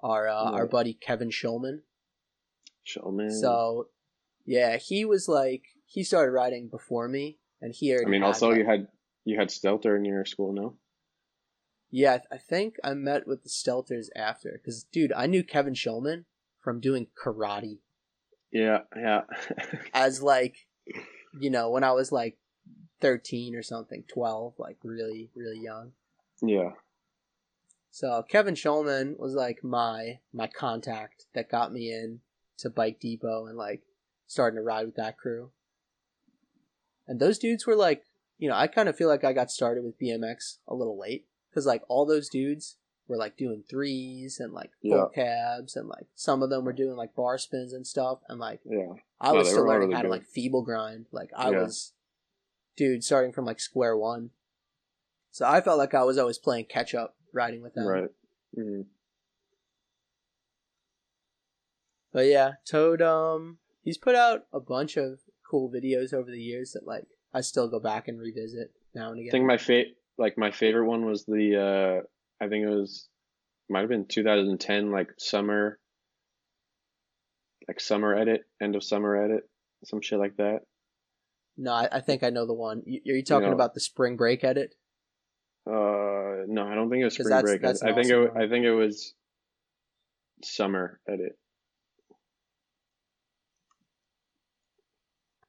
our 0.00 0.28
uh, 0.28 0.50
our 0.50 0.66
buddy 0.66 0.94
Kevin 0.94 1.30
Shulman. 1.30 1.80
Showman. 2.84 3.30
So, 3.30 3.88
yeah, 4.44 4.76
he 4.76 5.04
was 5.04 5.28
like 5.28 5.62
he 5.86 6.02
started 6.04 6.32
riding 6.32 6.68
before 6.68 7.08
me, 7.08 7.38
and 7.60 7.74
he 7.74 7.92
already. 7.92 8.06
I 8.06 8.10
mean, 8.10 8.22
also 8.22 8.48
like- 8.48 8.58
you 8.58 8.66
had 8.66 8.88
you 9.24 9.38
had 9.38 9.48
Stelter 9.48 9.96
in 9.96 10.04
your 10.04 10.24
school, 10.24 10.52
no? 10.52 10.76
Yeah, 11.94 12.14
I 12.14 12.16
th- 12.16 12.28
I 12.32 12.38
think 12.38 12.76
I 12.82 12.94
met 12.94 13.26
with 13.28 13.42
the 13.42 13.50
Stelters 13.50 14.06
after, 14.16 14.52
because 14.52 14.84
dude, 14.84 15.12
I 15.12 15.26
knew 15.26 15.44
Kevin 15.44 15.74
Shulman 15.74 16.24
from 16.58 16.80
doing 16.80 17.08
karate 17.22 17.80
Yeah, 18.50 18.78
yeah. 18.96 19.22
as 19.94 20.22
like, 20.22 20.66
you 21.38 21.50
know, 21.50 21.70
when 21.70 21.84
I 21.84 21.92
was 21.92 22.10
like 22.10 22.38
thirteen 23.00 23.54
or 23.54 23.62
something, 23.62 24.04
twelve, 24.08 24.54
like 24.58 24.78
really, 24.82 25.30
really 25.36 25.60
young. 25.60 25.92
yeah. 26.40 26.70
So 27.90 28.24
Kevin 28.26 28.54
Shulman 28.54 29.18
was 29.18 29.34
like 29.34 29.62
my 29.62 30.20
my 30.32 30.46
contact 30.46 31.26
that 31.34 31.50
got 31.50 31.74
me 31.74 31.92
in 31.92 32.20
to 32.58 32.70
Bike 32.70 33.00
Depot 33.00 33.44
and 33.46 33.58
like 33.58 33.82
starting 34.26 34.56
to 34.56 34.62
ride 34.62 34.86
with 34.86 34.96
that 34.96 35.18
crew. 35.18 35.50
And 37.06 37.20
those 37.20 37.38
dudes 37.38 37.66
were 37.66 37.76
like, 37.76 38.04
you 38.38 38.48
know, 38.48 38.54
I 38.56 38.66
kind 38.66 38.88
of 38.88 38.96
feel 38.96 39.08
like 39.08 39.24
I 39.24 39.34
got 39.34 39.50
started 39.50 39.84
with 39.84 40.00
BMX 40.00 40.56
a 40.66 40.74
little 40.74 40.98
late 40.98 41.26
because 41.52 41.66
like 41.66 41.82
all 41.88 42.06
those 42.06 42.28
dudes 42.30 42.76
were 43.08 43.16
like 43.18 43.36
doing 43.36 43.62
threes 43.68 44.40
and 44.40 44.52
like 44.54 44.70
full 44.80 45.08
cabs 45.14 45.76
and 45.76 45.86
like 45.88 46.06
some 46.14 46.42
of 46.42 46.48
them 46.50 46.64
were 46.64 46.72
doing 46.72 46.96
like 46.96 47.14
bar 47.14 47.36
spins 47.36 47.72
and 47.74 47.86
stuff 47.86 48.20
and 48.28 48.40
like 48.40 48.60
Yeah. 48.64 48.94
I 49.20 49.32
was 49.32 49.48
still 49.50 49.66
learning 49.66 49.88
really 49.88 49.94
how 49.96 50.02
to 50.02 50.08
like 50.08 50.24
feeble 50.24 50.62
grind. 50.62 51.06
Like 51.12 51.30
I 51.36 51.50
Yeah. 51.50 51.62
was, 51.62 51.92
dude, 52.76 53.04
starting 53.04 53.32
from 53.32 53.44
like 53.44 53.60
square 53.60 53.96
one. 53.96 54.30
So 55.30 55.46
I 55.46 55.60
felt 55.60 55.78
like 55.78 55.94
I 55.94 56.04
was 56.04 56.16
always 56.18 56.38
playing 56.38 56.66
catch 56.66 56.94
up 56.94 57.16
riding 57.32 57.62
with 57.62 57.74
them. 57.74 57.86
Right. 57.86 58.10
Mhm. 58.56 58.86
But 62.12 62.26
yeah, 62.26 62.52
Toad, 62.66 63.00
um, 63.00 63.58
he's 63.82 63.96
put 63.98 64.14
out 64.14 64.46
a 64.52 64.60
bunch 64.60 64.96
of 64.96 65.20
cool 65.48 65.70
videos 65.70 66.12
over 66.12 66.30
the 66.30 66.40
years 66.40 66.72
that 66.72 66.86
like 66.86 67.06
I 67.34 67.40
still 67.40 67.68
go 67.68 67.80
back 67.80 68.08
and 68.08 68.18
revisit 68.20 68.72
now 68.94 69.10
and 69.10 69.18
I 69.18 69.20
again. 69.22 69.30
think 69.32 69.46
my 69.46 69.56
fa- 69.58 69.84
like 70.22 70.38
my 70.38 70.52
favorite 70.52 70.86
one 70.86 71.04
was 71.04 71.24
the 71.26 71.56
uh 72.00 72.44
I 72.44 72.48
think 72.48 72.64
it 72.64 72.70
was 72.70 73.08
might 73.68 73.80
have 73.80 73.88
been 73.88 74.06
2010 74.06 74.90
like 74.90 75.10
summer 75.18 75.78
like 77.68 77.80
summer 77.80 78.14
edit, 78.16 78.42
end 78.60 78.74
of 78.76 78.82
summer 78.84 79.16
edit, 79.22 79.42
some 79.84 80.00
shit 80.00 80.18
like 80.18 80.36
that. 80.36 80.60
no, 81.56 81.72
I, 81.72 81.88
I 81.92 82.00
think 82.00 82.22
I 82.22 82.30
know 82.30 82.46
the 82.46 82.54
one. 82.54 82.82
You, 82.86 83.00
are 83.12 83.16
you 83.16 83.24
talking 83.24 83.48
know- 83.48 83.54
about 83.54 83.74
the 83.74 83.80
spring 83.80 84.16
break 84.16 84.42
edit? 84.44 84.74
Uh 85.66 86.46
no, 86.48 86.66
I 86.66 86.74
don't 86.74 86.88
think 86.90 87.02
it 87.02 87.04
was 87.04 87.14
spring 87.14 87.28
that's- 87.28 87.42
break. 87.42 87.64
I- 87.64 87.66
that's 87.68 87.82
I 87.82 87.92
think 87.92 88.06
awesome 88.06 88.22
it 88.22 88.34
one. 88.34 88.42
I 88.42 88.48
think 88.48 88.64
it 88.64 88.72
was 88.72 89.14
summer 90.44 91.00
edit. 91.08 91.36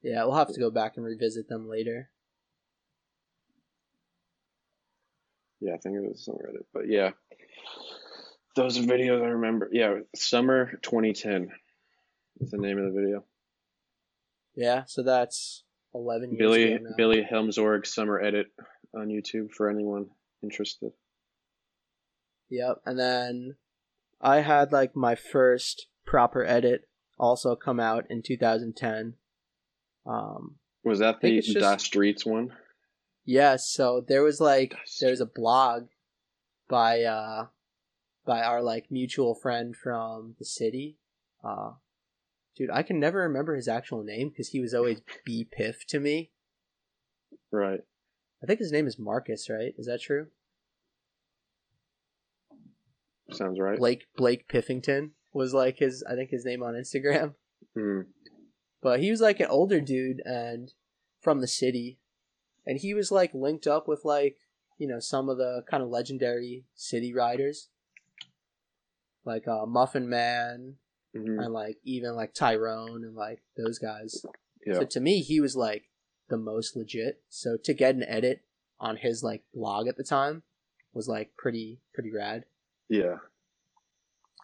Yeah, 0.01 0.26
we'll 0.26 0.36
have 0.36 0.53
to 0.53 0.59
go 0.59 0.69
back 0.69 0.97
and 0.97 1.05
revisit 1.05 1.47
them 1.47 1.67
later. 1.69 2.09
Yeah, 5.64 5.76
I 5.76 5.78
think 5.78 5.95
it 5.95 6.03
was 6.07 6.26
summer 6.26 6.45
edit. 6.49 6.66
But 6.74 6.84
yeah. 6.89 7.11
Those 8.55 8.78
videos 8.78 9.24
I 9.24 9.30
remember. 9.30 9.70
Yeah, 9.72 9.99
summer 10.16 10.74
2010 10.84 11.49
is 12.41 12.51
the 12.51 12.57
name 12.57 12.78
of 12.78 12.86
the 12.93 12.99
video. 12.99 13.24
Yeah, 14.55 14.84
so 14.86 15.01
that's 15.01 15.64
eleven 15.95 16.32
years 16.32 16.39
Billy 16.39 16.74
ago 16.74 16.84
now. 16.84 16.95
Billy 16.97 17.28
Helmsorg 17.32 17.88
summer 17.88 18.22
edit 18.22 18.47
on 18.95 19.07
YouTube 19.07 19.51
for 19.51 19.70
anyone 19.70 20.07
interested. 20.43 20.91
Yep, 22.49 22.82
and 22.86 22.99
then 22.99 23.55
I 24.22 24.41
had 24.41 24.72
like 24.72 24.95
my 24.95 25.16
first 25.16 25.88
proper 26.05 26.45
edit 26.45 26.82
also 27.18 27.55
come 27.55 27.80
out 27.80 28.05
in 28.09 28.22
2010. 28.22 29.16
Um, 30.05 30.57
Was 30.84 30.99
that 30.99 31.22
the 31.22 31.41
just- 31.41 31.57
Da 31.57 31.78
Streets 31.78 32.26
one? 32.26 32.53
Yeah, 33.26 33.55
so 33.57 34.03
there 34.05 34.24
was 34.24 34.39
like 34.39 34.71
That's 34.71 34.99
there's 34.99 35.21
a 35.21 35.26
blog 35.26 35.88
by 36.69 37.03
uh 37.03 37.47
by 38.26 38.41
our 38.41 38.61
like 38.61 38.86
mutual 38.89 39.36
friend 39.36 39.76
from 39.76 40.36
the 40.39 40.45
city. 40.45 40.97
Uh, 41.43 41.71
dude, 42.55 42.69
I 42.71 42.84
can 42.84 42.99
never 42.99 43.19
remember 43.19 43.55
his 43.55 43.67
actual 43.67 44.03
name 44.03 44.30
because 44.30 44.49
he 44.49 44.59
was 44.59 44.74
always 44.74 45.01
B 45.26 45.47
Piff 45.49 45.86
to 45.88 45.99
me. 45.99 46.32
Right. 47.51 47.82
I 48.41 48.45
think 48.45 48.59
his 48.59 48.71
name 48.71 48.88
is 48.88 48.99
Marcus, 48.99 49.49
right? 49.49 49.74
Is 49.78 49.86
that 49.86 50.01
true? 50.01 50.28
Sounds 53.32 53.59
right. 53.59 53.78
Blake 53.78 54.05
Blake 54.15 54.47
Piffington 54.47 55.11
was 55.34 55.53
like 55.53 55.80
his 55.80 56.03
I 56.09 56.15
think 56.15 56.30
his 56.30 56.45
name 56.45 56.61
on 56.61 56.74
Instagram. 56.74 57.36
Hmm. 57.76 58.01
But 58.82 58.99
he 58.99 59.09
was 59.09 59.21
like 59.21 59.39
an 59.39 59.47
older 59.47 59.80
dude 59.80 60.21
and 60.26 60.74
from 61.21 61.39
the 61.39 61.47
city. 61.47 61.99
And 62.66 62.78
he 62.80 62.93
was 62.93 63.11
like 63.11 63.34
linked 63.34 63.68
up 63.68 63.88
with 63.88 64.05
like, 64.05 64.38
you 64.78 64.88
know, 64.88 64.99
some 64.99 65.30
of 65.30 65.38
the 65.38 65.64
kind 65.70 65.84
of 65.84 65.89
legendary 65.89 66.66
city 66.76 67.14
riders. 67.14 67.70
Like 69.26 69.47
uh 69.47 69.66
Muffin 69.66 70.09
Man 70.09 70.76
Mhm. 71.16 71.43
and 71.43 71.53
like 71.53 71.78
even 71.84 72.16
like 72.16 72.34
Tyrone 72.34 73.03
and 73.03 73.16
like 73.16 73.43
those 73.55 73.78
guys. 73.80 74.26
Yeah. 74.66 74.76
So 74.76 74.86
to 74.86 74.99
me 74.99 75.22
he 75.22 75.39
was 75.39 75.55
like 75.55 75.89
the 76.30 76.38
most 76.38 76.76
legit. 76.76 77.22
So 77.30 77.55
to 77.64 77.74
get 77.74 77.95
an 77.95 78.03
edit 78.03 78.41
on 78.80 78.97
his 78.97 79.24
like 79.24 79.43
blog 79.53 79.88
at 79.88 79.95
the 79.95 80.03
time 80.03 80.43
was 80.93 81.07
like 81.07 81.36
pretty 81.38 81.80
pretty 81.93 82.11
rad. 82.11 82.45
Yeah. 82.89 83.18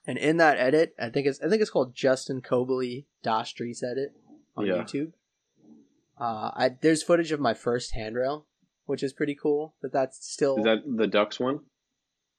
And 0.08 0.18
in 0.18 0.38
that 0.38 0.58
edit, 0.58 0.96
I 1.00 1.10
think 1.10 1.28
it's 1.28 1.42
I 1.42 1.50
think 1.50 1.62
it's 1.62 1.72
called 1.72 1.94
Justin 1.96 2.42
Cobley 2.42 3.06
Das 3.24 3.50
Streets 3.50 3.84
edit 3.84 4.14
on 4.56 4.66
Yeah. 4.66 4.76
YouTube. 4.76 5.14
Uh, 6.20 6.52
I 6.54 6.70
there's 6.82 7.02
footage 7.04 7.32
of 7.32 7.40
my 7.40 7.54
first 7.54 7.94
handrail, 7.94 8.46
which 8.86 9.04
is 9.04 9.14
pretty 9.14 9.36
cool. 9.36 9.76
But 9.82 9.92
that's 9.94 10.26
still 10.30 10.58
Is 10.58 10.64
that 10.66 10.80
the 10.86 11.08
Ducks 11.08 11.40
one? 11.40 11.62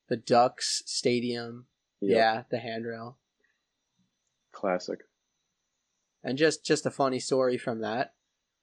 the 0.09 0.17
Ducks 0.17 0.83
Stadium. 0.87 1.67
Yeah. 2.03 2.45
the 2.51 2.59
handrail, 2.59 3.19
Classic. 4.53 5.01
and 6.25 6.39
just 6.39 6.65
just 6.65 6.87
a 6.87 6.91
funny 6.91 7.21
story 7.21 7.59
from 7.59 7.81
that. 7.83 8.15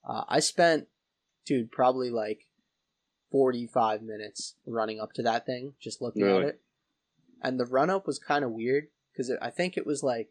Uh, 0.07 0.23
I 0.27 0.39
spent, 0.39 0.87
dude, 1.45 1.71
probably 1.71 2.09
like 2.09 2.47
45 3.31 4.01
minutes 4.01 4.55
running 4.65 4.99
up 4.99 5.13
to 5.13 5.21
that 5.23 5.45
thing, 5.45 5.73
just 5.79 6.01
looking 6.01 6.23
Really? 6.23 6.43
at 6.43 6.49
it. 6.49 6.61
And 7.43 7.59
the 7.59 7.65
run 7.65 7.89
up 7.91 8.07
was 8.07 8.17
kind 8.19 8.43
of 8.43 8.51
weird 8.51 8.87
because 9.11 9.31
I 9.41 9.49
think 9.51 9.77
it 9.77 9.85
was 9.85 10.01
like, 10.01 10.29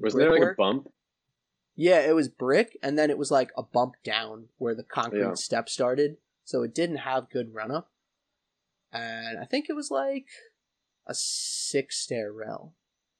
Was 0.00 0.14
there 0.14 0.32
like 0.32 0.42
a 0.52 0.54
bump? 0.56 0.88
Yeah, 1.80 2.00
it 2.00 2.12
was 2.12 2.28
brick, 2.28 2.76
and 2.82 2.98
then 2.98 3.08
it 3.08 3.16
was 3.16 3.30
like 3.30 3.52
a 3.56 3.62
bump 3.62 3.94
down 4.02 4.48
where 4.58 4.74
the 4.74 4.82
concrete 4.82 5.20
Yeah. 5.20 5.34
step 5.34 5.68
started. 5.68 6.16
So 6.44 6.62
it 6.64 6.74
didn't 6.74 6.96
have 6.96 7.30
good 7.30 7.54
run 7.54 7.70
up. 7.70 7.92
And 8.92 9.38
I 9.38 9.44
think 9.44 9.66
it 9.68 9.76
was 9.76 9.88
like 9.90 10.26
a 11.06 11.14
six 11.14 11.96
stair 12.00 12.32
rail. 12.32 12.74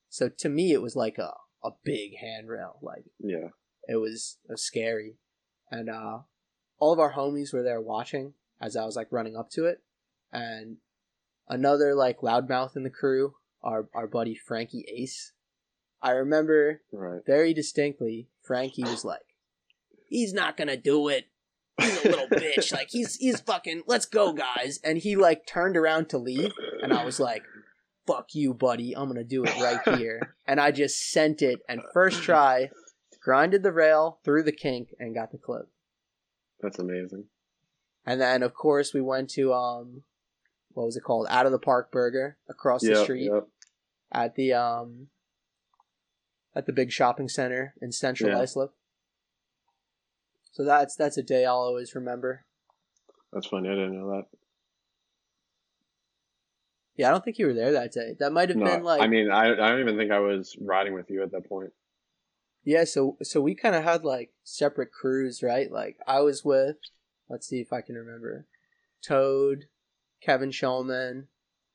So 0.08 0.28
to 0.28 0.48
me, 0.48 0.72
it 0.72 0.82
was 0.82 0.96
like 0.96 1.18
a, 1.18 1.34
a 1.62 1.70
big 1.84 2.16
handrail. 2.16 2.78
Like 2.82 3.04
Yeah. 3.20 3.50
it 3.86 3.96
was, 3.96 4.38
it 4.48 4.52
was 4.52 4.62
scary. 4.62 5.18
And 5.70 5.88
uh, 5.88 6.20
all 6.78 6.92
of 6.92 6.98
our 6.98 7.12
homies 7.12 7.52
were 7.52 7.62
there 7.62 7.80
watching 7.80 8.34
as 8.60 8.76
I 8.76 8.84
was 8.86 8.96
like 8.96 9.12
running 9.12 9.36
up 9.36 9.50
to 9.50 9.66
it. 9.66 9.82
And 10.32 10.78
another 11.48 11.94
like 11.94 12.20
loudmouth 12.22 12.76
in 12.76 12.82
the 12.82 12.90
crew, 12.90 13.34
our, 13.62 13.88
our 13.94 14.06
buddy 14.08 14.34
Frankie 14.34 14.84
Ace. 14.88 15.32
I 16.00 16.10
remember 16.12 16.80
Right. 16.92 17.20
very 17.26 17.52
distinctly, 17.52 18.28
Frankie 18.48 18.82
was 18.82 19.04
like, 19.04 19.20
"He's 20.08 20.32
not 20.32 20.56
gonna 20.56 20.76
do 20.76 21.08
it. 21.08 21.26
He's 21.80 22.04
a 22.04 22.08
little 22.08 22.26
bitch. 22.32 22.72
Like 22.72 22.88
he's 22.90 23.14
he's 23.16 23.40
fucking. 23.40 23.82
Let's 23.86 24.06
go, 24.06 24.32
guys." 24.32 24.80
And 24.82 24.98
he 24.98 25.14
like 25.14 25.46
turned 25.46 25.76
around 25.76 26.08
to 26.08 26.18
leave, 26.18 26.52
and 26.82 26.92
I 26.92 27.04
was 27.04 27.20
like, 27.20 27.44
"Fuck 28.06 28.34
you, 28.34 28.54
buddy. 28.54 28.96
I'm 28.96 29.06
gonna 29.06 29.22
do 29.22 29.44
it 29.44 29.54
right 29.60 29.80
here." 29.98 30.34
And 30.46 30.58
I 30.58 30.72
just 30.72 31.12
sent 31.12 31.42
it, 31.42 31.60
and 31.68 31.82
first 31.92 32.22
try, 32.22 32.70
grinded 33.22 33.62
the 33.62 33.72
rail 33.72 34.18
through 34.24 34.42
the 34.44 34.52
kink, 34.52 34.88
and 34.98 35.14
got 35.14 35.30
the 35.30 35.38
clip. 35.38 35.68
That's 36.60 36.78
amazing. 36.78 37.26
And 38.04 38.20
then 38.20 38.42
of 38.42 38.54
course 38.54 38.94
we 38.94 39.02
went 39.02 39.28
to 39.30 39.52
um, 39.52 40.02
what 40.72 40.86
was 40.86 40.96
it 40.96 41.04
called? 41.04 41.26
Out 41.28 41.44
of 41.44 41.52
the 41.52 41.58
Park 41.58 41.92
Burger 41.92 42.38
across 42.48 42.82
the 42.82 42.96
street 42.96 43.30
yep. 43.30 43.46
at 44.10 44.34
the 44.34 44.54
um 44.54 45.08
at 46.58 46.66
the 46.66 46.72
big 46.72 46.90
shopping 46.90 47.28
center 47.28 47.72
in 47.80 47.92
Central 47.92 48.30
Yeah. 48.30 48.40
Islip. 48.40 48.72
So 50.52 50.64
that's 50.64 50.96
that's 50.96 51.16
a 51.16 51.22
day 51.22 51.44
I'll 51.46 51.54
always 51.56 51.94
remember. 51.94 52.44
That's 53.32 53.46
funny. 53.46 53.68
I 53.68 53.72
didn't 53.74 53.94
know 53.96 54.10
that. 54.10 54.26
Yeah, 56.96 57.08
I 57.08 57.10
don't 57.12 57.24
think 57.24 57.38
you 57.38 57.46
were 57.46 57.54
there 57.54 57.72
that 57.72 57.92
day. 57.92 58.16
That 58.18 58.32
might 58.32 58.48
have 58.48 58.58
No, 58.58 58.64
been 58.64 58.82
like 58.82 59.00
I 59.00 59.06
mean, 59.06 59.30
I, 59.30 59.52
I 59.52 59.54
don't 59.70 59.80
even 59.80 59.96
think 59.96 60.10
I 60.10 60.18
was 60.18 60.56
riding 60.60 60.94
with 60.94 61.08
you 61.10 61.22
at 61.22 61.30
that 61.30 61.48
point. 61.48 61.70
yeah. 62.64 62.82
So 62.84 63.16
so 63.22 63.40
we 63.40 63.54
kind 63.54 63.76
of 63.76 63.84
had 63.84 64.04
like 64.04 64.32
separate 64.42 64.90
crews, 64.90 65.42
right? 65.42 65.70
Like 65.70 65.96
I 66.08 66.20
was 66.20 66.44
with, 66.44 66.76
let's 67.28 67.46
see 67.46 67.60
if 67.60 67.72
I 67.72 67.82
can 67.82 67.94
remember, 67.94 68.46
Toad, 69.06 69.66
Kevin 70.20 70.50
Shulman, 70.50 71.26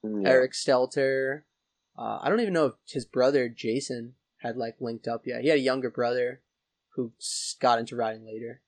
Yeah. 0.03 0.27
Eric 0.29 0.51
Stelter. 0.51 1.43
Uh, 1.97 2.19
I 2.21 2.27
don't 2.27 2.41
even 2.41 2.53
know 2.53 2.65
if 2.65 2.73
his 2.85 3.05
brother 3.05 3.47
Jason 3.47 4.15
had 4.43 4.57
like 4.57 4.75
linked 4.81 5.07
up 5.07 5.25
yet. 5.25 5.41
He 5.41 5.47
had 5.47 5.57
a 5.57 5.61
younger 5.61 5.89
brother 5.89 6.41
who 6.95 7.11
got 7.59 7.79
into 7.79 7.95
riding 7.95 8.25
later. 8.25 8.61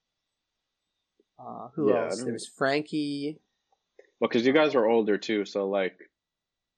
Uh, 1.38 1.68
who 1.76 1.90
Yeah, 1.90 2.06
else? 2.06 2.24
There 2.24 2.34
was 2.34 2.48
Frankie. 2.48 3.40
Well, 4.20 4.30
because 4.30 4.46
you 4.46 4.54
guys 4.54 4.74
were 4.74 4.88
older 4.88 5.18
too, 5.18 5.44
so 5.44 5.68
like, 5.68 5.98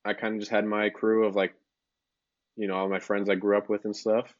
I 0.03 0.13
kind 0.13 0.33
of 0.33 0.39
just 0.39 0.51
had 0.51 0.65
my 0.65 0.89
crew 0.89 1.25
of 1.27 1.35
like, 1.35 1.53
you 2.55 2.67
know, 2.67 2.75
all 2.75 2.89
my 2.89 2.99
friends 2.99 3.29
I 3.29 3.35
grew 3.35 3.55
up 3.55 3.69
with 3.69 3.85
and 3.85 3.95
stuff, 3.95 4.33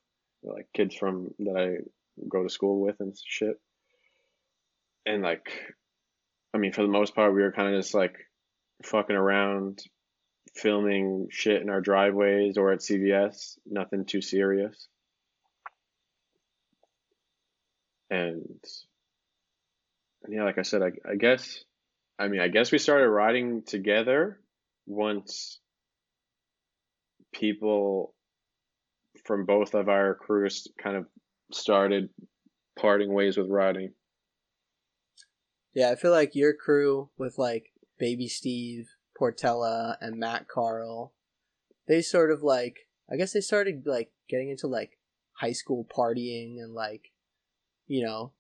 like 0.44 0.68
kids 0.74 0.96
from 0.96 1.34
that 1.40 1.56
I 1.56 2.24
go 2.28 2.42
to 2.42 2.50
school 2.50 2.82
with 2.82 2.96
and 3.00 3.16
shit. 3.26 3.60
And 5.06 5.22
like, 5.22 5.48
I 6.54 6.58
mean, 6.58 6.74
for 6.74 6.82
the 6.82 6.88
most 6.88 7.14
part, 7.14 7.34
we 7.34 7.44
were 7.44 7.52
kind 7.52 7.76
of 7.76 7.80
just 7.80 7.94
like 7.94 8.16
fucking 8.84 9.16
around, 9.16 9.84
filming 10.56 11.28
shit 11.30 11.62
in 11.62 11.70
our 11.70 11.82
driveways 11.82 12.58
or 12.58 12.72
at 12.72 12.80
CVS. 12.80 13.58
Nothing 13.66 14.06
too 14.06 14.22
serious. 14.22 14.88
And 18.10 18.60
yeah, 20.30 20.44
like 20.44 20.58
I 20.58 20.62
said, 20.62 20.82
I, 20.82 20.92
I 21.10 21.16
guess, 21.16 21.64
I 22.18 22.28
mean, 22.28 22.42
I 22.42 22.48
guess 22.48 22.72
we 22.72 22.78
started 22.78 23.10
riding 23.10 23.64
together 23.64 24.40
once 24.86 25.60
people 27.34 28.14
from 29.26 29.46
both 29.46 29.74
of 29.74 29.90
our 29.90 30.16
crews 30.16 30.68
kind 30.82 30.96
of 30.96 31.06
started 31.52 32.10
parting 32.80 33.12
ways 33.14 33.38
with 33.38 33.50
riding. 33.50 33.92
Yeah, 35.74 35.92
I 35.92 35.96
feel 35.96 36.12
like 36.12 36.36
your 36.36 36.54
crew 36.54 37.10
with 37.18 37.38
like 37.38 37.72
Baby 38.00 38.28
Steve, 38.28 38.90
Portella, 39.20 39.98
and 40.02 40.20
Matt 40.20 40.48
Carl, 40.48 41.14
they 41.88 42.02
sort 42.02 42.32
of 42.32 42.44
like 42.44 42.88
I 43.12 43.16
guess 43.16 43.34
they 43.34 43.42
started 43.42 43.84
like 43.86 44.12
getting 44.30 44.50
into 44.50 44.68
like 44.68 45.00
high 45.34 45.54
school 45.54 45.86
partying 45.86 46.58
and 46.60 46.74
like 46.74 47.12
you 47.88 48.04
know 48.04 48.34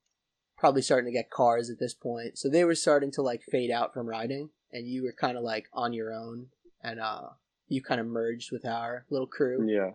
probably 0.58 0.82
starting 0.82 1.06
to 1.06 1.18
get 1.18 1.30
cars 1.30 1.70
at 1.70 1.80
this 1.80 1.94
point. 1.94 2.38
So 2.38 2.50
they 2.50 2.64
were 2.64 2.76
starting 2.76 3.12
to 3.12 3.22
like 3.22 3.42
fade 3.44 3.72
out 3.72 3.94
from 3.94 4.08
riding, 4.08 4.50
and 4.72 4.88
you 4.88 5.04
were 5.04 5.14
kind 5.14 5.38
of 5.38 5.44
like 5.44 5.68
on 5.74 5.94
your 5.94 6.14
own, 6.14 6.48
and 6.84 7.00
uh 7.00 7.30
you 7.68 7.82
kind 7.82 8.00
of 8.00 8.08
merged 8.08 8.52
with 8.52 8.66
our 8.66 9.06
little 9.10 9.28
crew. 9.28 9.68
Yeah. 9.70 9.92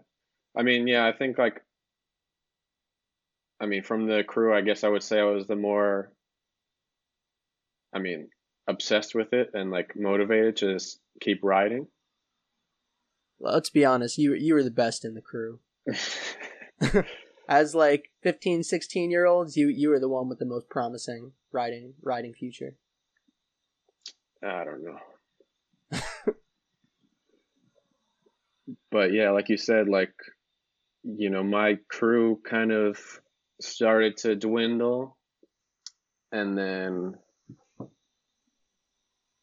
I 0.55 0.63
mean, 0.63 0.87
yeah, 0.87 1.07
I 1.07 1.13
think 1.13 1.39
like, 1.39 1.63
I 3.61 3.67
mean, 3.67 3.83
from 3.83 4.07
the 4.07 4.23
crew, 4.25 4.55
I 4.55 4.61
guess 4.61 4.85
I 4.85 4.89
would 4.89 5.03
say 5.03 5.19
I 5.19 5.25
was 5.25 5.47
the 5.47 5.57
more, 5.57 6.13
I 7.95 7.99
mean, 7.99 8.29
obsessed 8.69 9.15
with 9.15 9.33
it 9.33 9.51
and 9.55 9.71
like 9.71 9.95
motivated 9.97 10.57
to 10.57 10.75
just 10.75 11.01
keep 11.21 11.41
riding. 11.43 11.87
Let's 13.41 13.71
be 13.71 13.85
honest, 13.85 14.19
you 14.19 14.35
you 14.35 14.55
were 14.55 14.63
the 14.63 14.71
best 14.71 15.05
in 15.05 15.15
the 15.15 15.21
crew. 15.21 15.61
As 17.49 17.75
like 17.75 18.11
15, 18.23 18.63
16 18.63 19.11
year 19.11 19.27
olds, 19.27 19.57
you 19.57 19.69
you 19.69 19.89
were 19.89 19.99
the 19.99 20.09
one 20.09 20.29
with 20.29 20.39
the 20.39 20.45
most 20.45 20.69
promising 20.69 21.33
riding 21.51 21.95
riding 22.03 22.35
future. 22.35 22.77
I 24.45 24.65
don't 24.65 24.85
know. 24.85 24.99
but 28.91 29.13
yeah, 29.13 29.31
like 29.31 29.49
you 29.49 29.57
said, 29.57 29.89
like, 29.89 30.15
you 31.05 31.31
know, 31.31 31.43
my 31.43 31.79
crew 31.89 32.41
kind 32.45 32.73
of 32.73 32.99
started 33.61 34.17
to 34.19 34.35
dwindle. 34.35 35.17
And 36.33 36.57
then, 36.57 37.15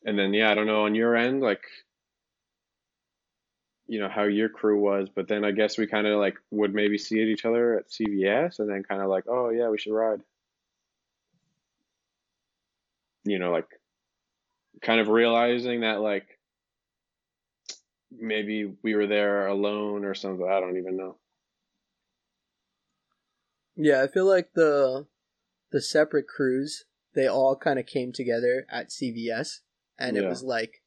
and 0.06 0.18
then, 0.18 0.34
yeah, 0.34 0.52
I 0.52 0.56
don't 0.56 0.68
know 0.68 0.86
on 0.86 0.96
your 0.96 1.16
end, 1.16 1.42
like, 1.42 1.64
you 3.88 4.00
know, 4.00 4.10
how 4.10 4.24
your 4.24 4.50
crew 4.50 4.80
was, 4.80 5.10
but 5.14 5.28
then 5.28 5.44
I 5.44 5.52
guess 5.52 5.78
we 5.78 5.88
kind 5.88 6.08
of 6.08 6.20
like 6.20 6.36
would 6.52 6.74
maybe 6.74 6.98
see 6.98 7.22
each 7.22 7.46
other 7.46 7.78
at 7.78 7.90
CVS 7.90 8.60
and 8.60 8.70
then 8.70 8.84
kind 8.84 9.02
of 9.02 9.10
like, 9.10 9.26
oh, 9.28 9.50
yeah, 9.50 9.70
we 9.70 9.78
should 9.78 9.94
ride. 9.94 10.22
You 13.24 13.40
know, 13.40 13.52
like, 13.52 13.68
kind 14.82 15.00
of 15.00 15.08
realizing 15.08 15.82
that 15.82 16.02
like 16.02 16.40
maybe 18.12 18.74
we 18.82 18.96
were 18.96 19.08
there 19.08 19.48
alone 19.48 20.06
or 20.06 20.14
something. 20.14 20.48
I 20.48 20.60
don't 20.60 20.78
even 20.78 20.98
know. 20.98 21.18
Yeah, 23.76 24.04
I 24.04 24.08
feel 24.08 24.26
like 24.26 24.54
the 24.54 25.08
the 25.72 25.82
separate 25.82 26.28
crews 26.28 26.86
they 27.14 27.28
all 27.28 27.56
kind 27.56 27.80
of 27.80 27.86
came 27.86 28.12
together 28.12 28.66
at 28.70 28.90
CVS, 28.90 29.60
and 30.00 30.18
it 30.18 30.28
was 30.28 30.42
like 30.44 30.82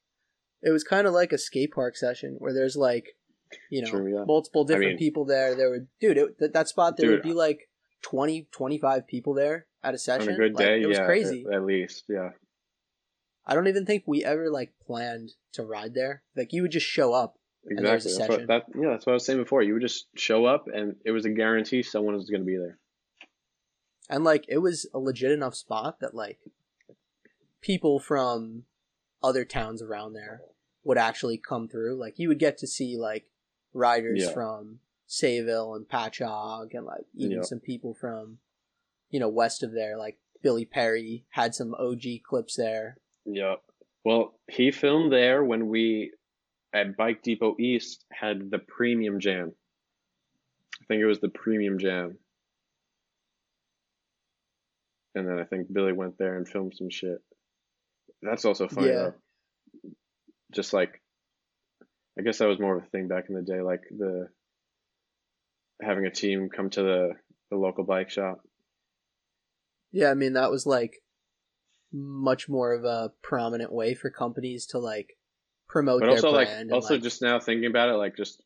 it 0.61 0.71
was 0.71 0.83
kind 0.83 1.07
of 1.07 1.13
like 1.13 1.31
a 1.31 1.37
skate 1.37 1.71
park 1.71 1.95
session 1.95 2.35
where 2.39 2.53
there's 2.53 2.75
like 2.75 3.15
you 3.69 3.81
know 3.81 3.89
True, 3.89 4.13
yeah. 4.13 4.23
multiple 4.25 4.63
different 4.65 4.91
mean- 4.91 4.97
people 4.97 5.25
there. 5.25 5.55
There 5.55 5.69
would 5.69 5.87
dude 5.99 6.17
it, 6.17 6.39
that 6.39 6.53
that 6.53 6.67
spot 6.67 6.97
there 6.97 7.11
would 7.11 7.21
be 7.21 7.33
like 7.33 7.69
20, 8.01 8.47
25 8.51 9.07
people 9.07 9.33
there 9.33 9.67
at 9.83 9.93
a 9.93 9.97
session. 9.97 10.29
On 10.29 10.35
a 10.35 10.37
good 10.37 10.55
Like, 10.55 10.65
day, 10.65 10.81
it 10.81 10.87
was 10.87 10.97
yeah, 10.97 11.05
crazy. 11.05 11.45
At, 11.47 11.55
at 11.57 11.65
least, 11.65 12.03
yeah. 12.09 12.31
I 13.45 13.55
don't 13.55 13.67
even 13.67 13.85
think 13.85 14.03
we 14.07 14.23
ever 14.23 14.49
like 14.49 14.73
planned 14.85 15.31
to 15.53 15.63
ride 15.63 15.93
there. 15.93 16.23
Like 16.35 16.51
you 16.51 16.61
would 16.63 16.71
just 16.71 16.87
show 16.87 17.13
up. 17.13 17.35
And 17.65 17.85
there's 17.85 18.05
Exactly. 18.05 18.43
a 18.43 18.45
That's 18.47 18.67
what, 18.67 18.73
that, 18.73 18.81
yeah, 18.81 18.89
that's 18.89 19.05
what 19.05 19.13
I 19.13 19.15
was 19.15 19.25
saying 19.25 19.39
before. 19.39 19.61
You 19.61 19.73
would 19.73 19.81
just 19.81 20.07
show 20.15 20.45
up, 20.45 20.67
and 20.67 20.97
it 21.05 21.11
was 21.11 21.23
a 21.25 21.29
guarantee 21.29 21.81
someone 21.81 22.15
was 22.15 22.29
going 22.29 22.41
to 22.41 22.45
be 22.45 22.57
there. 22.57 22.77
And 24.09 24.23
like 24.25 24.43
it 24.49 24.57
was 24.57 24.85
a 24.93 24.99
legit 24.99 25.31
enough 25.31 25.55
spot 25.55 25.99
that 26.01 26.13
like 26.13 26.39
people 27.61 27.99
from 27.99 28.63
other 29.23 29.45
towns 29.45 29.81
around 29.81 30.13
there 30.13 30.41
would 30.83 30.97
actually 30.97 31.37
come 31.37 31.67
through. 31.67 31.95
Like 31.95 32.19
you 32.19 32.27
would 32.27 32.39
get 32.39 32.57
to 32.59 32.67
see 32.67 32.97
like 32.97 33.25
riders 33.73 34.23
Yeah. 34.23 34.33
from 34.33 34.79
Sayville 35.07 35.75
and 35.75 35.87
Patchogue 35.87 36.73
and 36.73 36.85
like 36.85 37.05
even 37.15 37.37
Yeah. 37.37 37.43
some 37.43 37.59
people 37.59 37.93
from 37.93 38.39
you 39.09 39.19
know 39.19 39.29
west 39.29 39.63
of 39.63 39.71
there 39.71 39.97
like 39.97 40.17
Billy 40.41 40.65
Perry 40.65 41.23
had 41.29 41.55
some 41.55 41.73
OG 41.75 42.19
clips 42.23 42.55
there. 42.55 42.97
Yeah. 43.25 43.55
Well, 44.03 44.33
he 44.51 44.71
filmed 44.71 45.13
there 45.13 45.43
when 45.43 45.69
we 45.69 46.11
at 46.73 46.97
Bike 46.97 47.21
Depot 47.21 47.55
East 47.59 48.03
had 48.11 48.51
the 48.51 48.59
premium 48.59 49.19
jam. 49.21 49.53
I 50.81 50.85
think 50.85 51.01
it 51.01 51.05
was 51.05 51.21
the 51.21 51.29
premium 51.29 51.79
jam. 51.79 52.17
And 55.15 55.27
then 55.27 55.39
I 55.39 55.43
think 55.45 55.71
Billy 55.71 55.93
went 55.93 56.17
there 56.17 56.35
and 56.35 56.47
filmed 56.47 56.73
some 56.75 56.89
shit. 56.89 57.21
That's 58.23 58.45
also 58.45 58.67
funny 58.67 58.87
Yeah. 58.87 59.11
though. 59.83 59.91
Just 60.51 60.73
like, 60.73 61.01
I 62.17 62.21
guess 62.21 62.37
that 62.37 62.47
was 62.47 62.59
more 62.59 62.77
of 62.77 62.83
a 62.83 62.87
thing 62.87 63.07
back 63.07 63.25
in 63.29 63.35
the 63.35 63.41
day, 63.41 63.61
like 63.61 63.81
the 63.89 64.29
having 65.81 66.05
a 66.05 66.11
team 66.11 66.49
come 66.49 66.69
to 66.71 66.81
the 66.83 67.09
the 67.49 67.57
local 67.57 67.83
bike 67.83 68.09
shop. 68.09 68.39
Yeah, 69.91 70.09
I 70.09 70.13
mean 70.13 70.33
that 70.33 70.51
was 70.51 70.65
like 70.65 71.01
much 71.91 72.47
more 72.49 72.73
of 72.73 72.83
a 72.85 73.11
prominent 73.21 73.71
way 73.71 73.93
for 73.93 74.09
companies 74.09 74.65
to 74.67 74.79
like 74.79 75.17
promote 75.67 75.99
But 76.01 76.05
their 76.07 76.15
also 76.15 76.31
like 76.31 76.49
also 76.71 76.93
like- 76.95 77.03
just 77.03 77.21
now 77.21 77.39
thinking 77.39 77.69
about 77.69 77.89
it, 77.89 77.93
like 77.93 78.15
just 78.15 78.43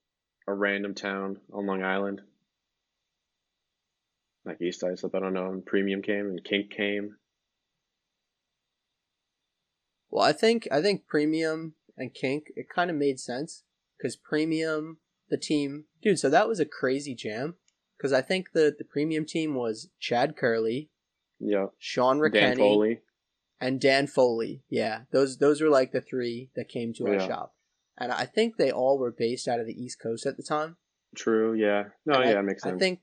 a 0.48 0.54
random 0.54 0.94
town 0.96 1.38
on 1.54 1.66
Long 1.66 1.84
Island. 1.84 2.22
Like 4.46 4.62
East 4.62 4.82
Islip, 4.84 5.14
I 5.14 5.20
don't 5.20 5.34
know, 5.34 5.52
and 5.52 5.66
Premium 5.66 6.02
came 6.02 6.26
and 6.28 6.42
Kink 6.44 6.72
came. 6.72 7.18
Well, 10.10 10.24
I 10.24 10.34
think 10.34 10.68
I 10.72 10.82
think 10.82 11.08
Premium 11.08 11.74
and 11.98 12.14
Kink 12.14 12.52
it 12.56 12.70
kind 12.70 12.90
of 12.90 12.96
made 12.96 13.20
sense 13.20 13.64
because 13.98 14.16
Premium, 14.16 14.98
the 15.30 15.38
team, 15.38 15.86
dude. 16.02 16.20
So 16.20 16.30
that 16.30 16.48
was 16.48 16.60
a 16.60 16.66
crazy 16.66 17.16
jam 17.16 17.56
because 17.98 18.14
I 18.14 18.22
think 18.22 18.52
the 18.54 18.74
the 18.78 18.86
Premium 18.86 19.26
team 19.26 19.54
was 19.56 19.90
Chad 20.00 20.36
Curley, 20.38 20.90
Yeah. 21.40 21.68
Sean 21.78 22.18
Dan 22.32 22.56
Ricany, 22.56 22.58
Foley. 22.58 23.00
and 23.60 23.82
Dan 23.82 24.08
Foley. 24.08 24.64
Yeah, 24.70 25.02
those 25.12 25.38
those 25.40 25.62
were 25.62 25.70
like 25.70 25.92
the 25.92 26.02
three 26.02 26.50
that 26.56 26.70
came 26.70 26.94
to 26.94 27.08
our 27.08 27.14
Yeah. 27.16 27.28
shop, 27.28 27.56
and 27.98 28.12
I 28.12 28.26
think 28.26 28.56
they 28.58 28.72
all 28.72 28.98
were 28.98 29.12
based 29.12 29.48
out 29.48 29.60
of 29.60 29.66
the 29.68 29.74
East 29.82 30.00
Coast 30.02 30.26
at 30.26 30.38
the 30.38 30.44
time. 30.44 30.78
True, 31.16 31.54
yeah. 31.54 31.86
No, 32.06 32.16
And 32.22 32.30
yeah, 32.30 32.38
I, 32.38 32.42
makes 32.42 32.64
sense. 32.64 32.76
I 32.76 32.78
think 32.80 33.00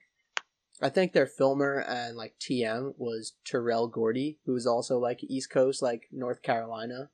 I 0.83 0.89
think 0.89 1.12
their 1.12 1.27
filmer 1.27 1.79
and 1.79 2.16
like 2.16 2.35
TM 2.41 2.95
was 2.99 3.35
Terrell 3.45 3.87
Gordy, 3.89 4.39
who 4.45 4.53
was 4.53 4.66
also 4.66 4.99
like 4.99 5.22
East 5.22 5.51
Coast, 5.51 5.81
like 5.83 6.09
North 6.12 6.43
Carolina 6.43 7.11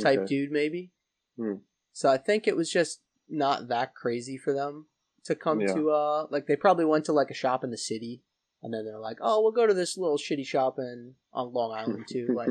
type 0.00 0.20
Okay. 0.20 0.26
dude, 0.26 0.50
maybe. 0.52 0.92
Hmm. 1.36 1.54
So 1.92 2.08
I 2.08 2.16
think 2.18 2.46
it 2.46 2.56
was 2.56 2.70
just 2.70 3.00
not 3.28 3.68
that 3.68 3.94
crazy 3.94 4.36
for 4.36 4.52
them 4.52 4.86
to 5.24 5.34
come 5.34 5.60
Yeah. 5.60 5.74
to 5.74 5.90
uh 5.90 6.26
like 6.30 6.46
they 6.46 6.56
probably 6.56 6.84
went 6.84 7.04
to 7.06 7.12
like 7.12 7.30
a 7.30 7.34
shop 7.34 7.64
in 7.64 7.70
the 7.70 7.78
city 7.78 8.22
and 8.62 8.72
then 8.72 8.84
they're 8.84 8.98
like, 8.98 9.18
Oh, 9.20 9.42
we'll 9.42 9.52
go 9.52 9.66
to 9.66 9.74
this 9.74 9.96
little 9.98 10.18
shitty 10.18 10.46
shop 10.46 10.78
in 10.78 11.14
on 11.32 11.52
Long 11.52 11.72
Island 11.72 12.06
too. 12.08 12.28
like 12.34 12.50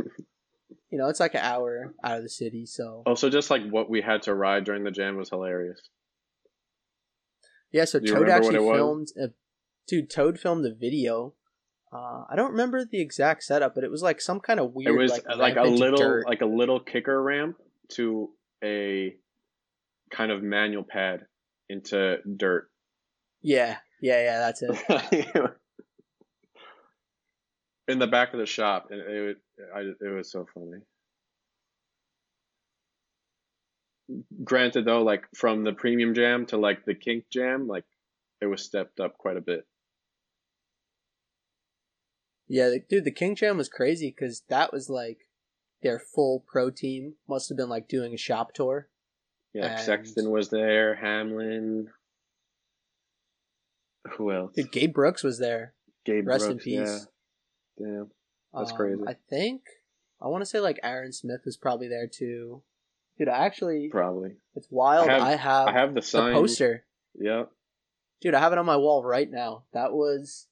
you 0.89 0.97
know, 0.97 1.07
it's 1.07 1.19
like 1.19 1.33
an 1.35 1.41
hour 1.41 1.93
out 2.03 2.17
of 2.17 2.23
the 2.23 2.29
city, 2.29 2.65
so 2.65 3.01
Also, 3.05 3.29
just 3.29 3.49
like 3.49 3.63
what 3.69 3.89
we 3.89 4.01
had 4.01 4.23
to 4.23 4.33
ride 4.35 4.63
during 4.63 4.83
the 4.83 4.91
jam 4.91 5.15
was 5.17 5.29
hilarious. 5.29 5.79
Yeah, 7.71 7.85
so 7.85 7.99
Do 7.99 8.13
Toad 8.13 8.29
actually 8.29 8.55
it 8.55 8.63
was? 8.63 8.77
filmed 8.77 9.07
a 9.19 9.31
dude, 9.87 10.09
Toad 10.09 10.39
filmed 10.39 10.65
a 10.65 10.73
video. 10.73 11.33
Uh, 11.91 12.23
I 12.29 12.35
don't 12.35 12.51
remember 12.51 12.85
the 12.85 13.01
exact 13.01 13.43
setup, 13.43 13.75
but 13.75 13.83
it 13.83 13.91
was 13.91 14.01
like 14.01 14.19
some 14.19 14.39
kind 14.39 14.59
of 14.59 14.73
weird 14.73 14.95
it 14.95 14.97
was 14.97 15.11
like, 15.11 15.25
like, 15.37 15.57
a 15.57 15.63
little 15.63 15.97
dirt. 15.97 16.25
like 16.25 16.41
a 16.41 16.45
little 16.45 16.79
kicker 16.79 17.21
ramp 17.21 17.57
to 17.89 18.31
a 18.63 19.15
kind 20.11 20.31
of 20.31 20.41
manual 20.41 20.83
pad 20.83 21.27
into 21.69 22.17
dirt. 22.37 22.69
Yeah, 23.41 23.77
yeah, 24.01 24.23
yeah, 24.23 24.39
that's 24.39 24.63
it. 24.63 25.27
In 27.87 27.99
the 27.99 28.07
back 28.07 28.33
of 28.33 28.39
the 28.39 28.45
shop, 28.45 28.87
and 28.91 29.01
it 29.01 29.37
I, 29.75 29.81
it 29.81 30.15
was 30.15 30.31
so 30.31 30.47
funny. 30.53 30.79
Granted, 34.43 34.85
though, 34.85 35.03
like 35.03 35.25
from 35.35 35.63
the 35.63 35.73
premium 35.73 36.13
jam 36.15 36.45
to 36.47 36.57
like 36.57 36.85
the 36.85 36.95
kink 36.95 37.25
jam, 37.29 37.67
like 37.67 37.83
it 38.41 38.45
was 38.45 38.63
stepped 38.63 38.99
up 38.99 39.17
quite 39.17 39.37
a 39.37 39.41
bit. 39.41 39.65
Yeah, 42.53 42.69
the, 42.69 42.79
dude, 42.87 43.03
the 43.03 43.09
Kink 43.11 43.39
Jam 43.39 43.57
was 43.57 43.67
crazy 43.67 44.13
because 44.15 44.43
that 44.47 44.71
was 44.71 44.87
like 44.87 45.21
their 45.81 45.97
full 45.97 46.43
pro 46.47 46.69
team 46.69 47.15
must 47.27 47.49
have 47.49 47.57
been 47.57 47.67
like 47.67 47.87
doing 47.87 48.13
a 48.13 48.17
shop 48.17 48.53
tour. 48.53 48.89
Yeah, 49.55 49.71
And- 49.71 49.79
Sexton 49.81 50.29
was 50.29 50.49
there, 50.49 50.93
Hamlin. 50.93 51.87
Who 54.17 54.31
else? 54.31 54.53
Dude, 54.55 54.71
Gabe 54.71 54.93
Brooks 54.93 55.23
was 55.23 55.39
there. 55.39 55.73
Gabe 56.05 56.27
Rest 56.27 56.47
in 56.47 56.59
peace. 56.59 57.07
Yeah. 57.79 57.85
Damn. 57.87 58.11
That's 58.53 58.69
Um, 58.69 58.77
crazy. 58.77 59.01
I 59.07 59.13
think 59.13 59.63
I 60.21 60.27
want 60.27 60.43
to 60.43 60.45
say 60.45 60.59
like 60.59 60.79
Aaron 60.83 61.11
Smith 61.11 61.41
was 61.45 61.57
probably 61.57 61.87
there 61.87 62.07
too. 62.07 62.61
Dude, 63.17 63.29
I 63.29 63.45
actually 63.45 63.89
Probably. 63.89 64.35
it's 64.55 64.67
wild. 64.69 65.09
I 65.09 65.13
have- 65.13 65.21
I 65.23 65.31
have, 65.35 65.67
I 65.69 65.71
have 65.71 65.95
the 65.95 66.01
the 66.01 66.31
poster. 66.33 66.85
Yeah. 67.15 67.45
Dude, 68.21 68.35
I 68.35 68.39
have 68.39 68.51
it 68.51 68.59
on 68.59 68.65
my 68.67 68.77
wall 68.77 69.03
right 69.03 69.29
now. 69.29 69.63
That 69.73 69.91
was 69.93 70.49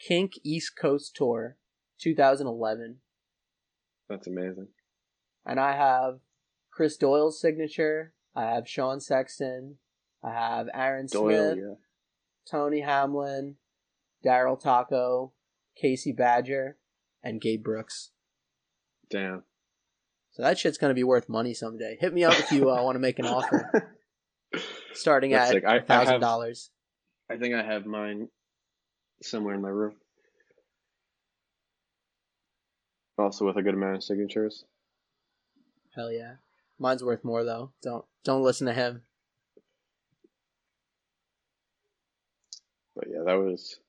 Kink 0.00 0.32
East 0.44 0.72
Coast 0.80 1.14
Tour 1.16 1.56
2011. 2.00 2.96
That's 4.08 4.26
amazing. 4.26 4.68
And 5.44 5.58
I 5.58 5.76
have 5.76 6.20
Chris 6.72 6.96
Doyle's 6.96 7.40
signature. 7.40 8.12
I 8.34 8.42
have 8.42 8.68
Sean 8.68 9.00
Sexton. 9.00 9.76
I 10.22 10.30
have 10.32 10.68
Aaron 10.74 11.06
Doyle, 11.10 11.52
Smith, 11.52 11.64
yeah. 11.64 11.74
Tony 12.50 12.80
Hamlin, 12.80 13.56
Darryl 14.24 14.60
Tocco, 14.60 15.32
Casey 15.80 16.12
Badger, 16.12 16.76
and 17.22 17.40
Gabe 17.40 17.62
Brooks. 17.62 18.10
Damn. 19.10 19.44
So 20.32 20.42
that 20.42 20.58
shit's 20.58 20.78
gonna 20.78 20.94
be 20.94 21.04
worth 21.04 21.28
money 21.28 21.54
someday. 21.54 21.96
Hit 22.00 22.14
me 22.14 22.24
up 22.24 22.38
if 22.38 22.52
you 22.52 22.70
uh, 22.70 22.82
want 22.82 22.96
to 22.96 23.00
make 23.00 23.18
an 23.18 23.26
offer. 23.26 23.96
Starting 24.92 25.32
That's 25.32 25.50
at 25.50 25.54
sick. 25.54 25.64
I- 25.64 25.76
I 25.76 25.80
thousand 25.80 26.20
dollars. 26.20 26.70
I 27.30 27.36
think 27.36 27.54
I 27.54 27.62
have 27.62 27.84
mine 27.86 28.28
somewhere 29.22 29.54
in 29.54 29.62
my 29.62 29.68
room. 29.68 29.94
Also 33.18 33.46
with 33.46 33.56
a 33.56 33.62
good 33.62 33.74
amount 33.74 33.96
of 33.96 34.04
signatures. 34.04 34.64
Hell 35.94 36.12
yeah. 36.12 36.34
Mine's 36.78 37.02
worth 37.02 37.24
more 37.24 37.44
though. 37.44 37.72
Don't 37.82 38.04
don't 38.24 38.42
listen 38.42 38.66
to 38.68 38.72
him. 38.72 39.02
But 42.94 43.08
yeah, 43.10 43.22
that 43.26 43.34
was 43.34 43.80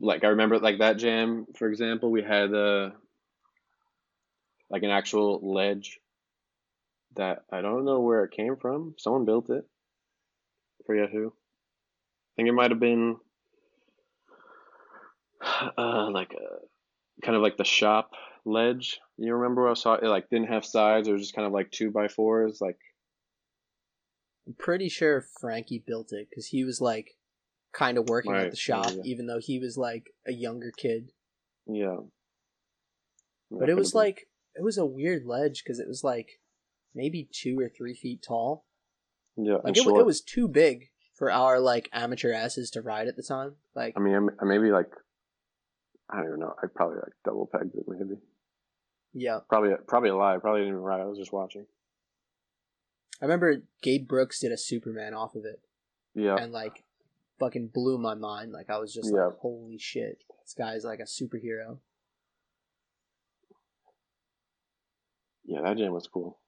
like 0.00 0.24
I 0.24 0.28
remember 0.28 0.58
like 0.58 0.78
that 0.78 0.98
jam, 0.98 1.46
for 1.56 1.68
example, 1.68 2.10
we 2.10 2.22
had 2.22 2.52
a 2.52 2.92
like 4.70 4.82
an 4.82 4.90
actual 4.90 5.40
ledge 5.42 6.00
that 7.14 7.44
I 7.50 7.62
don't 7.62 7.84
know 7.84 8.00
where 8.00 8.24
it 8.24 8.32
came 8.32 8.56
from. 8.56 8.94
Someone 8.98 9.24
built 9.24 9.50
it. 9.50 9.64
Forget 10.86 11.10
who. 11.10 11.28
I 11.28 12.32
think 12.36 12.48
it 12.48 12.52
might 12.52 12.70
have 12.70 12.80
been 12.80 13.16
uh 15.78 16.10
like 16.10 16.32
a 16.32 17.24
kind 17.24 17.36
of 17.36 17.42
like 17.42 17.56
the 17.56 17.64
shop 17.64 18.12
ledge. 18.44 19.00
You 19.16 19.34
remember 19.34 19.68
I 19.68 19.74
saw 19.74 19.94
it 19.94 20.04
like 20.04 20.30
didn't 20.30 20.48
have 20.48 20.64
sides, 20.64 21.08
it 21.08 21.12
was 21.12 21.22
just 21.22 21.34
kind 21.34 21.46
of 21.46 21.52
like 21.52 21.70
two 21.70 21.90
by 21.90 22.08
fours, 22.08 22.58
like 22.60 22.78
I'm 24.46 24.54
pretty 24.58 24.88
sure 24.88 25.24
Frankie 25.40 25.82
built 25.86 26.12
it 26.12 26.28
because 26.30 26.46
he 26.46 26.64
was 26.64 26.80
like 26.80 27.16
kind 27.74 27.98
of 27.98 28.08
working 28.08 28.34
at 28.34 28.50
the 28.50 28.56
shop, 28.56 28.90
yeah. 28.90 29.02
even 29.04 29.26
though 29.26 29.40
he 29.40 29.58
was 29.58 29.76
like 29.76 30.10
a 30.26 30.32
younger 30.32 30.72
kid. 30.76 31.10
yeah. 31.66 31.96
But 33.50 33.60
That 33.60 33.68
it 33.70 33.76
was 33.76 33.92
been- 33.92 33.98
like 34.00 34.28
it 34.54 34.62
was 34.62 34.78
a 34.78 34.86
weird 34.86 35.24
ledge 35.26 35.62
because 35.62 35.78
it 35.78 35.86
was 35.88 36.02
like 36.02 36.40
maybe 36.94 37.28
two 37.30 37.58
or 37.60 37.68
three 37.68 37.94
feet 37.94 38.22
tall. 38.26 38.64
yeah, 39.36 39.56
Like 39.62 39.76
it, 39.76 39.86
it 39.86 40.06
was 40.06 40.20
too 40.22 40.48
big 40.48 40.88
for 41.14 41.30
our 41.30 41.60
like 41.60 41.88
amateur 41.92 42.32
asses 42.32 42.70
to 42.70 42.82
ride 42.82 43.06
at 43.08 43.16
the 43.16 43.22
time. 43.22 43.56
Like 43.74 43.94
I 43.96 44.00
mean, 44.00 44.30
maybe 44.42 44.70
like, 44.70 44.90
I 46.10 46.16
don't 46.18 46.26
even 46.28 46.40
know. 46.40 46.54
I 46.62 46.66
probably 46.74 46.96
like 46.96 47.12
double 47.24 47.46
pegged 47.46 47.74
it, 47.74 47.84
maybe. 47.86 48.20
yeah, 49.12 49.40
Probably, 49.48 49.70
probably 49.86 50.08
a 50.10 50.16
lie. 50.16 50.36
Probably 50.38 50.60
didn't 50.62 50.74
even 50.74 50.82
ride. 50.82 51.00
I 51.00 51.04
was 51.04 51.18
just 51.18 51.32
watching. 51.32 51.66
I 53.20 53.24
remember 53.24 53.62
Gabe 53.82 54.06
Brooks 54.08 54.40
did 54.40 54.52
a 54.52 54.56
Superman 54.56 55.12
off 55.12 55.34
of 55.34 55.44
it 55.44 55.60
Yeah, 56.14 56.36
and 56.36 56.52
like 56.52 56.84
fucking 57.40 57.68
blew 57.74 57.98
my 57.98 58.14
mind. 58.14 58.52
Like 58.52 58.70
I 58.70 58.78
was 58.78 58.92
just 58.94 59.10
Yeah. 59.12 59.26
like, 59.26 59.38
holy 59.38 59.76
shit, 59.78 60.22
this 60.44 60.54
guy's 60.54 60.84
like 60.84 61.00
a 61.00 61.02
superhero. 61.02 61.78
yeah, 65.44 65.60
that 65.62 65.76
jam 65.78 65.92
was 65.92 66.06
cool. 66.06 66.38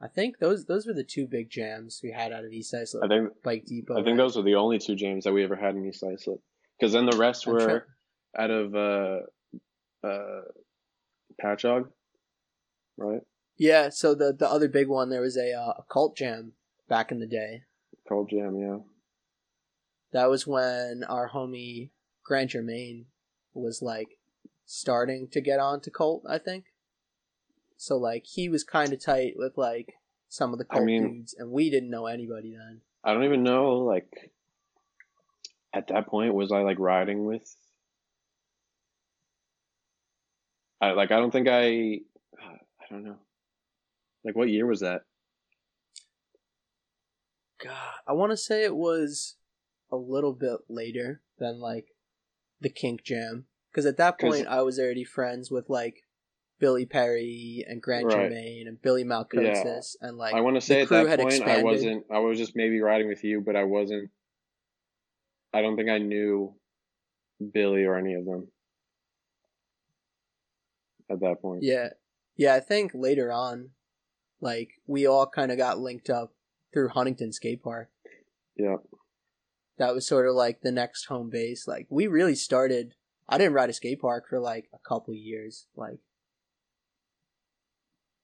I 0.00 0.08
think 0.08 0.38
those 0.38 0.64
those 0.66 0.86
were 0.86 0.92
the 0.92 1.04
two 1.04 1.26
big 1.26 1.50
jams 1.50 2.00
we 2.02 2.12
had 2.12 2.32
out 2.32 2.44
of 2.44 2.52
East 2.52 2.72
Islip 2.74 3.02
I 3.04 3.08
think, 3.08 3.30
Bike 3.42 3.64
Depot. 3.66 3.98
I 4.00 4.04
think 4.04 4.16
those 4.16 4.36
were 4.36 4.42
the 4.42 4.54
only 4.54 4.78
two 4.78 4.94
jams 4.94 5.24
that 5.24 5.32
we 5.32 5.42
ever 5.44 5.56
had 5.56 5.74
in 5.74 5.84
East 5.86 6.04
Islip. 6.04 6.40
Because 6.78 6.92
then 6.92 7.06
the 7.06 7.16
rest 7.16 7.46
were 7.46 7.60
sure- 7.60 7.86
out 8.36 8.50
of 8.50 8.74
uh, 8.74 9.20
uh, 10.06 10.42
Patchogue, 11.42 11.88
right? 12.96 13.22
Yeah, 13.56 13.88
so 13.88 14.14
the 14.14 14.32
the 14.32 14.48
other 14.48 14.68
big 14.68 14.88
one 14.88 15.10
there 15.10 15.20
was 15.20 15.36
a 15.36 15.52
uh, 15.52 15.74
a 15.78 15.84
cult 15.90 16.16
jam 16.16 16.52
back 16.88 17.10
in 17.12 17.18
the 17.20 17.26
day. 17.26 17.62
Cult 18.08 18.30
Jam, 18.30 18.56
yeah. 18.56 18.78
That 20.12 20.30
was 20.30 20.46
when 20.46 21.04
our 21.06 21.28
homie 21.30 21.90
Grant 22.24 22.50
Germain 22.52 23.06
was 23.52 23.82
like 23.82 24.18
starting 24.64 25.28
to 25.32 25.40
get 25.42 25.60
on 25.60 25.80
to 25.82 25.90
cult, 25.90 26.22
I 26.26 26.38
think. 26.38 26.64
So 27.76 27.96
like 27.98 28.24
he 28.24 28.48
was 28.48 28.64
kind 28.64 28.92
of 28.94 29.04
tight 29.04 29.34
with 29.36 29.58
like 29.58 29.94
some 30.30 30.52
of 30.52 30.58
the 30.58 30.66
I 30.70 30.74
cult 30.74 30.86
mean- 30.86 31.16
dudes, 31.18 31.34
and 31.38 31.50
we 31.50 31.68
didn't 31.70 31.90
know 31.90 32.06
anybody 32.06 32.56
then. 32.56 32.80
I 33.04 33.12
don't 33.14 33.24
even 33.24 33.44
know, 33.44 33.76
like, 33.78 34.32
at 35.72 35.86
that 35.88 36.08
point, 36.08 36.34
was 36.34 36.50
I 36.50 36.62
like 36.62 36.78
riding 36.80 37.24
with. 37.26 37.54
I 40.80 40.92
like. 40.92 41.10
I 41.10 41.16
don't 41.16 41.30
think 41.30 41.48
I. 41.48 42.00
I 42.38 42.90
don't 42.90 43.04
know. 43.04 43.16
Like 44.24 44.36
what 44.36 44.48
year 44.48 44.66
was 44.66 44.80
that? 44.80 45.02
God, 47.62 47.72
I 48.06 48.12
want 48.12 48.30
to 48.30 48.36
say 48.36 48.64
it 48.64 48.76
was 48.76 49.36
a 49.90 49.96
little 49.96 50.32
bit 50.32 50.58
later 50.68 51.22
than 51.38 51.60
like 51.60 51.86
the 52.60 52.68
Kink 52.68 53.02
Jam 53.02 53.46
because 53.70 53.86
at 53.86 53.96
that 53.96 54.20
point 54.20 54.46
I 54.46 54.62
was 54.62 54.78
already 54.78 55.04
friends 55.04 55.50
with 55.50 55.68
like 55.68 56.04
Billy 56.60 56.86
Perry 56.86 57.64
and 57.68 57.82
Grant 57.82 58.06
Right. 58.06 58.30
Germain 58.30 58.68
and 58.68 58.80
Billy 58.80 59.04
Malcosis 59.04 59.96
and 60.00 60.16
like 60.16 60.34
I 60.34 60.40
want 60.40 60.56
to 60.56 60.60
say 60.60 60.82
at 60.82 60.88
that 60.90 61.18
point 61.18 61.42
I 61.42 61.62
wasn't. 61.62 62.04
I 62.12 62.18
was 62.18 62.38
just 62.38 62.54
maybe 62.54 62.80
riding 62.80 63.08
with 63.08 63.24
you, 63.24 63.40
but 63.40 63.56
I 63.56 63.64
wasn't. 63.64 64.10
I 65.52 65.62
don't 65.62 65.76
think 65.76 65.88
I 65.88 65.98
knew 65.98 66.54
Billy 67.52 67.84
or 67.84 67.96
any 67.96 68.14
of 68.14 68.24
them 68.24 68.48
at 71.10 71.20
that 71.20 71.42
point. 71.42 71.62
Yeah. 71.62 71.90
Yeah, 72.36 72.54
I 72.54 72.60
think 72.60 72.92
later 72.94 73.32
on, 73.32 73.70
like, 74.40 74.70
we 74.86 75.06
all 75.06 75.26
kind 75.26 75.50
of 75.50 75.58
got 75.58 75.78
linked 75.80 76.08
up 76.08 76.32
through 76.72 76.90
Huntington 76.90 77.32
Skate 77.32 77.62
Park. 77.62 77.90
Yeah. 78.56 78.76
That 79.78 79.94
was 79.94 80.06
sort 80.06 80.28
of 80.28 80.34
like 80.34 80.60
the 80.60 80.72
next 80.72 81.06
home 81.06 81.30
base. 81.30 81.66
Like, 81.66 81.86
we 81.88 82.06
really 82.06 82.34
started. 82.34 82.94
I 83.28 83.38
didn't 83.38 83.54
ride 83.54 83.70
a 83.70 83.72
skate 83.72 84.00
park 84.00 84.28
for 84.28 84.40
like 84.40 84.68
a 84.72 84.78
couple 84.88 85.14
years. 85.14 85.66
Like, 85.76 85.98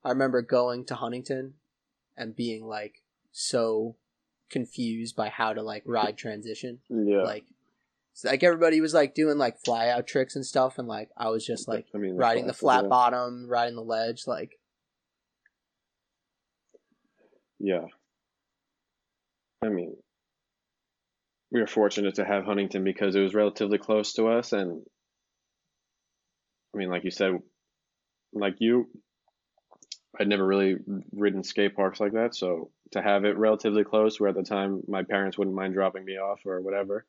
I 0.05 0.11
remember 0.11 0.43
going 0.43 0.85
to 0.87 0.95
Huntington 0.95 1.55
and 2.17 2.37
being 2.37 2.67
like 2.67 3.03
so 3.33 3.97
confused 4.51 5.17
by 5.17 5.29
how 5.29 5.53
to 5.53 5.63
like 5.63 5.83
ride 5.87 6.17
transition. 6.17 6.81
Yeah. 6.89 7.23
Like, 7.23 7.45
like 8.23 8.45
everybody 8.45 8.81
was 8.81 8.95
like 8.95 9.15
doing 9.15 9.39
like 9.39 9.59
fly 9.65 9.89
out 9.89 10.07
tricks 10.07 10.37
and 10.37 10.47
stuff, 10.47 10.79
and 10.79 10.87
like 10.87 11.11
I 11.17 11.29
was 11.31 11.45
just 11.45 11.67
like 11.67 11.87
I 11.95 11.99
mean, 11.99 12.17
riding 12.17 12.47
the 12.47 12.53
flat 12.53 12.89
bottom, 12.89 13.49
riding 13.49 13.75
the 13.75 13.83
ledge, 13.83 14.27
like 14.27 14.59
Yeah. 17.59 17.87
I 19.65 19.71
mean, 19.71 19.97
we 21.51 21.61
were 21.61 21.67
fortunate 21.67 22.17
to 22.17 22.25
have 22.25 22.45
Huntington 22.45 22.85
because 22.85 23.17
it 23.17 23.21
was 23.21 23.35
relatively 23.35 23.79
close 23.79 24.13
to 24.15 24.29
us, 24.29 24.53
and 24.53 24.83
I 26.75 26.79
mean, 26.79 26.91
like 26.91 27.05
you 27.05 27.11
said, 27.11 27.39
like 28.35 28.57
you, 28.59 28.89
I'd 30.21 30.29
never 30.29 30.47
really 30.47 30.77
ridden 31.13 31.43
skate 31.43 31.75
parks 31.75 32.01
like 32.01 32.13
that, 32.13 32.35
so 32.35 32.71
to 32.93 33.01
have 33.01 33.25
it 33.25 33.39
relatively 33.39 33.85
close, 33.85 34.21
where 34.21 34.29
at 34.29 34.37
the 34.37 34.43
time 34.43 34.83
my 34.87 35.03
parents 35.03 35.39
wouldn't 35.39 35.57
mind 35.57 35.73
dropping 35.73 36.05
me 36.05 36.19
off 36.19 36.41
or 36.45 36.61
whatever, 36.61 37.07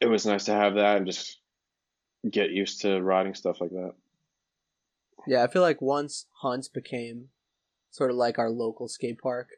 it 0.00 0.06
was 0.06 0.26
nice 0.26 0.44
to 0.46 0.52
have 0.52 0.74
that 0.74 0.98
and 0.98 1.06
just 1.06 1.38
get 2.28 2.50
used 2.50 2.82
to 2.82 3.00
riding 3.00 3.34
stuff 3.34 3.60
like 3.60 3.70
that. 3.70 3.92
Yeah, 5.26 5.42
I 5.42 5.48
feel 5.48 5.62
like 5.62 5.80
once 5.82 6.26
Hunts 6.42 6.68
became 6.68 7.28
sort 7.90 8.10
of 8.10 8.16
like 8.16 8.38
our 8.38 8.50
local 8.50 8.88
skate 8.88 9.18
park, 9.18 9.48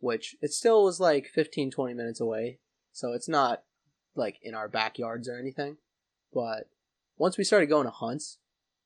which 0.00 0.36
it 0.40 0.52
still 0.52 0.84
was 0.84 0.98
like 1.00 1.26
15, 1.26 1.70
20 1.70 1.94
minutes 1.94 2.20
away. 2.20 2.58
So 2.92 3.12
it's 3.12 3.28
not 3.28 3.62
like 4.14 4.38
in 4.42 4.54
our 4.54 4.68
backyards 4.68 5.28
or 5.28 5.38
anything. 5.38 5.76
But 6.32 6.68
once 7.16 7.38
we 7.38 7.44
started 7.44 7.66
going 7.68 7.84
to 7.86 7.90
Hunts, 7.92 8.38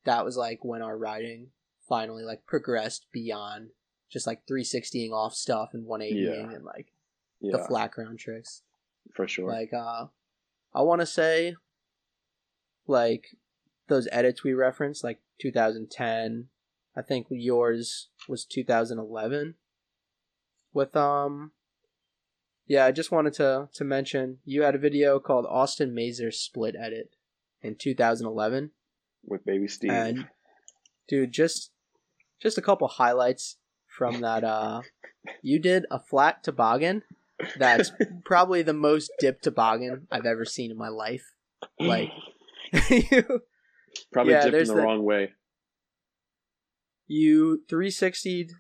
that 0.05 0.24
was 0.24 0.36
like 0.36 0.64
when 0.64 0.82
our 0.82 0.97
riding 0.99 1.49
finally 1.88 2.24
like 2.24 2.47
progressed 2.47 3.07
beyond 3.12 3.70
just 4.11 4.26
like 4.26 4.47
360ing 4.47 5.12
off 5.12 5.34
stuff 5.34 5.70
and 5.72 5.86
180ing 5.86 6.55
and 6.55 6.64
like 6.64 6.93
Yeah, 7.40 7.57
the 7.57 7.64
flat 7.64 7.93
ground 7.93 8.18
tricks. 8.18 8.62
for 9.14 9.26
sure. 9.26 9.51
Like, 9.51 9.72
uh, 9.72 10.07
I 10.75 10.83
want 10.83 11.01
to 11.01 11.07
say, 11.07 11.57
like, 12.87 13.37
those 13.89 14.09
edits 14.12 14.43
we 14.43 14.55
referenced, 14.55 15.05
like 15.05 15.20
2010. 15.41 16.49
I 16.97 17.03
think 17.03 17.27
yours 17.31 18.09
was 18.29 18.45
2011. 18.45 19.55
With 20.75 20.97
um, 20.97 21.53
yeah, 22.66 22.87
I 22.87 22.93
just 22.93 23.12
wanted 23.12 23.35
to 23.35 23.68
to 23.75 23.85
mention 23.85 24.39
you 24.45 24.62
had 24.62 24.75
a 24.75 24.79
video 24.79 25.18
called 25.18 25.47
Austin 25.49 25.95
Mazer's 25.95 26.39
split 26.39 26.75
edit 26.79 27.14
in 27.61 27.77
2011, 27.77 28.70
With 29.27 29.45
baby 29.45 29.68
Steve. 29.68 29.91
and 29.91 30.29
dude, 31.09 31.33
just 31.33 31.73
just 32.41 32.57
a 32.59 32.62
couple 32.62 32.89
highlights 32.89 33.57
from 33.87 34.20
that. 34.23 34.45
Uh, 34.45 34.83
you 35.43 35.59
did 35.59 35.85
a 35.91 35.99
flat 36.01 36.43
toboggan 36.43 37.03
that's 37.59 37.93
probably 38.24 38.62
the 38.62 38.72
most 38.72 39.11
dipped 39.18 39.45
toboggan 39.45 40.07
I've 40.11 40.26
ever 40.26 40.45
seen 40.45 40.70
in 40.70 40.76
my 40.78 40.88
life. 40.88 41.24
Like 41.78 42.11
you, 42.90 43.40
Probably 44.12 44.32
yeah, 44.32 44.45
dipped 44.45 44.57
in 44.57 44.66
the, 44.68 44.74
the- 44.74 44.80
wrong 44.82 45.03
way. 45.05 45.30
you 47.07 47.62
360'd 47.70 48.53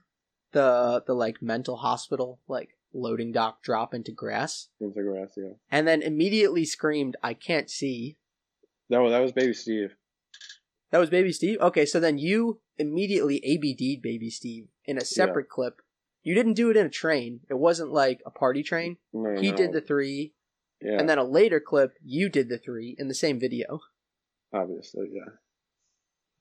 the 0.52 1.02
the 1.06 1.14
like 1.14 1.40
mental 1.40 1.76
hospital 1.76 2.40
like 2.46 2.70
loading 2.92 3.32
dock 3.32 3.62
drop 3.62 3.94
into 3.94 4.12
grass, 4.12 4.68
into 4.80 5.02
grass. 5.02 5.32
Yeah. 5.36 5.54
and 5.70 5.88
then 5.88 6.02
immediately 6.02 6.64
screamed, 6.64 7.16
"I 7.22 7.32
can't 7.34 7.70
see." 7.70 8.18
No, 8.90 9.08
that 9.10 9.20
was 9.20 9.32
baby 9.32 9.54
Steve. 9.54 9.94
That 10.90 10.98
was 10.98 11.08
Baby 11.08 11.32
Steve. 11.32 11.58
Okay, 11.58 11.86
so 11.86 11.98
then 12.00 12.18
you 12.18 12.60
immediately 12.76 13.40
ABD'd 13.48 14.02
Baby 14.02 14.28
Steve 14.28 14.66
in 14.84 14.98
a 14.98 15.04
separate 15.06 15.48
clip. 15.48 15.80
You 16.22 16.34
didn't 16.34 16.54
do 16.54 16.70
it 16.70 16.76
in 16.76 16.86
a 16.86 16.90
train. 16.90 17.40
It 17.50 17.58
wasn't 17.58 17.90
like 17.92 18.20
a 18.24 18.30
party 18.30 18.62
train. 18.62 18.96
No, 19.12 19.40
He 19.40 19.50
no. 19.50 19.56
did 19.56 19.72
the 19.72 19.80
three, 19.80 20.32
yeah, 20.80 20.98
and 20.98 21.08
then 21.08 21.18
a 21.18 21.24
later 21.24 21.58
clip, 21.60 21.94
you 22.04 22.28
did 22.28 22.48
the 22.48 22.58
three 22.58 22.94
in 22.98 23.08
the 23.08 23.14
same 23.14 23.40
video. 23.40 23.80
obviously, 24.52 25.10
yeah. 25.12 25.32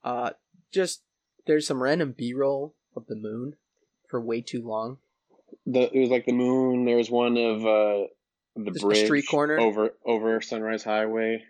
Uh, 0.03 0.32
just 0.71 1.01
there's 1.47 1.65
some 1.67 1.82
random 1.82 2.13
B-roll 2.17 2.75
of 2.95 3.05
the 3.07 3.15
moon 3.15 3.55
for 4.07 4.19
way 4.21 4.41
too 4.41 4.61
long. 4.61 4.97
The 5.65 5.89
it 5.95 5.99
was 5.99 6.09
like 6.09 6.25
the 6.25 6.34
moon. 6.34 6.86
There 6.86 6.97
was 6.97 7.09
one 7.09 7.38
of 7.38 7.65
uh 7.65 8.07
the 8.55 8.71
Just 8.71 8.82
bridge 8.84 9.05
street 9.05 9.25
corner? 9.29 9.59
over 9.59 9.93
over 10.05 10.41
Sunrise 10.41 10.84
Highway. 10.84 11.43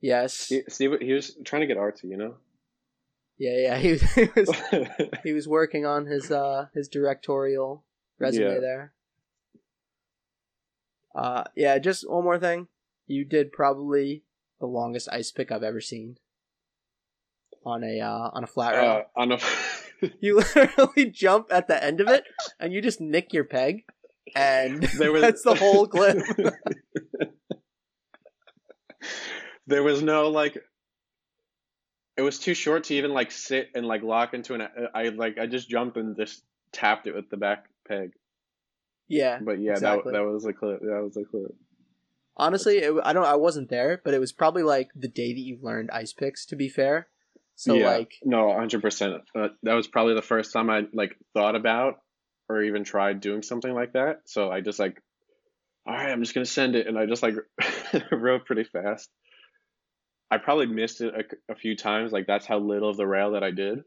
Yes, 0.00 0.48
He, 0.48 0.62
Steve, 0.68 0.98
he 1.00 1.12
was 1.12 1.36
trying 1.44 1.60
to 1.60 1.66
get 1.66 1.76
artsy, 1.76 2.04
you 2.04 2.16
know. 2.16 2.36
Yeah, 3.40 3.56
yeah. 3.56 3.78
He 3.78 3.90
was, 3.92 4.02
he 4.14 4.28
was 4.36 4.50
he 5.24 5.32
was 5.32 5.48
working 5.48 5.84
on 5.86 6.06
his 6.06 6.30
uh 6.30 6.66
his 6.74 6.86
directorial 6.88 7.84
resume 8.20 8.54
Yeah. 8.54 8.60
there. 8.60 8.92
Uh, 11.14 11.44
yeah. 11.56 11.78
Just 11.78 12.08
one 12.08 12.22
more 12.22 12.38
thing. 12.38 12.68
You 13.08 13.24
did 13.24 13.50
probably 13.50 14.22
the 14.60 14.66
longest 14.66 15.08
ice 15.10 15.32
pick 15.32 15.50
I've 15.50 15.64
ever 15.64 15.80
seen 15.80 16.18
on 17.66 17.82
a 17.82 18.00
uh, 18.00 18.30
on 18.32 18.44
a 18.44 18.46
flat 18.46 18.74
rail. 18.76 19.02
uh, 19.16 19.20
on 19.20 19.32
a 19.32 19.38
You 20.20 20.36
literally 20.36 21.10
jump 21.10 21.48
at 21.50 21.66
the 21.68 21.82
end 21.82 22.00
of 22.00 22.08
it 22.08 22.24
and 22.60 22.72
you 22.72 22.80
just 22.80 23.00
nick 23.00 23.32
your 23.32 23.44
peg, 23.44 23.82
and 24.36 24.82
There 24.98 25.12
was- 25.12 25.22
that's 25.22 25.42
the 25.42 25.54
whole 25.56 25.86
clip. 25.86 26.18
there 29.66 29.82
was 29.82 30.02
no 30.02 30.28
like. 30.28 30.56
It 32.20 32.24
was 32.24 32.38
too 32.38 32.52
short 32.52 32.84
to 32.84 32.94
even 32.94 33.12
like 33.14 33.30
sit 33.32 33.70
and 33.74 33.86
like 33.86 34.02
lock 34.02 34.34
into 34.34 34.52
an. 34.52 34.68
I 34.94 35.08
like 35.08 35.38
I 35.38 35.46
just 35.46 35.70
jumped 35.70 35.96
and 35.96 36.14
just 36.14 36.42
tapped 36.70 37.06
it 37.06 37.14
with 37.14 37.30
the 37.30 37.38
back 37.38 37.64
peg. 37.88 38.10
yeah. 39.08 39.38
But 39.42 39.58
yeah, 39.58 39.72
Exactly. 39.72 40.12
that 40.12 40.18
that 40.18 40.24
was 40.26 40.44
a 40.44 40.52
clip. 40.52 40.80
That 40.80 41.02
was 41.02 41.16
a 41.16 41.24
clip. 41.24 41.54
Honestly, 42.36 42.76
it, 42.78 42.92
I 43.02 43.14
don't. 43.14 43.24
I 43.24 43.36
wasn't 43.36 43.70
there, 43.70 44.02
but 44.04 44.12
it 44.12 44.18
was 44.20 44.32
probably 44.32 44.62
like 44.62 44.90
the 44.94 45.08
day 45.08 45.32
that 45.32 45.40
you 45.40 45.58
learned 45.62 45.90
ice 45.90 46.12
picks. 46.12 46.44
To 46.46 46.56
be 46.56 46.68
fair, 46.68 47.08
so 47.54 47.72
yeah, 47.74 47.88
like 47.90 48.12
no, 48.22 48.52
hundred 48.54 48.82
percent. 48.82 49.22
Uh, 49.34 49.48
That 49.62 49.74
was 49.74 49.88
probably 49.88 50.14
the 50.14 50.20
first 50.22 50.52
time 50.52 50.68
I 50.68 50.82
like 50.92 51.16
thought 51.32 51.56
about 51.56 52.00
or 52.50 52.62
even 52.62 52.84
tried 52.84 53.20
doing 53.20 53.42
something 53.42 53.72
like 53.72 53.92
that. 53.94 54.22
So 54.26 54.50
I 54.50 54.60
just 54.60 54.78
like, 54.78 55.00
all 55.86 55.94
right, 55.94 56.10
I'm 56.10 56.22
just 56.22 56.34
gonna 56.34 56.44
send 56.44 56.76
it, 56.76 56.86
and 56.86 56.98
I 56.98 57.06
just 57.06 57.22
like 57.22 57.34
wrote 58.12 58.44
pretty 58.44 58.64
fast. 58.64 59.08
I 60.30 60.38
probably 60.38 60.66
missed 60.66 61.00
it 61.00 61.12
a, 61.14 61.52
a 61.52 61.56
few 61.56 61.76
times. 61.76 62.12
Like 62.12 62.26
that's 62.26 62.46
how 62.46 62.58
little 62.58 62.90
of 62.90 62.96
the 62.96 63.06
rail 63.06 63.32
that 63.32 63.42
I 63.42 63.50
did. 63.50 63.80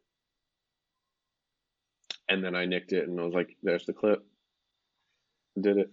And 2.28 2.44
then 2.44 2.56
I 2.56 2.66
nicked 2.66 2.94
it, 2.94 3.08
and 3.08 3.20
I 3.20 3.24
was 3.24 3.34
like, 3.34 3.58
"There's 3.64 3.86
the 3.86 3.94
clip." 3.94 4.26
Did 5.60 5.78
it? 5.78 5.92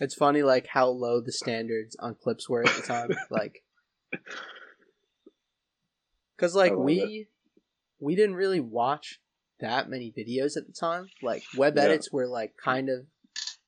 it's 0.00 0.14
funny 0.14 0.42
like 0.42 0.66
how 0.66 0.88
low 0.88 1.20
the 1.20 1.32
standards 1.32 1.96
on 2.00 2.16
clips 2.20 2.48
were 2.48 2.62
at 2.62 2.74
the 2.74 2.82
time. 2.82 3.10
like, 3.30 3.62
because 6.36 6.54
like 6.54 6.76
we 6.76 7.28
we 8.00 8.14
didn't 8.14 8.36
really 8.36 8.60
watch 8.60 9.20
that 9.60 9.88
many 9.88 10.12
videos 10.16 10.56
at 10.56 10.66
the 10.66 10.72
time. 10.72 11.08
Like 11.22 11.42
web 11.56 11.76
Yeah. 11.76 11.84
edits 11.84 12.12
were 12.12 12.26
like 12.26 12.54
kind 12.62 12.88
of 12.88 13.06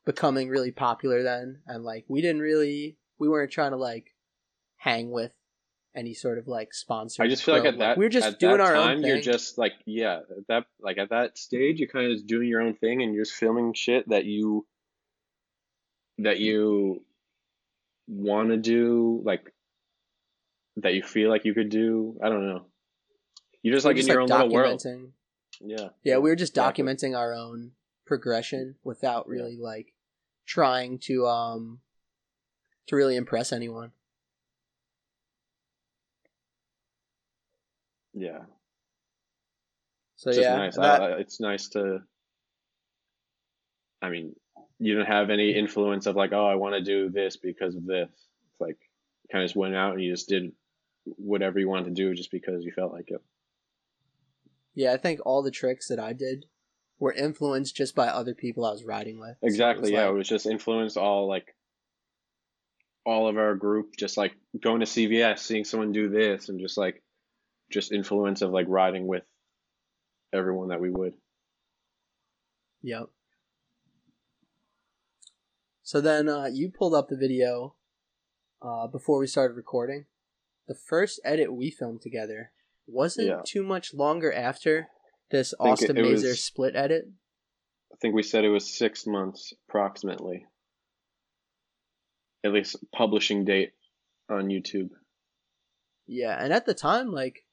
becoming 0.05 0.49
really 0.49 0.73
popular 0.73 1.23
then, 1.23 1.63
and 1.67 1.85
like 1.85 2.05
we 2.09 2.21
didn't 2.21 2.43
really 2.43 2.99
we 3.19 3.29
weren't 3.29 3.53
trying 3.53 3.71
to 3.73 3.77
like 3.77 4.15
hang 4.79 5.11
with 5.11 5.33
any 5.97 6.15
sort 6.15 6.39
of 6.39 6.47
like 6.47 6.75
sponsor. 6.75 7.23
I 7.23 7.29
just 7.29 7.43
feel 7.43 7.57
like 7.57 7.65
at 7.65 7.79
that 7.79 7.97
we 7.99 8.05
were 8.05 8.11
just 8.11 8.27
at 8.27 8.39
doing 8.39 8.59
that 8.59 8.61
our 8.61 8.75
time 8.75 8.99
own 8.99 9.05
you're 9.05 9.21
just 9.21 9.57
like 9.59 9.73
yeah 9.87 10.19
at 10.19 10.47
that 10.49 10.65
like 10.81 10.99
at 10.99 11.09
that 11.11 11.39
stage 11.39 11.81
you're 11.81 11.89
kind 11.89 12.07
of 12.07 12.13
just 12.13 12.27
doing 12.27 12.49
your 12.49 12.61
own 12.61 12.75
thing 12.75 13.03
and 13.03 13.15
you're 13.15 13.25
just 13.25 13.37
filming 13.37 13.73
shit 13.73 14.09
that 14.11 14.27
you 14.27 14.67
that 16.19 16.39
you 16.39 17.03
want 18.07 18.51
to 18.51 18.57
do 18.57 19.23
like 19.25 19.53
that 20.77 20.95
you 20.95 21.03
feel 21.03 21.31
like 21.31 21.45
you 21.45 21.55
could 21.55 21.71
do 21.71 22.19
I 22.23 22.29
don't 22.29 22.47
know 22.47 22.67
You're 23.63 23.75
just 23.75 23.87
We're 23.87 23.93
like 23.93 24.01
in 24.01 24.07
your 24.07 24.21
own 24.21 24.29
little 24.29 24.51
world. 24.51 24.83
Yeah. 25.61 25.89
Yeah, 26.05 26.19
we 26.19 26.29
were 26.29 26.37
just 26.37 26.55
documenting 26.55 27.17
our 27.17 27.33
own 27.33 27.73
progression 28.05 28.77
without 28.85 29.27
really 29.27 29.57
like 29.57 29.95
trying 30.45 30.99
to 30.99 31.27
um 31.27 31.81
to 32.87 32.97
really 32.97 33.17
impress 33.17 33.53
anyone. 33.53 33.93
Yeah. 38.17 38.41
So 40.17 40.31
It's 40.31 40.39
yeah, 40.39 40.57
nice. 40.57 40.77
that- 40.77 41.03
I, 41.03 41.11
it's 41.19 41.39
nice 41.41 41.69
to. 41.71 42.01
I 44.03 44.09
mean, 44.11 44.35
you 44.79 44.97
don't 44.97 45.07
have 45.07 45.31
any 45.31 45.51
influence 45.55 46.07
of 46.07 46.17
like, 46.17 46.33
oh, 46.33 46.47
I 46.47 46.55
want 46.57 46.75
to 46.75 46.81
do 46.83 47.11
this 47.11 47.37
because 47.37 47.75
of 47.77 47.85
this. 47.87 48.09
It's 48.11 48.61
like, 48.61 48.79
kind 49.31 49.43
of 49.43 49.49
just 49.49 49.57
went 49.57 49.75
out 49.75 49.95
and 49.95 50.03
you 50.03 50.13
just 50.13 50.29
did 50.29 50.53
whatever 51.05 51.59
you 51.59 51.69
wanted 51.69 51.85
to 51.87 51.91
do 51.93 52.15
just 52.15 52.31
because 52.31 52.65
you 52.65 52.73
felt 52.73 52.93
like 52.93 53.11
it. 53.11 53.23
yeah, 54.75 54.93
I 54.93 54.97
think 54.97 55.21
all 55.25 55.43
the 55.43 55.51
tricks 55.51 55.89
that 55.89 55.99
I 56.01 56.13
did 56.13 56.47
were 56.99 57.13
influenced 57.13 57.77
just 57.77 57.95
by 57.95 58.09
other 58.09 58.35
people 58.35 58.65
I 58.65 58.71
was 58.73 58.85
riding 58.85 59.19
with. 59.21 59.37
So 59.41 59.47
it 59.47 59.49
Exactly. 59.51 59.93
yeah, 59.93 60.05
like- 60.07 60.11
it 60.11 60.15
was 60.19 60.29
just 60.29 60.47
influenced 60.47 60.97
all 60.97 61.29
like 61.29 61.55
all 63.05 63.29
of 63.29 63.37
our 63.39 63.55
group, 63.55 63.97
just 63.97 64.17
like 64.17 64.35
going 64.61 64.81
to 64.81 64.87
CVS, 64.87 65.39
seeing 65.39 65.65
someone 65.65 65.93
do 65.93 66.09
this, 66.09 66.49
and 66.49 66.59
just 66.61 66.77
like 66.77 67.03
just 67.71 67.93
influence 67.93 68.43
of 68.43 68.51
like 68.51 68.67
riding 68.69 69.07
with 69.07 69.25
everyone 70.33 70.69
that 70.69 70.81
we 70.81 70.91
would. 70.91 71.15
Yep. 72.83 73.07
So 75.83 76.01
then 76.01 76.29
uh, 76.29 76.47
you 76.53 76.71
pulled 76.71 76.95
up 76.95 77.09
the 77.09 77.17
video 77.17 77.75
uh, 78.63 78.87
before 78.89 79.19
we 79.19 79.27
started 79.27 79.55
recording. 79.55 80.07
The 80.69 80.75
first 80.75 81.21
edit 81.25 81.55
we 81.55 81.71
filmed 81.71 82.03
together 82.03 82.51
wasn't 82.87 83.29
Yeah. 83.29 83.41
too 83.45 83.63
much 83.63 83.95
longer 83.95 84.33
after 84.33 84.89
this 85.31 85.55
Austin 85.61 85.97
it- 85.97 86.05
it 86.05 86.11
Mazer 86.11 86.29
was- 86.29 86.45
split 86.45 86.75
edit. 86.77 87.07
I 87.93 87.97
think 87.99 88.15
we 88.15 88.23
said 88.23 88.45
it 88.45 88.51
was 88.51 88.69
six 88.77 89.07
months 89.07 89.55
approximately. 89.69 90.47
At 92.45 92.53
least 92.53 92.77
publishing 92.93 93.45
date 93.45 93.73
on 94.29 94.49
YouTube. 94.49 94.91
Yeah, 96.07 96.37
and 96.43 96.53
at 96.53 96.67
the 96.67 96.75
time, 96.75 97.11
like, 97.11 97.46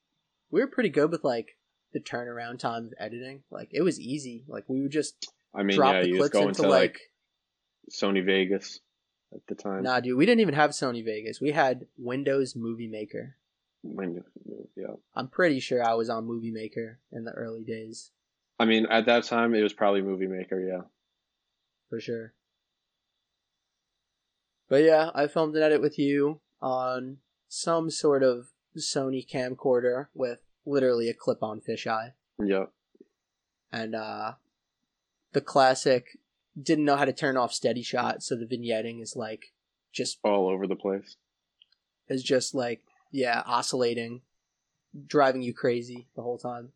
we 0.53 0.61
were 0.61 0.67
pretty 0.67 0.89
good 0.89 1.11
with 1.11 1.23
like 1.23 1.57
the 1.93 1.99
turnaround 1.99 2.59
time 2.59 2.85
of 2.85 2.93
editing. 2.99 3.41
Like, 3.49 3.69
it 3.71 3.81
was 3.81 3.99
easy. 3.99 4.45
Like, 4.47 4.65
we 4.67 4.81
would 4.81 4.91
just 4.91 5.27
I 5.53 5.63
mean, 5.63 5.75
drop 5.75 5.95
yeah, 5.95 6.03
the 6.03 6.17
clips 6.17 6.29
go 6.29 6.47
into 6.47 6.61
like, 6.61 6.69
like 6.69 6.99
Sony 7.91 8.23
Vegas 8.23 8.79
at 9.33 9.41
the 9.47 9.55
time. 9.55 9.81
nah, 9.81 9.99
dude, 9.99 10.15
we 10.15 10.27
didn't 10.27 10.41
even 10.41 10.53
have 10.53 10.69
Sony 10.69 11.03
Vegas. 11.03 11.41
We 11.41 11.51
had 11.51 11.87
Windows 11.97 12.55
Movie 12.55 12.87
Maker. 12.87 13.35
When- 13.81 14.23
yeah. 14.75 14.93
I'm 15.15 15.27
pretty 15.27 15.59
sure 15.59 15.83
I 15.83 15.95
was 15.95 16.09
on 16.09 16.25
Movie 16.25 16.51
Maker 16.51 16.99
in 17.11 17.25
the 17.25 17.31
early 17.31 17.63
days. 17.63 18.11
I 18.59 18.65
mean, 18.65 18.85
at 18.85 19.07
that 19.07 19.23
time, 19.23 19.55
it 19.55 19.63
was 19.63 19.73
probably 19.73 20.03
Movie 20.03 20.27
Maker, 20.27 20.59
yeah. 20.59 20.81
for 21.89 21.99
sure. 21.99 22.33
But 24.69 24.83
yeah, 24.83 25.09
I 25.15 25.27
filmed 25.27 25.55
an 25.55 25.63
edit 25.63 25.81
with 25.81 25.97
you 25.97 26.41
on 26.61 27.17
some 27.49 27.89
sort 27.89 28.23
of 28.23 28.47
Sony 28.77 29.27
camcorder 29.27 30.07
with 30.13 30.39
literally 30.65 31.09
a 31.09 31.13
clip-on 31.13 31.61
fisheye, 31.61 32.13
Yep. 32.43 32.71
and 33.71 33.95
uh, 33.95 34.33
the 35.33 35.41
classic 35.41 36.17
didn't 36.61 36.85
know 36.85 36.95
how 36.95 37.05
to 37.05 37.13
turn 37.13 37.35
off 37.37 37.53
steady 37.53 37.81
shot, 37.83 38.21
so 38.23 38.35
the 38.35 38.45
vignetting 38.45 39.01
is 39.01 39.15
like 39.15 39.53
just 39.91 40.19
All 40.23 40.47
over 40.47 40.67
the 40.67 40.75
place. 40.75 41.17
is 42.07 42.23
just 42.23 42.53
like 42.55 42.81
yeah 43.11 43.43
oscillating, 43.45 44.21
driving 45.07 45.41
you 45.41 45.53
crazy 45.53 46.07
the 46.15 46.21
whole 46.21 46.37
time. 46.37 46.71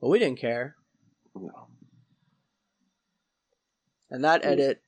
But 0.00 0.08
we 0.08 0.18
didn't 0.18 0.38
care. 0.40 0.76
No. 1.34 1.68
And 4.10 4.22
that 4.24 4.42
Mm. 4.42 4.46
edit, 4.46 4.82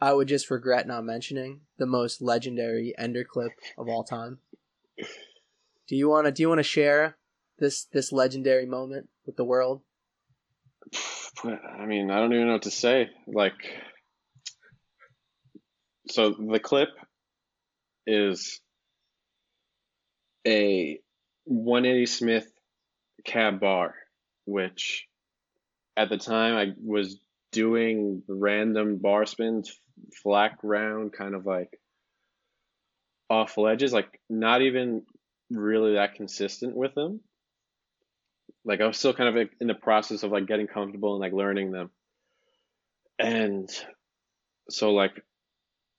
I 0.00 0.12
would 0.12 0.28
just 0.28 0.50
regret 0.50 0.86
not 0.86 1.04
mentioning 1.04 1.62
the 1.78 1.86
most 1.86 2.20
legendary 2.20 2.92
ender 2.98 3.24
clip 3.24 3.52
of 3.78 3.88
all 3.88 4.04
time. 4.04 4.40
Do 5.88 5.96
you 5.96 6.08
want 6.08 6.26
to? 6.26 6.32
Do 6.32 6.42
you 6.42 6.48
want 6.48 6.60
to 6.60 6.64
share 6.64 7.16
this 7.58 7.84
this 7.92 8.12
legendary 8.12 8.66
moment 8.66 9.08
with 9.26 9.36
the 9.36 9.44
world? 9.44 9.82
I 11.44 11.86
mean, 11.86 12.10
I 12.10 12.18
don't 12.18 12.32
even 12.32 12.46
know 12.46 12.54
what 12.54 12.62
to 12.62 12.70
say. 12.70 13.10
Like, 13.26 13.54
so 16.08 16.30
the 16.30 16.60
clip 16.60 16.90
is 18.06 18.60
a 20.46 20.98
180 21.44 22.06
Smith 22.06 22.46
cab 23.24 23.60
bar, 23.60 23.94
which 24.44 25.06
at 25.96 26.08
the 26.08 26.18
time 26.18 26.56
I 26.56 26.72
was 26.82 27.18
doing 27.52 28.22
random 28.28 28.98
bar 28.98 29.26
spins, 29.26 29.78
flat 30.22 30.58
round, 30.62 31.12
kind 31.12 31.34
of 31.34 31.46
like 31.46 31.78
off 33.28 33.56
ledges, 33.56 33.92
like 33.92 34.20
not 34.28 34.62
even 34.62 35.02
really 35.56 35.94
that 35.94 36.14
consistent 36.14 36.76
with 36.76 36.94
them 36.94 37.20
like 38.64 38.80
I 38.80 38.86
was 38.86 38.96
still 38.96 39.14
kind 39.14 39.36
of 39.36 39.48
in 39.60 39.66
the 39.66 39.74
process 39.74 40.22
of 40.22 40.30
like 40.30 40.46
getting 40.46 40.66
comfortable 40.66 41.14
and 41.14 41.20
like 41.20 41.32
learning 41.32 41.72
them. 41.72 41.90
And 43.18 43.68
so 44.70 44.92
like 44.92 45.22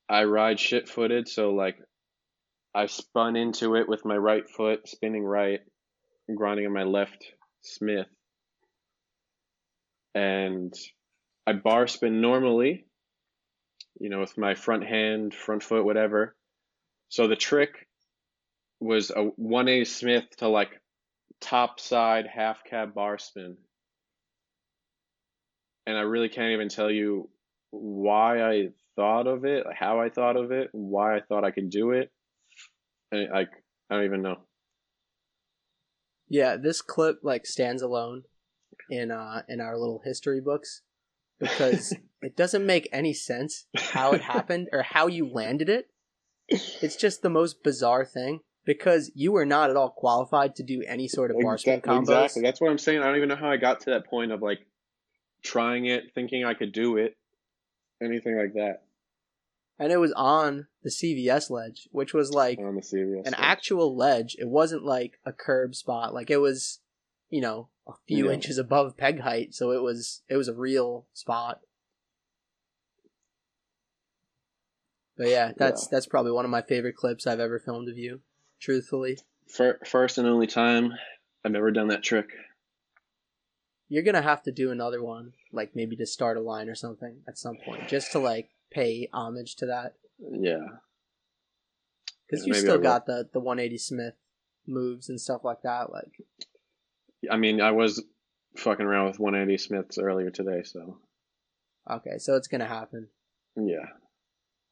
I 0.10 0.24
ride 0.24 0.60
shit 0.60 0.88
footed, 0.88 1.28
so 1.28 1.52
like 1.52 1.78
I 2.74 2.88
spun 2.88 3.36
into 3.36 3.76
it 3.76 3.88
with 3.88 4.06
my 4.06 4.18
right 4.18 4.50
foot, 4.50 4.88
spinning 4.88 5.24
right, 5.24 5.60
grinding 6.34 6.66
on 6.66 6.74
my 6.74 6.84
left 6.84 7.26
Smith. 7.62 8.08
And 10.16 10.74
I 11.46 11.54
bar 11.54 11.88
spin 11.88 12.22
normally, 12.22 12.86
you 14.00 14.10
know, 14.10 14.20
with 14.20 14.38
my 14.38 14.56
front 14.56 14.86
hand, 14.86 15.34
front 15.34 15.64
foot, 15.64 15.84
whatever. 15.84 16.36
So 17.10 17.28
the 17.28 17.36
trick 17.36 17.88
was 18.84 19.12
a 19.12 19.24
180 19.24 19.86
Smith 19.86 20.26
to 20.38 20.50
like 20.50 20.70
top 21.40 21.80
side 21.80 22.28
half 22.28 22.64
cab 22.64 22.94
bar 22.94 23.18
spin. 23.18 23.58
And 25.86 25.98
I 25.98 26.02
really 26.02 26.30
can't 26.30 26.52
even 26.52 26.70
tell 26.70 26.92
you 26.92 27.30
why 27.72 28.42
I 28.42 28.68
thought 28.96 29.28
of 29.28 29.46
it, 29.46 29.66
how 29.74 30.00
I 30.00 30.10
thought 30.10 30.38
of 30.38 30.52
it, 30.52 30.70
why 30.72 31.16
I 31.16 31.22
thought 31.22 31.44
I 31.44 31.52
could 31.52 31.70
do 31.70 31.92
it. 31.92 32.12
And 33.12 33.30
like 33.32 33.50
I 33.90 33.96
don't 33.96 34.06
even 34.06 34.22
know. 34.22 34.38
Yeah, 36.30 36.58
this 36.58 36.82
clip 36.82 37.20
like 37.24 37.46
stands 37.46 37.82
alone 37.82 38.24
in 38.90 39.12
uh 39.12 39.44
in 39.48 39.62
our 39.62 39.78
little 39.78 40.02
history 40.04 40.42
books 40.42 40.82
because 41.40 41.96
it 42.22 42.36
doesn't 42.36 42.66
make 42.66 42.90
any 42.92 43.14
sense 43.14 43.66
how 43.76 44.12
it 44.12 44.22
happened 44.22 44.68
or 44.72 44.84
how 44.84 45.08
you 45.08 45.30
landed 45.30 45.70
it. 45.70 45.88
It's 46.50 46.98
just 46.98 47.22
the 47.22 47.30
most 47.30 47.64
bizarre 47.64 48.06
thing 48.06 48.42
because 48.66 49.12
you 49.16 49.32
were 49.32 49.46
not 49.46 49.70
at 49.70 49.76
all 49.76 49.90
qualified 49.90 50.56
to 50.56 50.64
do 50.64 50.84
any 50.88 51.08
sort 51.08 51.32
of 51.32 51.38
bar 51.42 51.58
spin 51.58 51.82
Exa- 51.82 51.84
combos. 51.86 52.02
Exactly. 52.02 52.42
That's 52.44 52.62
what 52.62 52.72
I'm 52.72 52.78
saying. 52.78 53.02
I 53.02 53.06
don't 53.08 53.18
even 53.18 53.30
know 53.30 53.36
how 53.36 53.50
I 53.50 53.58
got 53.58 53.82
to 53.82 53.90
that 53.92 54.06
point 54.08 54.32
of 54.32 54.42
like 54.42 54.60
trying 55.44 55.86
it, 55.86 56.14
thinking 56.16 56.46
I 56.46 56.54
could 56.54 56.72
do 56.72 56.98
it, 56.98 57.18
anything 58.02 58.38
like 58.38 58.54
that 58.54 58.84
And 59.80 59.92
it 59.92 59.98
was 59.98 60.14
on 60.14 60.68
the 60.84 60.90
CVS 60.90 61.50
ledge, 61.50 61.88
which 61.92 62.14
was 62.14 62.32
like 62.32 62.60
on 62.60 62.76
the 62.76 62.82
CVS. 62.82 63.20
an 63.28 63.34
stage. 63.34 63.36
actual 63.38 63.96
ledge. 63.96 64.36
It 64.40 64.48
wasn't 64.48 64.84
like 64.86 65.20
a 65.26 65.34
curb 65.34 65.76
spot. 65.76 66.14
Like 66.14 66.30
it 66.30 66.38
was, 66.38 66.80
you 67.30 67.42
know, 67.42 67.70
a 67.88 67.92
few 68.08 68.28
Yeah. 68.28 68.34
inches 68.34 68.58
above 68.58 68.96
peg 68.96 69.20
height, 69.22 69.54
so 69.54 69.72
it 69.72 69.82
was 69.82 70.22
it 70.30 70.38
was 70.38 70.48
a 70.48 70.54
real 70.54 71.06
spot. 71.14 71.60
But 75.18 75.28
yeah, 75.28 75.52
that's 75.58 75.84
Yeah. 75.84 75.88
that's 75.92 76.06
probably 76.08 76.32
one 76.32 76.46
of 76.46 76.52
my 76.52 76.62
favorite 76.62 76.96
clips 76.96 77.28
I've 77.28 77.40
ever 77.42 77.60
filmed 77.60 77.90
of 77.90 77.98
you. 77.98 78.22
Truthfully, 78.64 79.18
Fir- 79.50 79.80
first 79.86 80.18
and 80.18 80.26
only 80.26 80.48
time 80.48 80.94
I've 81.44 81.54
ever 81.54 81.70
done 81.70 81.90
that 81.90 82.02
trick. 82.02 82.30
you're 83.90 84.04
gonna 84.04 84.22
have 84.22 84.42
to 84.44 84.54
do 84.54 84.72
another 84.72 85.04
one, 85.04 85.34
like 85.52 85.76
maybe 85.76 85.98
to 85.98 86.06
start 86.06 86.38
a 86.38 86.42
line 86.42 86.70
or 86.70 86.76
something 86.76 87.18
at 87.28 87.38
some 87.38 87.58
point, 87.58 87.90
just 87.90 88.14
to 88.14 88.20
like 88.20 88.52
pay 88.72 89.10
homage 89.12 89.58
to 89.58 89.66
that. 89.66 89.96
Yeah. 90.18 90.66
Because 92.26 92.48
Yeah, 92.48 92.54
you 92.54 92.62
still 92.62 92.78
got 92.78 93.06
the 93.06 93.28
the 93.34 93.42
180 93.42 93.78
Smith 93.78 94.16
moves 94.66 95.10
and 95.10 95.20
stuff 95.20 95.44
like 95.44 95.64
that. 95.64 95.92
Like 95.92 96.24
I 97.30 97.36
mean, 97.36 97.60
I 97.60 97.72
was 97.72 98.02
fucking 98.56 98.86
around 98.86 99.08
with 99.08 99.20
180 99.20 99.58
Smiths 99.58 99.98
earlier 99.98 100.30
today, 100.30 100.64
so 100.64 101.00
okay, 101.92 102.18
so 102.18 102.38
it's 102.38 102.48
gonna 102.48 102.66
happen. 102.66 103.10
yeah, 103.58 103.88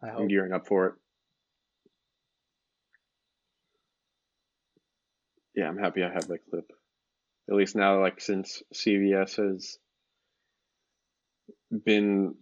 I 0.01 0.11
I'm 0.11 0.29
gearing 0.29 0.53
up 0.53 0.65
for 0.65 0.87
it. 0.87 0.93
Yeah, 5.55 5.67
I'm 5.67 5.77
happy 5.77 6.03
I 6.03 6.11
have 6.11 6.27
that 6.27 6.49
clip. 6.49 6.71
At 7.49 7.55
least 7.55 7.75
now, 7.75 7.99
like 7.99 8.21
since 8.21 8.63
CVS 8.73 9.37
has 9.37 9.77
been 11.85 12.35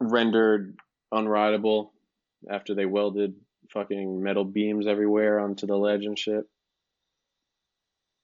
rendered 0.00 0.76
unrideable 1.12 1.90
after 2.50 2.74
they 2.74 2.86
welded 2.86 3.34
fucking 3.72 4.22
metal 4.22 4.44
beams 4.44 4.86
everywhere 4.86 5.40
onto 5.40 5.66
the 5.66 5.76
ledge 5.76 6.04
and 6.04 6.18
shit. 6.18 6.44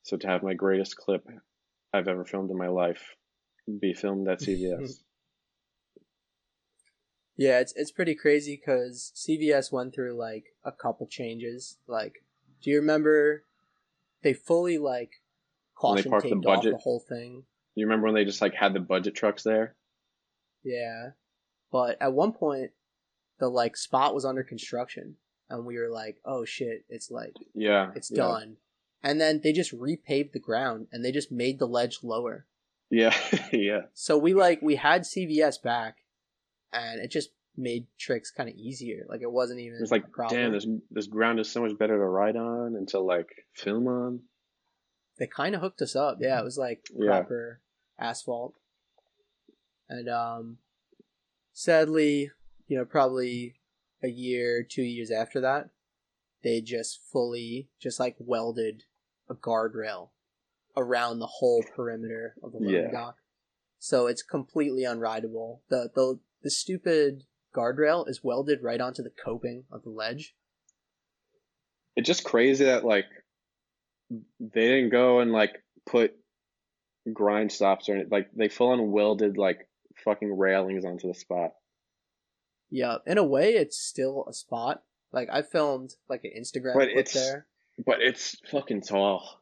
So 0.05 0.17
to 0.17 0.27
have 0.29 0.43
my 0.43 0.55
greatest 0.55 0.97
clip 0.97 1.27
I've 1.93 2.09
ever 2.09 2.25
filmed 2.25 2.51
in 2.51 2.59
my 2.59 2.69
life 2.69 3.17
be 3.81 3.95
filmed 3.95 4.29
at 4.29 4.41
CVS. 4.41 5.01
Yeah, 7.37 7.61
it's 7.61 7.73
it's 7.77 7.91
pretty 7.91 8.15
crazy 8.15 8.61
because 8.61 9.11
CVS 9.17 9.73
went 9.73 9.95
through 9.95 10.15
like 10.19 10.55
a 10.65 10.71
couple 10.71 11.07
changes. 11.07 11.79
Like, 11.87 12.23
do 12.63 12.71
you 12.71 12.77
remember 12.77 13.45
they 14.23 14.33
fully 14.33 14.79
like 14.79 15.21
caution 15.75 16.11
parked 16.11 16.25
the 16.29 16.35
taped 16.35 16.47
off 16.47 16.57
budget? 16.57 16.73
the 16.73 16.79
whole 16.79 17.01
thing? 17.01 17.45
you 17.75 17.87
remember 17.87 18.07
when 18.07 18.15
they 18.15 18.25
just 18.25 18.41
like 18.43 18.55
had 18.55 18.75
the 18.75 18.81
budget 18.81 19.15
trucks 19.15 19.43
there? 19.43 19.75
Yeah, 20.63 21.11
but 21.71 21.97
at 22.01 22.13
one 22.13 22.33
point, 22.33 22.71
the 23.39 23.49
like 23.49 23.77
spot 23.77 24.15
was 24.15 24.25
under 24.25 24.43
construction, 24.43 25.17
and 25.51 25.65
we 25.65 25.79
were 25.79 25.89
like, 25.89 26.19
"Oh 26.25 26.45
shit, 26.45 26.85
it's 26.89 27.11
like 27.11 27.35
Yeah. 27.55 27.91
it's 27.97 28.11
yeah. 28.11 28.17
done." 28.19 28.57
And 29.03 29.21
then 29.21 29.41
they 29.43 29.53
just 29.53 29.77
repaved 29.77 30.33
the 30.33 30.39
ground 30.39 30.87
and 30.93 31.05
they 31.05 31.11
just 31.11 31.33
made 31.33 31.59
the 31.59 31.67
ledge 31.67 32.05
lower. 32.05 32.47
Yeah, 32.89 33.17
yeah. 33.53 33.87
So 33.95 34.17
we 34.17 34.35
like 34.35 34.63
we 34.63 34.77
had 34.77 35.03
CVS 35.03 35.61
back, 35.63 36.05
and 36.73 37.01
it 37.01 37.11
just 37.11 37.31
made 37.57 37.87
tricks 37.99 38.31
kind 38.31 38.49
of 38.49 38.55
easier. 38.57 39.05
Like 39.09 39.21
it 39.23 39.31
wasn't 39.31 39.61
even 39.61 39.79
It's 39.81 39.91
like, 39.91 40.05
damn, 40.31 40.53
this 40.53 40.67
this 40.91 41.07
ground 41.07 41.39
is 41.41 41.51
so 41.51 41.63
much 41.63 41.77
better 41.79 41.97
to 41.99 42.05
ride 42.05 42.37
on 42.37 42.77
and 42.77 42.89
to 42.89 42.99
like 43.01 43.29
film 43.55 43.87
on. 43.87 44.21
they 45.19 45.27
kind 45.27 45.55
of 45.55 45.61
hooked 45.61 45.83
us 45.83 45.95
up. 45.95 46.19
Yeah, 46.21 46.41
it 46.41 46.45
was 46.45 46.57
like 46.59 46.87
Yeah. 46.95 47.07
proper 47.21 47.61
asphalt. 47.99 48.55
And 49.89 50.09
um 50.09 50.59
sadly, 51.53 52.31
you 52.67 52.79
know, 52.79 52.85
probably 52.85 53.57
a 54.03 54.09
year, 54.09 54.63
two 54.69 54.83
years 54.83 55.11
after 55.11 55.41
that, 55.41 55.71
they 56.43 56.61
just 56.61 57.01
fully 57.13 57.69
just 57.81 58.01
like 58.01 58.17
welded 58.19 58.85
a 59.29 59.35
guardrail 59.35 60.09
around 60.77 61.19
the 61.19 61.27
whole 61.27 61.63
perimeter 61.77 62.35
of 62.43 62.53
the 62.53 62.59
loading 62.59 62.85
Yeah. 62.85 62.91
dock. 62.91 63.17
So 63.79 64.07
it's 64.07 64.23
completely 64.23 64.83
unrideable. 64.85 65.61
The 65.69 65.91
the 65.95 66.19
the 66.43 66.51
stupid 66.51 67.25
guardrail 67.55 68.09
is 68.09 68.23
welded 68.25 68.63
right 68.63 68.81
onto 68.81 69.03
the 69.03 69.11
coping 69.25 69.65
of 69.71 69.83
the 69.83 69.91
ledge. 69.91 70.35
It's 71.97 72.07
just 72.07 72.25
crazy 72.25 72.65
that 72.65 72.85
like 72.85 73.07
they 74.41 74.67
didn't 74.69 74.91
go 74.91 75.21
and 75.21 75.33
like 75.33 75.63
put 75.87 76.15
grind 77.13 77.53
stops 77.53 77.89
or 77.89 77.95
anything. 77.95 78.11
Like 78.11 78.31
they 78.35 78.49
full 78.49 78.69
on 78.69 78.91
welded 78.91 79.37
like 79.37 79.69
fucking 80.05 80.37
railings 80.37 80.85
onto 80.85 81.09
the 81.09 81.15
spot. 81.15 81.51
Yeah, 82.71 82.97
in 83.07 83.19
a 83.19 83.25
way, 83.25 83.51
it's 83.53 83.79
still 83.79 84.25
a 84.29 84.33
spot. 84.33 84.83
Like 85.13 85.29
I 85.31 85.43
filmed 85.43 85.95
like 86.09 86.25
an 86.25 86.33
Instagram 86.39 86.75
But 86.75 86.85
clip 86.93 86.97
it's- 86.99 87.15
there. 87.15 87.47
But 87.87 88.03
it's 88.03 88.37
fucking 88.51 88.83
tall. 88.83 89.41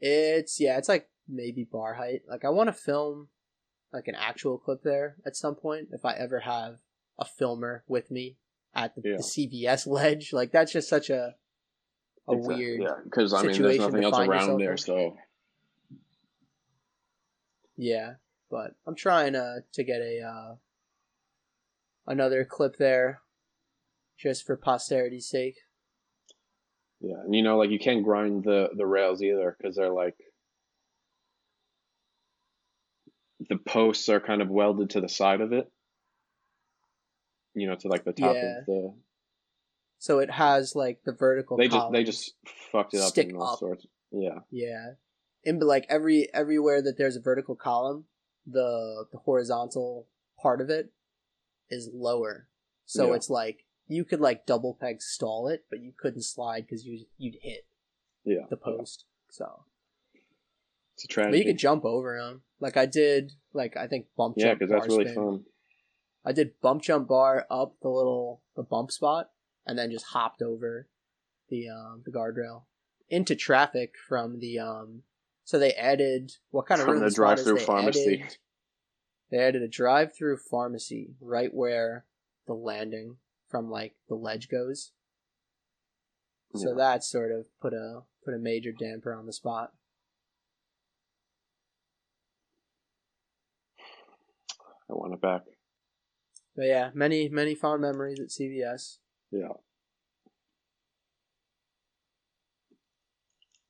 It's 0.00 0.58
yeah, 0.60 0.76
it's 0.78 0.88
like 0.88 1.08
maybe 1.28 1.64
bar 1.64 1.94
height. 1.94 2.22
Like 2.28 2.44
I 2.44 2.48
want 2.50 2.68
to 2.68 2.72
film 2.72 3.28
like 3.92 4.08
an 4.08 4.14
actual 4.14 4.58
clip 4.58 4.82
there 4.82 5.16
at 5.24 5.36
some 5.36 5.54
point 5.54 5.88
if 5.92 6.04
I 6.04 6.12
ever 6.14 6.40
have 6.40 6.78
a 7.18 7.24
filmer 7.24 7.82
with 7.88 8.10
me 8.10 8.36
at 8.74 8.94
the, 8.94 9.02
Yeah. 9.04 9.16
the 9.16 9.22
CVS 9.22 9.86
ledge. 9.86 10.32
Like 10.32 10.52
that's 10.52 10.72
just 10.72 10.88
such 10.88 11.08
a 11.10 11.34
a 12.28 12.32
It's 12.36 12.46
weird. 12.46 12.82
yeah, 12.82 12.94
because 13.04 13.32
I 13.32 13.42
mean, 13.42 13.62
there's 13.62 13.78
nothing 13.78 14.02
else 14.04 14.18
around 14.18 14.58
there, 14.60 14.72
in. 14.72 14.78
so 14.78 15.16
Yeah, 17.76 18.14
but 18.50 18.74
I'm 18.86 18.94
trying 18.96 19.34
uh, 19.34 19.60
to 19.72 19.84
get 19.84 20.00
a 20.00 20.20
uh, 20.22 20.54
another 22.06 22.44
clip 22.44 22.76
there, 22.78 23.20
just 24.18 24.44
for 24.46 24.56
posterity's 24.56 25.28
sake. 25.28 25.58
yeah. 27.00 27.20
And 27.24 27.34
you 27.34 27.42
know, 27.42 27.58
like 27.58 27.70
you 27.70 27.78
can't 27.78 28.02
grind 28.04 28.44
the 28.44 28.70
the 28.76 28.86
rails 28.86 29.22
either 29.22 29.56
because 29.58 29.76
they're 29.76 29.92
like 29.92 30.16
the 33.48 33.56
posts 33.56 34.08
are 34.08 34.20
kind 34.20 34.42
of 34.42 34.48
welded 34.48 34.90
to 34.90 35.00
the 35.00 35.08
side 35.08 35.40
of 35.40 35.52
it. 35.52 35.70
You 37.54 37.66
know, 37.68 37.74
to 37.76 37.88
like 37.88 38.04
the 38.04 38.12
top 38.12 38.34
Yeah. 38.34 38.58
of 38.58 38.66
the. 38.66 38.94
So 39.98 40.18
it 40.18 40.30
has 40.30 40.76
like 40.76 41.02
the 41.04 41.12
vertical. 41.12 41.56
They 41.56 41.68
just 41.68 41.92
they 41.92 42.04
just 42.04 42.34
fucked 42.70 42.94
it 42.94 43.00
up 43.00 43.16
in 43.16 43.36
all 43.36 43.54
up. 43.54 43.58
sorts. 43.58 43.86
Yeah, 44.12 44.40
Yeah, 44.50 44.92
and 45.44 45.58
but 45.58 45.66
like 45.66 45.86
every 45.88 46.28
everywhere 46.32 46.80
that 46.82 46.96
there's 46.96 47.16
a 47.16 47.20
vertical 47.20 47.56
column, 47.56 48.04
the 48.46 49.06
the 49.10 49.18
horizontal 49.18 50.06
part 50.40 50.60
of 50.60 50.70
it 50.70 50.92
is 51.70 51.90
lower. 51.92 52.48
So 52.84 53.08
Yeah. 53.08 53.14
it's 53.16 53.30
like 53.30 53.64
you 53.88 54.04
could 54.04 54.20
like 54.20 54.46
double 54.46 54.74
peg 54.74 55.00
stall 55.02 55.48
it, 55.48 55.64
but 55.70 55.80
you 55.80 55.92
couldn't 55.96 56.22
slide 56.22 56.66
because 56.66 56.84
you 56.86 57.06
you'd 57.16 57.38
hit 57.42 57.66
yeah. 58.24 58.46
the 58.50 58.56
post. 58.56 59.06
So, 59.30 59.64
It's 60.96 61.04
a 61.04 61.24
but 61.24 61.36
you 61.38 61.44
could 61.44 61.58
jump 61.58 61.84
over 61.84 62.18
them. 62.18 62.42
Like 62.58 62.76
I 62.76 62.86
did. 62.86 63.32
Like 63.52 63.76
I 63.76 63.86
think 63.86 64.06
bump 64.16 64.36
yeah, 64.38 64.54
because 64.54 64.70
that's 64.70 64.88
really 64.88 65.04
spin. 65.04 65.14
fun. 65.14 65.44
I 66.24 66.32
did 66.32 66.60
bump 66.62 66.82
jump 66.82 67.08
bar 67.08 67.46
up 67.50 67.76
the 67.82 67.88
little 67.88 68.42
the 68.56 68.62
bump 68.62 68.90
spot, 68.90 69.30
and 69.66 69.78
then 69.78 69.90
just 69.90 70.06
hopped 70.06 70.40
over 70.40 70.88
the 71.48 71.68
um 71.68 72.02
the 72.04 72.10
guardrail 72.10 72.62
into 73.08 73.34
traffic 73.34 73.94
from 74.08 74.40
the 74.40 74.58
um. 74.58 75.02
So 75.44 75.58
they 75.58 75.72
added 75.74 76.32
what 76.50 76.66
kind 76.66 76.80
of 76.80 76.86
From 76.86 76.98
the 76.98 77.10
drive-through 77.10 77.60
pharmacy. 77.60 78.22
Added, 78.22 78.38
they 79.30 79.38
added 79.38 79.62
a 79.62 79.68
drive-through 79.68 80.38
pharmacy 80.38 81.14
right 81.20 81.54
where 81.54 82.04
the 82.46 82.54
landing 82.54 83.18
from 83.48 83.70
like 83.70 83.94
the 84.08 84.16
ledge 84.16 84.48
goes. 84.48 84.92
So 86.54 86.70
Yeah. 86.70 86.74
that 86.78 87.04
sort 87.04 87.30
of 87.32 87.46
put 87.60 87.74
a 87.74 88.02
put 88.24 88.34
a 88.34 88.38
major 88.38 88.72
damper 88.72 89.14
on 89.14 89.26
the 89.26 89.32
spot. 89.32 89.72
I 94.90 94.94
want 94.94 95.14
it 95.14 95.20
back. 95.20 95.42
But 96.54 96.66
yeah, 96.66 96.90
many 96.94 97.28
many 97.28 97.54
fond 97.54 97.82
memories 97.82 98.20
at 98.20 98.28
CVS. 98.28 98.98
Yeah. 99.30 99.52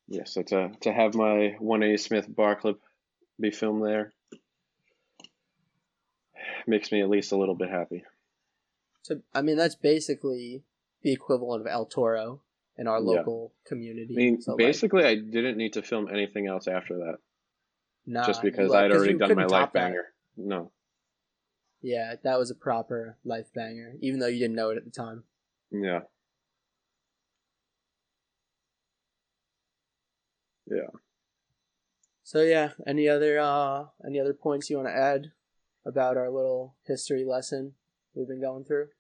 Yeah, 0.09 0.25
so 0.25 0.43
to 0.43 0.71
to 0.83 0.93
have 0.93 1.15
my 1.15 1.57
180 1.59 1.97
Smith 1.97 2.27
bar 2.35 2.55
clip 2.55 2.81
be 3.41 3.51
filmed 3.51 3.85
there 3.85 4.13
makes 6.67 6.91
me 6.93 7.01
at 7.03 7.09
least 7.09 7.33
a 7.33 7.37
little 7.37 7.55
bit 7.57 7.71
happy. 7.71 8.05
So 9.03 9.21
I 9.35 9.43
mean 9.43 9.57
that's 9.57 9.75
basically 9.75 10.63
the 11.03 11.13
equivalent 11.13 11.63
of 11.63 11.67
El 11.67 11.87
Toro 11.87 12.43
in 12.77 12.87
our 12.87 12.99
Yeah. 12.99 13.19
local 13.19 13.53
community. 13.65 14.15
I 14.15 14.17
mean, 14.17 14.41
So, 14.41 14.53
like, 14.53 14.59
basically, 14.59 15.05
I 15.05 15.15
didn't 15.15 15.57
need 15.57 15.73
to 15.75 15.83
film 15.83 16.09
anything 16.09 16.47
else 16.47 16.69
after 16.69 16.99
that, 16.99 17.19
nah, 18.07 18.27
just 18.27 18.43
because 18.43 18.71
like, 18.71 18.85
I'd 18.85 18.93
already 18.93 19.15
done 19.15 19.35
my 19.35 19.47
life 19.47 19.73
banger. 19.73 20.13
No, 20.37 20.73
Yeah, 21.81 22.17
that 22.23 22.39
was 22.39 22.51
a 22.51 22.55
proper 22.55 23.17
life 23.25 23.53
banger, 23.55 23.95
even 24.01 24.21
though 24.21 24.27
you 24.27 24.39
didn't 24.39 24.57
know 24.57 24.71
it 24.71 24.77
at 24.79 24.85
the 24.85 24.91
time. 24.91 25.25
yeah, 25.71 26.01
yeah. 30.67 30.91
So 32.23 32.43
yeah, 32.43 32.73
any 32.87 33.09
other 33.09 33.39
uh 33.39 33.87
any 34.07 34.21
other 34.21 34.35
points 34.35 34.69
you 34.69 34.77
want 34.77 34.89
to 34.89 34.95
add 34.95 35.33
about 35.87 36.19
our 36.19 36.29
little 36.31 36.77
history 36.85 37.25
lesson 37.25 37.77
we've 38.15 38.29
been 38.29 38.41
going 38.41 38.65
through? 38.65 38.91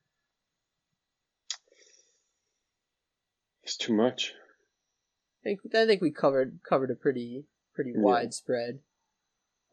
It's 3.62 3.76
too 3.76 3.92
much. 3.92 4.32
I 5.42 5.48
think 5.56 5.74
I 5.74 5.86
think 5.86 6.02
we 6.02 6.10
covered 6.10 6.60
covered 6.62 6.90
a 6.90 6.94
pretty 6.94 7.46
pretty 7.72 7.92
Yeah. 7.94 8.02
widespread. 8.02 8.80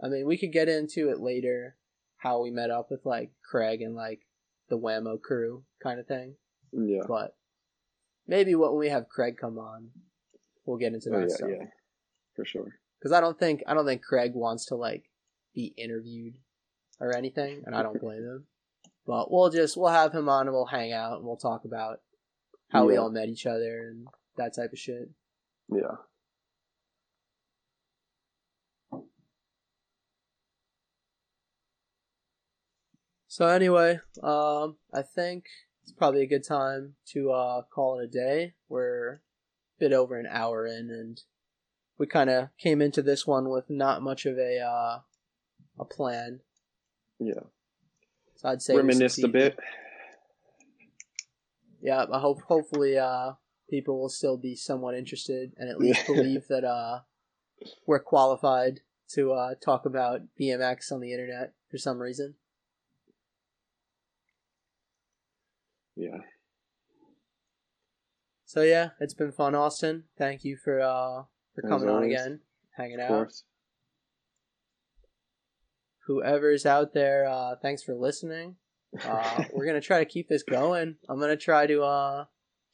I 0.02 0.10
mean, 0.10 0.26
we 0.28 0.38
could 0.38 0.52
get 0.54 0.70
into 0.70 1.10
it 1.10 1.20
later 1.20 1.78
how 2.24 2.42
we 2.42 2.50
met 2.52 2.72
up 2.72 2.88
with 2.90 3.02
like 3.06 3.32
Craig 3.50 3.82
and 3.82 3.94
like 3.96 4.22
the 4.70 4.78
Whammo 4.80 5.22
crew 5.22 5.64
kind 5.84 6.00
of 6.00 6.08
thing. 6.08 6.36
Yeah. 6.72 7.02
But 7.08 7.36
maybe 8.28 8.56
when 8.56 8.76
we 8.78 8.88
have 8.90 9.10
Craig 9.10 9.36
come 9.40 9.60
on, 9.60 9.90
we'll 10.66 10.78
get 10.78 10.94
into 10.94 11.10
Oh, 11.14 11.20
that 11.20 11.30
yeah, 11.30 11.36
stuff. 11.36 11.50
yeah, 11.52 11.66
for 12.36 12.46
sure. 12.46 12.80
Because 13.00 13.12
I 13.12 13.20
don't 13.20 13.38
think 13.38 13.62
I 13.68 13.74
don't 13.74 13.86
think 13.86 14.02
Craig 14.02 14.32
wants 14.34 14.66
to 14.68 14.76
like 14.76 15.04
be 15.54 15.74
interviewed 15.78 16.36
or 17.00 17.16
anything, 17.16 17.64
and 17.66 17.76
I 17.76 17.84
don't 17.84 18.00
blame 18.02 18.24
him. 18.24 18.46
But 19.06 19.30
we'll 19.30 19.50
just 19.50 19.76
we'll 19.76 19.92
have 19.92 20.14
him 20.14 20.30
on 20.30 20.48
and 20.48 20.56
we'll 20.56 20.66
hang 20.68 20.94
out 20.94 21.18
and 21.18 21.26
we'll 21.26 21.36
talk 21.36 21.66
about 21.66 22.00
how 22.70 22.86
we 22.86 22.96
all 22.96 23.12
met 23.12 23.28
each 23.28 23.46
other 23.46 23.90
and 23.92 24.08
that 24.38 24.56
type 24.56 24.72
of 24.72 24.80
shit. 24.80 25.10
Yeah. 25.70 25.98
So 33.34 33.48
anyway, 33.48 34.00
um, 34.22 34.76
I 34.94 35.02
think 35.02 35.46
it's 35.82 35.92
probably 35.92 36.22
a 36.22 36.28
good 36.28 36.44
time 36.44 36.94
to 37.14 37.32
uh, 37.32 37.62
call 37.64 37.98
it 37.98 38.04
a 38.04 38.08
day. 38.08 38.54
We're 38.70 39.14
a 39.14 39.20
bit 39.80 39.92
over 39.92 40.20
an 40.20 40.28
hour 40.30 40.68
in, 40.68 40.92
and 40.92 41.20
we 41.98 42.06
kind 42.06 42.30
of 42.30 42.50
came 42.60 42.80
into 42.80 43.02
this 43.02 43.26
one 43.26 43.50
with 43.50 43.72
not 43.72 44.04
much 44.04 44.28
of 44.28 44.38
a 44.38 44.60
uh, 44.60 45.00
a 45.80 45.84
plan. 45.84 46.42
Yeah. 47.18 47.46
So 48.36 48.50
I'd 48.50 48.62
say 48.62 48.76
Reminisced 48.76 49.24
a 49.24 49.28
bit. 49.28 49.58
Yeah, 51.82 52.06
I 52.14 52.20
hope 52.20 52.44
hopefully 52.44 53.00
uh, 53.00 53.32
people 53.68 54.00
will 54.00 54.10
still 54.10 54.38
be 54.38 54.56
somewhat 54.56 54.94
interested 54.94 55.54
and 55.58 55.72
at 55.72 55.80
least 55.80 56.06
believe 56.06 56.48
that 56.50 56.64
uh, 56.64 57.00
we're 57.88 57.98
qualified 57.98 58.82
to 59.14 59.34
uh, 59.34 59.56
talk 59.56 59.88
about 59.88 60.22
BMX 60.40 60.92
on 60.92 61.00
the 61.00 61.14
internet 61.14 61.54
for 61.72 61.80
some 61.80 62.00
reason. 62.00 62.36
Yeah. 65.96 66.18
So 68.46 68.62
yeah, 68.62 68.90
it's 69.00 69.14
been 69.14 69.32
fun, 69.32 69.56
Austin. 69.56 70.04
Thank 70.18 70.44
you 70.44 70.58
for 70.58 70.80
uh 70.80 71.24
for 71.56 71.66
As 71.66 71.70
coming 71.70 71.90
on 71.90 72.04
again, 72.04 72.40
hanging 72.78 73.00
Of 73.00 73.06
out. 73.06 73.08
course. 73.10 73.44
Whoever's 76.08 76.66
out 76.66 76.94
there, 76.94 77.26
uh, 77.26 77.56
thanks 77.62 77.82
for 77.82 77.96
listening. 77.96 78.56
Uh, 79.06 79.44
we're 79.54 79.66
gonna 79.66 79.82
try 79.82 80.00
to 80.00 80.06
keep 80.06 80.28
this 80.30 80.44
going. 80.44 80.96
I'm 81.08 81.20
gonna 81.20 81.38
try 81.38 81.66
to 81.68 81.82
uh 81.84 82.26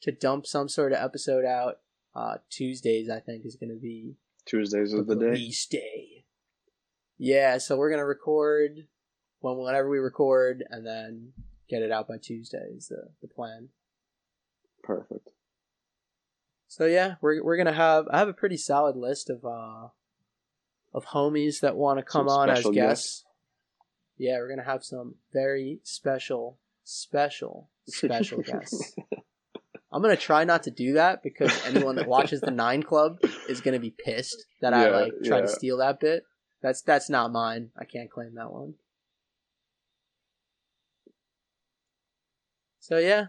to 0.02 0.12
dump 0.12 0.46
some 0.46 0.68
sort 0.68 0.92
of 0.92 0.98
episode 1.02 1.44
out. 1.44 1.78
Uh, 2.14 2.38
Tuesdays 2.50 3.08
I 3.08 3.20
think 3.20 3.46
is 3.46 3.56
gonna 3.56 3.76
be 3.80 4.16
Tuesdays 4.46 4.92
of 4.92 5.06
the 5.06 5.14
day. 5.14 5.26
release 5.26 5.64
day. 5.66 6.24
Yeah, 7.18 7.58
so 7.58 7.76
we're 7.76 7.90
gonna 7.90 8.04
record 8.06 8.86
when 9.40 9.56
whenever 9.58 9.88
we 9.88 9.98
record, 9.98 10.64
and 10.68 10.84
then 10.86 11.32
get 11.70 11.82
it 11.82 11.92
out 11.92 12.08
by 12.08 12.18
Tuesday 12.18 12.72
is 12.76 12.88
the 12.88 13.08
the 13.22 13.28
plan. 13.28 13.68
Perfect. 14.82 15.30
So 16.66 16.86
yeah, 16.86 17.14
we're 17.20 17.42
we're 17.42 17.56
gonna 17.56 17.72
have 17.72 18.06
I 18.10 18.18
have 18.18 18.28
a 18.28 18.32
pretty 18.32 18.56
solid 18.56 18.96
list 18.96 19.30
of 19.30 19.44
uh 19.44 19.88
of 20.92 21.06
homies 21.06 21.60
that 21.60 21.76
want 21.76 21.98
to 21.98 22.04
come 22.04 22.28
Some 22.28 22.36
on 22.38 22.50
as 22.50 22.64
guests. 22.64 22.74
guests. 22.74 23.24
Yeah, 24.18 24.38
we're 24.38 24.48
gonna 24.48 24.64
have 24.64 24.84
some 24.84 25.14
very 25.32 25.80
special, 25.82 26.58
special, 26.84 27.70
special 27.86 28.42
guests. 28.42 28.94
I'm 29.92 30.02
gonna 30.02 30.16
try 30.16 30.44
not 30.44 30.64
to 30.64 30.70
do 30.70 30.94
that 30.94 31.22
because 31.22 31.52
anyone 31.66 31.96
that 31.96 32.06
watches 32.06 32.40
the 32.40 32.50
Nine 32.52 32.82
Club 32.82 33.18
is 33.48 33.60
gonna 33.60 33.78
be 33.80 33.90
pissed 33.90 34.44
that 34.60 34.74
I 34.74 34.90
like 34.90 35.12
try 35.24 35.40
to 35.40 35.48
steal 35.48 35.78
that 35.78 36.00
bit. 36.00 36.24
That's 36.62 36.82
that's 36.82 37.08
not 37.08 37.32
mine. 37.32 37.70
I 37.78 37.84
can't 37.84 38.10
claim 38.10 38.34
that 38.34 38.52
one. 38.52 38.74
So 42.80 42.98
yeah, 42.98 43.26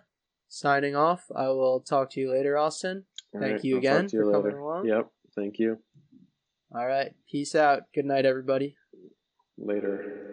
signing 0.47 0.95
off. 0.95 1.25
I 1.35 1.49
will 1.49 1.81
talk 1.81 2.09
to 2.11 2.19
you 2.19 2.31
later, 2.31 2.57
Austin. 2.57 3.03
All 3.33 3.41
Thank 3.41 3.53
right, 3.53 3.63
you 3.63 3.75
I'll 3.75 3.79
again 3.79 4.09
you 4.11 4.23
for 4.23 4.31
coming 4.31 4.57
along. 4.57 4.87
Yep. 4.87 5.07
Thank 5.35 5.59
you. 5.59 5.77
All 6.73 6.87
right, 6.87 7.13
peace 7.29 7.53
out. 7.53 7.83
Good 7.93 8.05
night, 8.05 8.25
everybody. 8.25 8.75
Later. 9.57 10.30